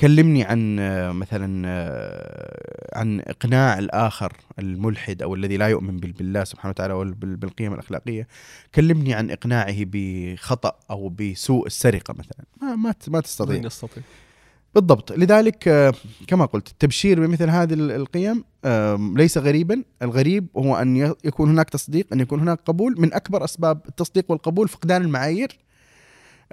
كلمني 0.00 0.44
عن 0.44 0.78
آه، 0.80 1.12
مثلا 1.12 1.62
آه، 1.66 2.98
عن 2.98 3.20
إقناع 3.20 3.78
الآخر 3.78 4.32
الملحد 4.58 5.22
أو 5.22 5.34
الذي 5.34 5.56
لا 5.56 5.68
يؤمن 5.68 5.96
بال- 5.96 6.12
بالله 6.12 6.44
سبحانه 6.44 6.70
وتعالى 6.70 6.94
وبالقيم 6.94 7.74
الأخلاقية. 7.74 8.26
كلمني 8.74 9.14
عن 9.14 9.30
إقناعه 9.30 9.76
بخطأ 9.78 10.72
أو 10.90 11.08
بسوء 11.08 11.66
السرقة 11.66 12.14
مثلا. 12.18 12.44
ما 12.62 12.76
ما 12.76 12.94
ما 13.08 13.20
تستطيع. 13.20 13.56
يستطيع. 13.64 14.02
بالضبط. 14.74 15.12
لذلك 15.12 15.68
آه، 15.68 15.92
كما 16.26 16.44
قلت 16.44 16.68
التبشير 16.68 17.26
بمثل 17.26 17.50
هذه 17.50 17.74
ال- 17.74 17.90
القيم 17.90 18.44
ليس 19.16 19.38
غريبا. 19.38 19.82
الغريب 20.02 20.46
هو 20.56 20.78
ي- 20.82 21.14
يكون 21.24 21.50
هناك 21.50 21.70
تصديق 21.70 22.06
أن 22.12 22.20
يكون 22.20 22.40
هناك 22.40 22.60
قبول. 22.66 22.94
من 23.00 23.14
أكبر 23.14 23.44
أسباب 23.44 23.80
التصديق 23.88 24.24
والقبول 24.30 24.68
فقدان 24.68 25.02
المعايير. 25.02 25.48
آه، 25.48 25.62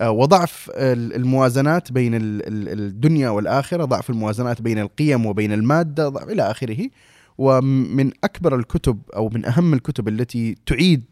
وضعف 0.02 0.72
ال- 0.74 1.16
الموازنات 1.16 1.92
بين 1.92 2.16
ال- 2.16 2.48
ال- 2.48 2.80
الدنيا 2.80 3.30
والآخرة 3.30 3.86
ضعف 3.86 4.10
الموازنات 4.10 4.62
بين 4.62 4.80
القيم 4.80 5.26
وبين 5.26 5.52
المادة 5.54 6.10
ضعف 6.10 6.30
إلى 6.30 6.52
آخره. 6.52 6.90
ومن 7.38 8.12
أكبر 8.24 8.56
الكتب 8.56 9.00
أو 9.16 9.30
من 9.30 9.46
أهم 9.46 9.74
الكتب 9.74 10.08
التي 10.08 10.56
تعيد 10.66 11.04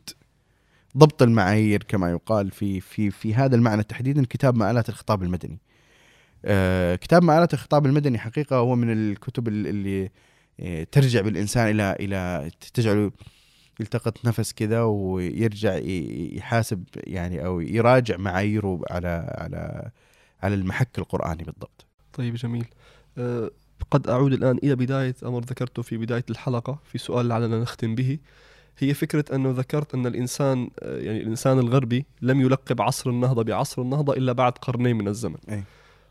ضبط 0.97 1.21
المعايير 1.23 1.83
كما 1.83 2.11
يقال 2.11 2.51
في 2.51 2.79
في 2.81 3.11
في 3.11 3.35
هذا 3.35 3.55
المعنى 3.55 3.83
تحديدا 3.83 4.25
كتاب 4.25 4.55
مآلات 4.57 4.89
الخطاب 4.89 5.23
المدني. 5.23 5.59
آه، 6.45 6.95
كتاب 6.95 7.23
مآلات 7.23 7.53
الخطاب 7.53 7.85
المدني 7.85 8.17
حقيقة 8.19 8.55
هو 8.55 8.75
من 8.75 8.91
الكتب 8.91 9.47
ال- 9.47 9.67
اللي 9.67 10.09
آه، 10.59 10.87
ترجع 10.91 11.21
بالإنسان 11.21 11.67
إلى 11.69 11.95
إلى 11.99 12.51
تجعله 12.73 13.11
يلتقط 13.79 14.25
نفس 14.25 14.53
كذا 14.53 14.83
ويرجع 14.83 15.75
يحاسب 16.37 16.83
يعني 16.95 17.45
أو 17.45 17.59
يراجع 17.59 18.17
معاييره 18.17 18.81
على 18.89 19.35
على 19.37 19.91
على 20.43 20.55
المحك 20.55 20.99
القرآني 20.99 21.43
بالضبط. 21.43 21.85
طيب 22.13 22.35
جميل. 22.35 22.65
أه 23.17 23.51
قد 23.91 24.07
أعود 24.07 24.33
الآن 24.33 24.57
إلى 24.63 24.75
بداية 24.75 25.15
أمر 25.23 25.43
ذكرته 25.43 25.81
في 25.81 25.97
بداية 25.97 26.25
الحلقة 26.29 26.79
في 26.83 26.97
سؤال 26.97 27.27
لعلنا 27.27 27.59
نختم 27.59 27.95
به. 27.95 28.19
هي 28.77 28.93
فكرة 28.93 29.35
أنه 29.35 29.51
ذكرت 29.51 29.93
أن 29.93 30.07
الإنسان 30.07 30.69
آه، 30.79 30.97
يعني 30.97 31.21
الإنسان 31.21 31.59
الغربي 31.59 32.05
لم 32.21 32.41
يلقب 32.41 32.81
عصر 32.81 33.09
النهضة 33.09 33.43
بعصر 33.43 33.81
النهضة 33.81 34.13
إلا 34.13 34.31
بعد 34.31 34.51
قرنين 34.51 34.95
من 34.95 35.07
الزمن. 35.07 35.37
أي. 35.49 35.63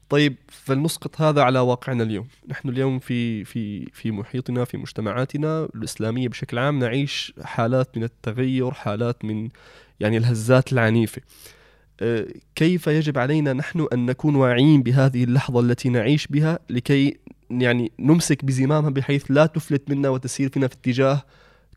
طيب 0.09 0.37
فلنسقط 0.49 1.21
هذا 1.21 1.43
على 1.43 1.59
واقعنا 1.59 2.03
اليوم. 2.03 2.27
نحن 2.49 2.69
اليوم 2.69 2.99
في 2.99 3.45
في 3.45 3.87
في 3.93 4.11
محيطنا 4.11 4.65
في 4.65 4.77
مجتمعاتنا 4.77 5.69
الإسلامية 5.75 6.29
بشكل 6.29 6.59
عام 6.59 6.79
نعيش 6.79 7.33
حالات 7.43 7.97
من 7.97 8.05
التغير 8.05 8.71
حالات 8.71 9.25
من 9.25 9.49
يعني 10.01 10.17
الهزات 10.17 10.73
العنيفة. 10.73 11.23
آه، 12.01 12.27
كيف 12.55 12.87
يجب 12.87 13.19
علينا 13.19 13.53
نحن 13.53 13.87
أن 13.93 14.07
نكون 14.07 14.35
واعيين 14.35 14.83
بهذه 14.83 15.25
اللحظة 15.25 15.61
التي 15.61 15.89
نعيش 15.89 16.27
بها 16.27 16.59
لكي 16.71 17.19
يعني 17.51 17.93
نمسك 17.99 18.45
بزمامها 18.45 18.91
بحيث 18.91 19.25
لا 19.31 19.47
تفلت 19.47 19.91
منا 19.91 20.09
وتسير 20.09 20.49
فينا 20.49 20.69
في 20.69 20.75
اتجاه 20.75 21.23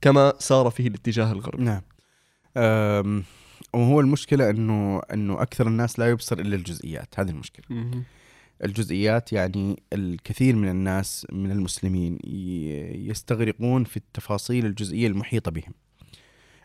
كما 0.02 0.34
سار 0.40 0.70
فيه 0.70 0.88
الاتجاه 0.88 1.32
الغربي؟ 1.32 1.64
نعم. 1.64 1.82
وهو 3.74 4.00
المشكلة 4.00 4.50
أنه 4.50 5.02
أنه 5.14 5.42
أكثر 5.42 5.68
الناس 5.68 6.00
لا 6.00 6.10
يبصر 6.10 6.40
إلا 6.40 6.56
الجزئيات. 6.56 7.20
هذه 7.20 7.30
المشكلة. 7.30 7.66
مهم. 7.70 8.04
الجزئيات 8.64 9.34
يعني 9.34 9.84
الكثير 9.94 10.56
من 10.56 10.70
الناس 10.70 11.28
من 11.32 11.52
المسلمين 11.52 12.20
يستغرقون 13.10 13.84
في 13.84 13.98
التفاصيل 13.98 14.66
الجزئية 14.66 15.08
المحيطة 15.08 15.52
بهم. 15.52 15.74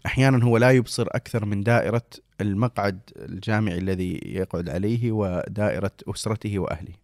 أحيانا 0.06 0.44
هو 0.44 0.56
لا 0.56 0.70
يبصر 0.70 1.06
أكثر 1.10 1.44
من 1.44 1.62
دائرة 1.62 2.02
المقعد 2.40 3.00
الجامعي 3.16 3.78
الذي 3.78 4.20
يقعد 4.24 4.68
عليه 4.68 5.12
ودائرة 5.12 5.92
أسرته 6.08 6.58
وأهله. 6.58 6.94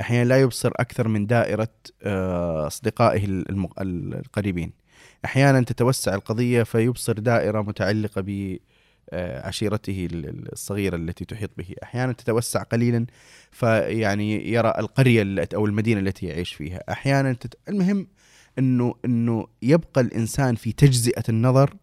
أحيانا 0.00 0.28
لا 0.28 0.40
يبصر 0.40 0.72
أكثر 0.76 1.08
من 1.08 1.26
دائرة 1.26 1.68
آه، 2.02 2.66
أصدقائه 2.66 3.24
القريبين. 3.80 4.72
أحيانا 5.24 5.60
تتوسع 5.60 6.14
القضية 6.14 6.62
فيبصر 6.62 7.12
دائرة 7.12 7.62
متعلقة 7.62 8.20
ب 8.20 8.58
عشيرته 9.14 10.08
ال- 10.12 10.52
الصغيرة 10.52 10.96
التي 10.96 11.24
تحيط 11.24 11.50
به. 11.58 11.74
أحيانا 11.82 12.12
تتوسع 12.12 12.62
قليلا 12.62 13.06
فيعني 13.50 14.52
يرى 14.52 14.74
القرية 14.78 15.48
أو 15.54 15.66
المدينة 15.66 16.00
التي 16.00 16.26
يعيش 16.26 16.54
فيها. 16.54 16.80
أحيانا 16.92 17.32
تت... 17.32 17.54
المهم 17.68 18.06
أنه 18.58 18.94
أنه 19.04 19.46
يبقى 19.62 20.00
الإنسان 20.00 20.54
في 20.54 20.72
تجزئة 20.72 21.22
النظر 21.28 21.74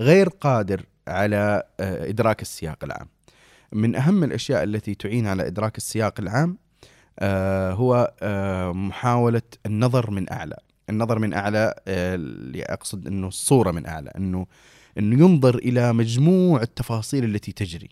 غير 0.00 0.28
قادر 0.28 0.82
على 1.08 1.62
آه، 1.80 2.08
إدراك 2.08 2.42
السياق 2.42 2.84
العام. 2.84 3.08
من 3.72 3.96
أهم 3.96 4.24
الأشياء 4.24 4.62
التي 4.64 4.94
تعين 4.94 5.26
على 5.26 5.46
إدراك 5.46 5.76
السياق 5.76 6.20
العام 6.20 6.58
آه، 7.18 7.72
هو 7.72 8.12
آه، 8.22 8.72
محاولة 8.72 9.42
النظر 9.66 10.10
من 10.10 10.32
أعلى. 10.32 10.56
النظر 10.90 11.18
من 11.18 11.34
أعلى 11.34 11.74
آه، 11.88 12.18
أقصد 12.56 13.06
أنه 13.06 13.28
الصورة 13.28 13.70
من 13.70 13.86
أعلى. 13.86 14.10
أنه 14.16 14.46
أنه 14.98 15.24
ينظر 15.24 15.54
إلى 15.54 15.92
مجموع 15.92 16.62
التفاصيل 16.62 17.24
التي 17.24 17.52
تجري. 17.52 17.88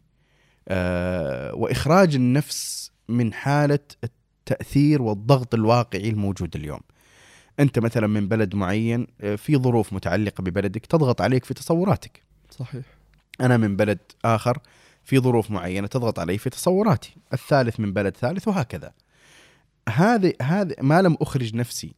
آه، 0.68 1.54
وإخراج 1.54 2.14
النفس 2.14 2.90
من 3.08 3.32
حالة 3.32 3.78
التأثير 4.04 5.02
والضغط 5.02 5.54
الواقعي 5.54 6.08
الموجود 6.08 6.56
اليوم. 6.56 6.80
أنت 7.60 7.78
مثلا 7.78 8.06
من 8.06 8.28
بلد 8.28 8.54
معين 8.54 9.06
آه، 9.20 9.36
في 9.36 9.56
ظروف 9.56 9.92
متعلقة 9.92 10.42
ببلدك 10.42 10.86
تضغط 10.86 11.20
عليك 11.20 11.44
في 11.44 11.54
تصوراتك. 11.54 12.22
صحيح. 12.50 12.84
أنا 13.40 13.56
من 13.56 13.76
بلد 13.76 13.98
آخر 14.24 14.58
في 15.04 15.18
ظروف 15.18 15.50
معينة 15.50 15.86
تضغط 15.86 16.18
علي 16.18 16.38
في 16.38 16.50
تصوراتي. 16.50 17.16
الثالث 17.32 17.80
من 17.80 17.92
بلد 17.92 18.16
ثالث 18.16 18.48
وهكذا. 18.48 18.92
هذه 19.88 20.32
هذه 20.42 20.74
ما 20.80 21.02
لم 21.02 21.16
أخرج 21.20 21.56
نفسي 21.56 21.94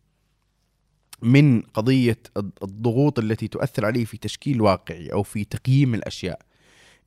من 1.25 1.61
قضية 1.63 2.19
الض- 2.39 2.63
الضغوط 2.63 3.19
التي 3.19 3.49
تؤثر 3.49 3.87
علي 3.87 4.05
في 4.05 4.17
تشكيل 4.17 4.61
واقعي 4.61 5.13
أو 5.13 5.23
في 5.23 5.45
تقييم 5.45 5.95
الأشياء. 5.95 6.41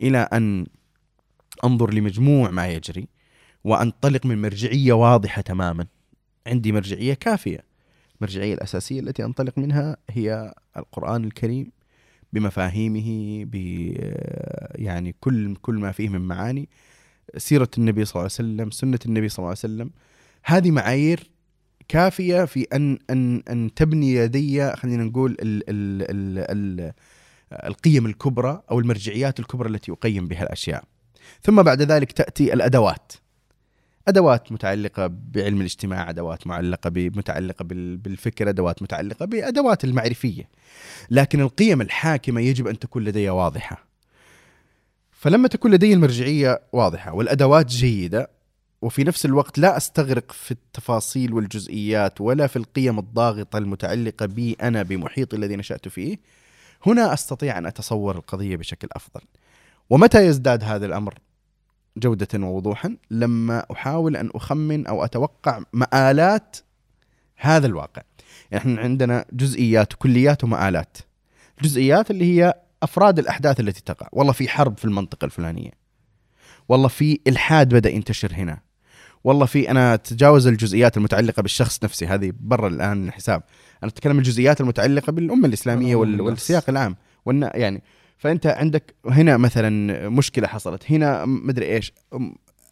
إلى 0.02 0.18
أن 0.18 0.66
أنظر 1.64 1.94
لمجموع 1.94 2.52
ما 2.52 2.68
يجري 2.68 3.08
وأنطلق 3.64 4.26
من 4.26 4.42
مرجعية 4.42 4.94
واضحة 4.94 5.42
تماما. 5.42 5.88
عندي 6.48 6.72
مرجعية 6.72 7.14
كافية. 7.14 7.64
المرجعية 8.18 8.54
الأساسية 8.54 9.00
التي 9.00 9.26
أنطلق 9.26 9.58
منها 9.58 9.98
هي 10.10 10.54
القرآن 10.78 11.24
الكريم 11.24 11.72
بمفاهيمه 12.34 13.46
ب 13.46 13.56
يعني 14.76 15.16
كل 15.20 15.56
كل 15.56 15.76
ما 15.76 15.92
فيه 15.92 16.10
من 16.10 16.22
معاني. 16.22 16.70
سيرة 17.38 17.70
النبي 17.78 18.06
صلى 18.06 18.12
الله 18.12 18.22
عليه 18.40 18.50
وسلم 18.50 18.72
سنة 18.72 19.00
النبي 19.06 19.30
صلى 19.30 19.38
الله 19.40 19.50
عليه 19.50 19.60
وسلم. 19.60 19.92
هذه 20.44 20.72
معايير 20.72 21.30
كافية 21.90 22.46
في 22.46 22.64
أن 22.74 23.00
أن 23.10 23.44
أن 23.50 23.74
تبني 23.76 24.26
لدي 24.26 24.72
خلينا 24.76 25.04
نقول 25.04 25.32
ال 25.32 25.64
ال 25.70 26.02
ال 26.10 26.46
ال 26.82 26.94
القيم 27.68 28.06
الكبرى 28.06 28.62
أو 28.72 28.80
المرجعيات 28.80 29.40
الكبرى 29.40 29.70
التي 29.70 29.92
أقيم 29.92 30.28
بها 30.28 30.44
الأشياء. 30.44 30.84
ثم 31.42 31.62
بعد 31.64 31.82
ذلك 31.82 32.12
تأتي 32.12 32.54
الأدوات. 32.54 33.12
أدوات 34.08 34.52
متعلقة 34.52 35.08
بعلم 35.08 35.60
الاجتماع 35.60 36.10
ب- 36.90 37.18
متعلقة 37.18 37.64
بال- 37.64 37.98
بالفكر 37.98 38.50
أدوات 38.50 38.82
متعلقة 38.82 39.26
بأدوات 39.26 39.84
المعرفية. 39.84 40.50
لكن 41.10 41.42
القيم 41.42 41.82
الحاكمة 41.82 42.42
يجب 42.42 42.68
أن 42.68 42.80
تكون 42.80 43.04
لدي 43.04 43.30
واضحة. 43.30 43.88
فلما 45.12 45.48
تكون 45.48 45.72
لدي 45.72 45.94
المرجعية 45.94 46.62
واضحة 46.74 47.14
والأدوات 47.14 47.66
جيدة 47.66 48.30
وفي 48.82 49.04
نفس 49.04 49.26
الوقت 49.26 49.58
لا 49.58 49.78
أستغرق 49.78 50.32
في 50.32 50.52
التفاصيل 50.52 51.34
والجزئيات 51.34 52.22
ولا 52.22 52.48
في 52.48 52.56
القيم 52.56 53.00
الضاغطة 53.00 53.58
المتعلقة 53.58 54.26
بي 54.26 54.58
أنا 54.62 54.84
بمحيطي 54.84 55.36
الذي 55.36 55.56
نشأت 55.56 55.88
فيه. 55.88 56.18
هنا 56.86 57.14
أستطيع 57.14 57.58
أن 57.58 57.66
أتصور 57.66 58.16
القضية 58.16 58.56
بشكل 58.56 58.88
أفضل. 58.92 59.22
ومتى 59.90 60.26
يزداد 60.26 60.64
هذا 60.64 60.86
الأمر؟ 60.86 61.20
جودة 61.98 62.28
ووضوحا 62.36 62.98
لما 63.12 63.66
أحاول 63.72 64.16
أن 64.16 64.30
أخمن 64.36 64.88
أو 64.88 65.06
أتوقع 65.06 65.62
مآلات 65.74 66.58
هذا 67.36 67.68
الواقع. 67.68 68.02
إحنا 68.56 68.82
عندنا 68.82 69.26
جزئيات 69.34 69.94
وكليات 69.94 70.44
ومآلات. 70.44 70.98
جزئيات 71.62 72.12
اللي 72.12 72.26
هي 72.26 72.54
أفراد 72.84 73.20
الأحداث 73.20 73.60
التي 73.60 73.82
تقع. 73.82 74.08
والله 74.12 74.34
في 74.34 74.50
حرب 74.50 74.78
في 74.78 74.86
المنطقة 74.86 75.26
الفلانية. 75.26 75.72
والله 76.70 76.88
في 76.88 77.20
إلحاد 77.28 77.74
بدأ 77.74 77.90
ينتشر 77.90 78.34
هنا. 78.34 78.67
والله 79.24 79.46
في 79.46 79.72
أنا 79.72 79.94
أتجاوز 79.94 80.48
الجزئيات 80.48 80.98
المتعلقة 80.98 81.42
بالشخص 81.42 81.84
نفسه 81.84 82.14
هذه 82.14 82.34
برا 82.40 82.68
الآن 82.68 83.08
الحساب. 83.08 83.44
أنا 83.84 83.92
أتكلم 83.92 84.18
الجزئيات 84.18 84.62
المتعلقة 84.62 85.12
بالأمة 85.12 85.48
الإسلامية 85.48 85.96
وال... 85.96 86.22
والسياق 86.22 86.70
العام. 86.70 86.96
والنا 87.26 87.58
يعني 87.58 87.84
فأنت 88.18 88.48
عندك 88.48 88.96
هنا 89.06 89.38
مثلا 89.38 90.10
مشكلة 90.10 90.48
حصلت 90.48 90.92
هنا 90.92 91.26
مدري 91.26 91.66
إيش. 91.66 91.94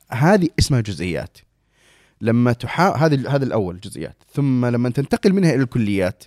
هذه 0.09 0.47
اسمها 0.59 0.81
جزئيات. 0.81 1.37
لما 2.21 2.53
تحا 2.53 2.95
هذه 2.95 3.35
هذا 3.35 3.45
الأول 3.45 3.79
جزئيات. 3.79 4.23
ثم 4.33 4.65
لما 4.65 4.89
تنتقل 4.89 5.33
منها 5.33 5.53
إلى 5.53 5.63
الكليات 5.63 6.23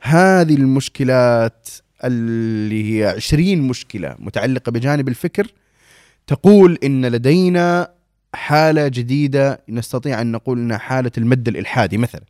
هذه 0.00 0.54
المشكلات 0.54 1.68
اللي 2.04 3.00
هي 3.00 3.06
20 3.06 3.58
مشكلة 3.58 4.16
متعلقة 4.18 4.72
بجانب 4.72 5.08
الفكر 5.08 5.46
تقول 6.26 6.78
إن 6.84 7.06
لدينا 7.06 7.93
حالة 8.34 8.88
جديدة 8.88 9.62
نستطيع 9.68 10.20
أن 10.20 10.32
نقول 10.32 10.58
إنها 10.58 10.78
حالة 10.78 11.10
المد 11.18 11.48
الإلحادي 11.48 11.98
مثلا. 11.98 12.24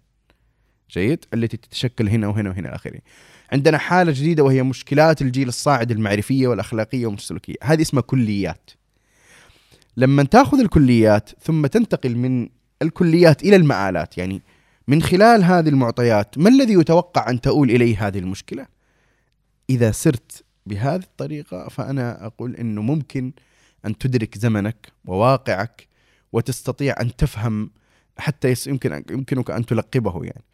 جيد؟ 0.90 1.24
التي 1.34 1.57
تتشكل 1.57 2.09
هنا 2.09 2.28
وهنا 2.28 2.50
وهنا 2.50 2.68
إلى 2.68 2.76
آخره. 2.76 2.98
عندنا 3.52 3.78
حالة 3.78 4.12
جديدة 4.12 4.42
وهي 4.42 4.62
مشكلات 4.62 5.22
الجيل 5.22 5.48
الصاعد 5.48 5.90
المعرفية 5.90 6.48
والأخلاقية 6.48 7.07
والسلوكيه 7.07 7.55
هذه 7.62 7.82
اسمها 7.82 8.02
كليات. 8.02 8.70
لما 9.96 10.22
تأخذ 10.22 10.61
الكليات 10.61 11.30
ثم 11.40 11.66
تنتقل 11.66 12.16
من 12.16 12.48
الكليات 12.82 13.42
إلى 13.42 13.57
المآلات 13.57 14.18
يعني 14.18 14.42
من 14.88 15.02
خلال 15.02 15.44
هذه 15.44 15.68
المعطيات 15.68 16.38
ما 16.38 16.48
الذي 16.48 16.72
يتوقع 16.72 17.30
أن 17.30 17.40
تؤول 17.40 17.70
إليه 17.70 18.07
هذه 18.07 18.18
المشكلة؟ 18.18 18.66
إذا 19.70 19.90
سرت 19.90 20.44
بهذه 20.66 21.02
الطريقة 21.02 21.68
فأنا 21.68 22.26
أقول 22.26 22.57
إنه 22.57 22.82
ممكن 22.82 23.32
أن 23.86 23.98
تدرك 23.98 24.38
زمنك 24.38 24.92
وواقعك 25.05 25.88
وتستطيع 26.35 26.95
أن 27.01 27.16
تفهم 27.16 27.70
حتى 28.18 28.55
يمكن 28.66 29.05
يمكنك 29.11 29.51
أن 29.51 29.66
تلقبه 29.66 30.24
يعني. 30.24 30.45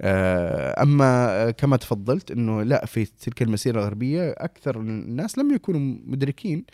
آه، 0.00 0.82
أما 0.82 1.28
آه، 1.48 1.50
كما 1.50 1.76
تفضلت 1.76 2.30
إنه 2.30 2.62
لا 2.62 2.86
في 2.86 3.04
تلك 3.04 3.42
المسيرة 3.42 3.80
الغربية 3.80 4.30
أكثر 4.38 4.80
الناس 4.80 5.38
لم 5.38 5.54
يكونوا 5.54 5.96
مدركين 6.06 6.64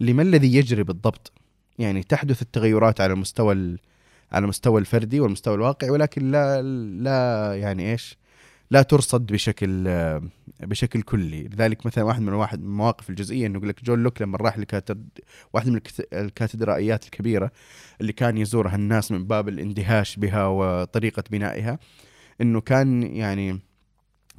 لما 0.00 0.22
الذي 0.22 0.54
يجري 0.56 0.82
بالضبط. 0.82 1.32
يعني 1.78 2.02
تحدث 2.02 2.42
التغيرات 2.42 3.00
على 3.00 3.12
المستوى 3.12 3.54
ال- 3.54 3.78
على 4.32 4.42
المستوى 4.42 4.80
الفردي 4.80 5.20
والمستوى 5.20 5.54
الواقعي 5.54 5.90
ولكن 5.90 6.30
لا 6.30 6.62
لا 6.62 7.54
يعني 7.54 7.92
إيش؟ 7.92 8.18
لا 8.72 8.82
ترصد 8.82 9.26
بشكل 9.26 9.84
بشكل 10.60 11.02
كلي 11.02 11.42
لذلك 11.42 11.86
مثلا 11.86 12.04
واحد 12.04 12.22
من 12.22 12.32
واحد 12.32 12.58
من 12.60 12.64
المواقف 12.64 13.10
الجزئية 13.10 13.46
إنه 13.46 13.56
يقول 13.56 13.68
لك 13.68 13.84
جون 13.84 14.02
لوك 14.02 14.22
لما 14.22 14.38
راح 14.38 14.58
لكاتد 14.58 15.08
واحدة 15.52 15.70
من 15.72 15.80
الكاتدرائيات 16.12 17.04
الكبيرة 17.04 17.52
اللي 18.00 18.12
كان 18.12 18.38
يزورها 18.38 18.74
الناس 18.74 19.12
من 19.12 19.24
باب 19.24 19.48
الاندهاش 19.48 20.16
بها 20.16 20.46
وطريقة 20.46 21.24
بنائها 21.30 21.78
إنه 22.40 22.60
كان 22.60 23.02
يعني 23.02 23.60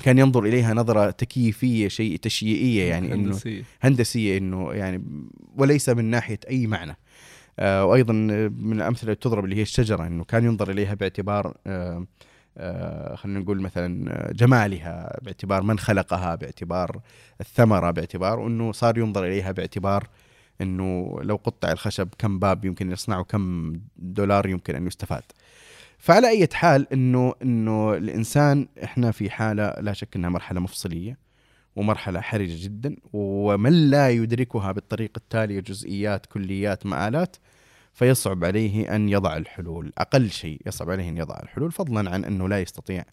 كان 0.03 0.17
ينظر 0.17 0.43
إليها 0.45 0.73
نظرة 0.73 1.11
تكييفية 1.11 1.87
شيء 1.87 2.17
تشييعيه 2.17 2.89
يعني 2.89 3.13
إنه 3.13 3.25
هندسية. 3.25 3.63
هندسية 3.81 4.37
إنه 4.37 4.73
يعني 4.73 5.03
وليس 5.57 5.89
من 5.89 6.05
ناحية 6.05 6.39
أي 6.49 6.67
معنى 6.67 6.97
آه 7.59 7.85
وأيضا 7.85 8.13
من 8.13 8.73
الأمثلة 8.73 9.03
اللي 9.03 9.15
تضرب 9.15 9.45
اللي 9.45 9.55
هي 9.55 9.61
الشجرة 9.61 10.07
إنه 10.07 10.23
كان 10.23 10.43
ينظر 10.43 10.71
إليها 10.71 10.93
باعتبار 10.93 11.57
آه 11.67 12.05
خلينا 13.15 13.39
نقول 13.39 13.61
مثلا 13.61 14.11
آه، 14.11 14.31
جمالها 14.31 15.19
باعتبار 15.21 15.63
من 15.63 15.79
خلقها 15.79 16.35
باعتبار 16.35 17.01
الثمرة 17.41 17.91
باعتبار 17.91 18.47
إنه 18.47 18.71
صار 18.71 18.97
ينظر 18.97 19.25
إليها 19.25 19.51
باعتبار 19.51 20.07
إنه 20.61 21.17
لو 21.21 21.35
قطع 21.35 21.71
الخشب 21.71 22.09
كم 22.17 22.39
باب 22.39 22.65
يمكن 22.65 22.91
يصنعه 22.91 23.23
كم 23.23 23.73
دولار 23.97 24.47
يمكن 24.47 24.75
أن 24.75 24.87
يستفاد. 24.87 25.23
فعلى 25.97 26.29
أي 26.29 26.47
حال 26.53 26.93
إنه 26.93 27.33
إنه 27.41 27.93
الإنسان 27.93 28.67
إحنا 28.83 29.11
في 29.11 29.29
حالة 29.29 29.73
لا 29.79 29.93
شك 29.93 30.15
إنها 30.15 30.29
مرحلة 30.29 30.59
مفصلية 30.59 31.17
ومرحلة 31.75 32.21
حرجة 32.21 32.63
جدا 32.63 32.95
ومن 33.13 33.89
لا 33.89 34.09
يدركها 34.09 34.71
بالطريقة 34.71 35.17
التالية 35.17 35.59
جزئيات 35.59 36.25
كليات 36.25 36.85
مآلات 36.85 37.35
فيصعب 37.93 38.43
عليه 38.43 38.95
أن 38.95 39.09
يضع 39.09 39.37
الحلول. 39.37 39.93
أقل 39.97 40.29
شيء 40.29 40.61
يصعب 40.65 40.89
عليه 40.89 41.09
أن 41.09 41.17
يضع 41.17 41.39
الحلول 41.43 41.71
فضلا 41.71 42.11
عن 42.11 42.25
أنه 42.25 42.49
لا 42.49 42.61
يستطيع 42.61 43.03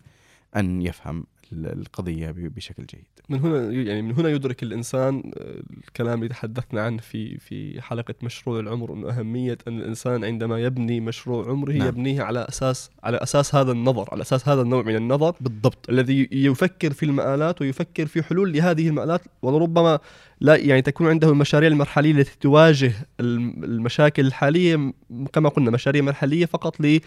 أن 0.56 0.82
يفهم 0.82 1.24
القضية 1.52 2.30
بشكل 2.36 2.86
جيد 2.86 3.04
من 3.28 3.38
هنا 3.40 3.70
يعني 3.70 4.02
من 4.02 4.12
هنا 4.14 4.28
يدرك 4.28 4.62
الإنسان 4.62 5.32
آه، 5.38 5.62
الكلام 5.86 6.18
اللي 6.18 6.28
تحدثنا 6.28 6.82
عنه 6.82 6.98
في 6.98 7.38
في 7.38 7.82
حلقة 7.82 8.14
مشروع 8.22 8.60
العمر 8.60 8.92
إنه 8.92 9.08
أهمية 9.10 9.58
أن 9.68 9.78
الإنسان 9.78 10.24
عندما 10.24 10.58
يبني 10.60 11.00
مشروع 11.00 11.48
عمره 11.50 11.72
نعم. 11.72 11.88
يبنيه 11.88 12.22
على 12.22 12.46
أساس 12.48 12.90
على 13.02 13.16
أساس 13.16 13.54
هذا 13.54 13.72
النظر 13.72 14.08
على 14.12 14.22
أساس 14.22 14.48
هذا 14.48 14.62
النوع 14.62 14.82
من 14.82 14.96
النظر 14.96 15.34
بالضبط 15.40 15.90
الذي 15.90 16.28
يفكر 16.32 16.92
في 16.92 17.02
المآلات 17.06 17.60
ويفكر 17.62 18.06
في 18.06 18.22
حلول 18.22 18.52
لهذه 18.52 18.88
المآلات 18.88 19.20
ولربما 19.42 19.98
لا 20.40 20.56
يعني 20.56 20.82
تكون 20.82 21.06
عنده 21.06 21.28
المشاريع 21.30 21.68
المرحلية 21.68 22.12
التي 22.12 22.38
تواجه 22.40 22.92
الم- 23.20 23.64
المشاكل 23.64 24.26
الحالية 24.26 24.92
كما 25.32 25.48
قلنا 25.48 25.70
مشاريع 25.70 26.02
مرحلية 26.02 26.46
فقط 26.46 26.80
ل- 26.80 27.00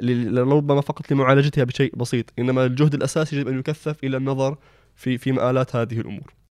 لربما 0.00 0.80
فقط 0.80 1.12
لمعالجتها 1.12 1.64
بشيء 1.64 1.96
بسيط 1.96 2.32
إنما 2.38 2.64
الجهد 2.64 2.94
الأساسي 2.94 3.36
يجب 3.36 3.48
أن 3.48 3.58
يكثف 3.58 4.04
إلى 4.04 4.16
النظر 4.16 4.58
في 4.96 5.18
في 5.18 5.32
مآلات 5.32 5.76
هذه 5.76 6.00
الأمور. 6.00 6.45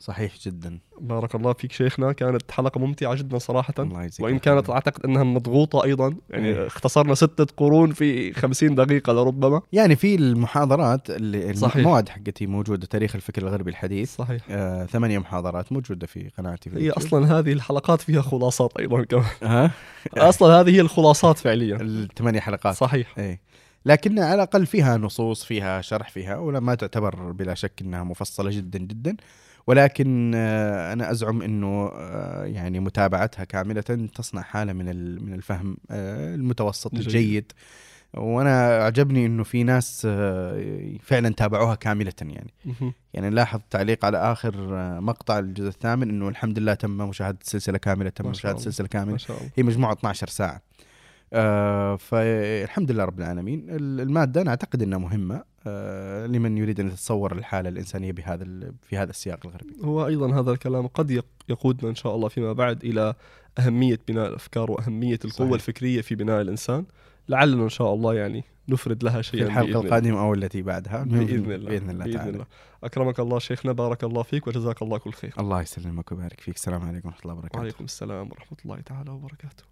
صحيح 0.00 0.32
جدا. 0.46 0.78
بارك 1.00 1.34
الله 1.34 1.52
فيك 1.52 1.72
شيخنا 1.72 2.12
كانت 2.12 2.50
حلقة 2.50 2.80
ممتعة 2.80 3.14
جدا 3.14 3.38
صراحة. 3.38 3.74
الله 3.78 4.06
الخير. 4.06 4.38
كانت 4.38 4.70
أعتقد 4.70 5.06
إنها 5.06 5.24
مضغوطة 5.24 5.84
أيضا 5.84 6.14
يعني 6.30 6.48
إيه. 6.48 6.66
اختصرنا 6.66 7.14
ستة 7.14 7.46
قرون 7.56 7.92
في 7.92 8.32
خمسين 8.32 8.74
دقيقة 8.74 9.12
لربما. 9.12 9.60
يعني 9.72 9.96
في 9.96 10.14
المحاضرات 10.14 11.10
اللي 11.10 11.54
صحيح. 11.54 11.76
المواد 11.76 12.08
حقتي 12.08 12.46
موجودة 12.46 12.86
تاريخ 12.86 13.14
الفكر 13.14 13.42
الغربي 13.42 13.70
الحديث. 13.70 14.16
صحيح. 14.16 14.42
آه، 14.50 14.86
ثمانية 14.86 15.18
محاضرات 15.18 15.72
موجودة 15.72 16.06
في 16.06 16.30
قناتي 16.38 16.70
في 16.70 16.76
هي 16.76 16.80
اليوتيوب. 16.80 17.06
أصلا 17.06 17.38
هذه 17.38 17.52
الحلقات 17.52 18.00
فيها 18.00 18.22
خلاصات 18.22 18.72
أيضا 18.78 19.04
كمان. 19.04 19.24
ها؟ 19.42 19.70
أصلا 20.28 20.60
هذه 20.60 20.70
هي 20.70 20.80
الخلاصات 20.80 21.38
فعليا. 21.38 21.76
الثمانية 21.80 22.40
حلقات. 22.40 22.74
صحيح. 22.74 23.18
إيه. 23.18 23.40
لكن 23.86 24.18
على 24.18 24.34
الأقل 24.34 24.66
فيها 24.66 24.96
نصوص 24.96 25.44
فيها 25.44 25.80
شرح 25.80 26.10
فيها 26.10 26.36
ولا 26.36 26.60
ما 26.60 26.74
تعتبر 26.74 27.32
بلا 27.32 27.54
شك 27.54 27.72
إنها 27.82 28.04
مفصلة 28.04 28.50
جدا 28.50 28.78
جدا. 28.78 29.16
ولكن 29.66 30.32
آه، 30.34 30.92
أنا 30.92 31.10
أزعم 31.10 31.42
إنه 31.42 31.90
آه، 31.94 32.44
يعني 32.44 32.80
متابعتها 32.80 33.44
كاملة 33.44 33.80
تصنع 34.14 34.42
حالة 34.42 34.72
من 34.72 34.86
من 35.24 35.34
الفهم 35.34 35.76
آه، 35.90 36.34
المتوسط 36.34 36.94
جيد. 36.94 37.02
الجيد. 37.06 37.52
وأنا 38.14 38.66
عجبني 38.84 39.26
إنه 39.26 39.42
في 39.44 39.62
ناس 39.64 40.06
فعلا 41.02 41.28
تابعوها 41.36 41.74
كاملة 41.74 42.12
يعني. 42.22 42.50
يعني 43.14 43.30
نلاحظ 43.30 43.60
تعليق 43.70 44.04
على 44.04 44.18
آخر 44.32 44.54
مقطع 45.00 45.38
الجزء 45.38 45.68
الثامن 45.68 46.08
إنه 46.10 46.28
الحمد 46.28 46.58
لله 46.58 46.74
تم 46.74 46.90
مشاهدة 46.90 47.38
السلسله 47.42 47.78
كاملة 47.78 48.10
تم 48.10 48.28
مشاهدة. 48.30 48.58
السلسله 48.58 48.86
كاملة. 48.86 49.18
هي 49.56 49.62
مجموعة 49.62 49.92
12 49.92 50.28
ساعة. 50.28 50.62
آه 51.32 51.96
فالحمد 51.96 52.90
لله 52.90 53.04
رب 53.04 53.18
العالمين. 53.18 53.66
ال- 53.68 54.00
المادة 54.00 54.42
أنا 54.42 54.50
أعتقد 54.50 54.82
أنها 54.82 54.98
مهمة. 54.98 55.34
آه 55.34 55.44
لمن 56.26 56.58
يريد 56.58 56.80
أن 56.80 56.86
يتصور 56.86 57.32
الحالة 57.32 57.68
الإنسانية 57.68 58.12
بهذا 58.12 58.72
في 58.82 58.96
هذا 58.96 59.10
السياق 59.10 59.46
الغربي. 59.46 59.74
هو 59.84 60.06
أيضا 60.06 60.40
هذا 60.40 60.50
الكلام 60.52 60.86
قد 60.86 61.10
يق- 61.10 61.24
يقودنا 61.48 61.90
إن 61.90 61.94
شاء 61.94 62.14
الله 62.14 62.28
فيما 62.28 62.52
بعد 62.52 62.84
إلى 62.84 63.14
أهمية 63.58 64.00
بناء 64.08 64.28
الأفكار 64.28 64.70
وأهمية 64.70 65.18
القوة 65.24 65.46
صحيح. 65.46 65.52
الفكرية 65.52 66.00
في 66.00 66.14
بناء 66.14 66.40
الإنسان. 66.40 66.84
لعلنا 67.28 67.64
إن 67.64 67.68
شاء 67.68 67.94
الله 67.94 68.14
يعني 68.14 68.44
نفرد 68.68 69.04
لها 69.04 69.22
في 69.22 69.28
شيئا 69.28 69.46
بإذن 69.46 69.58
الله. 69.58 69.80
القادمة 69.80 70.20
أو 70.20 70.34
التي 70.34 70.62
بعدها 70.62 71.04
بإذن 71.04 71.52
الله 71.52 71.70
بإذن 71.70 71.90
الله 71.90 72.12
تعالى. 72.12 72.30
الله. 72.30 72.46
أكرمك 72.84 73.20
الله 73.20 73.38
شيخنا 73.38 73.72
بارك 73.72 74.04
الله 74.04 74.22
فيك 74.22 74.46
وجزاك 74.46 74.82
الله 74.82 74.98
كل 74.98 75.12
خير. 75.12 75.34
الله 75.38 75.62
يسلمك 75.62 76.12
ويبارك 76.12 76.40
فيك. 76.40 76.54
السلام 76.54 76.82
عليكم 76.82 77.08
ورحمة 77.08 77.22
الله 77.22 77.34
وبركاته. 77.34 77.58
وعليكم 77.58 77.84
السلام 77.84 78.28
ورحمة 78.30 78.58
الله 78.64 78.80
تعالى 78.80 79.10
وبركاته. 79.10 79.64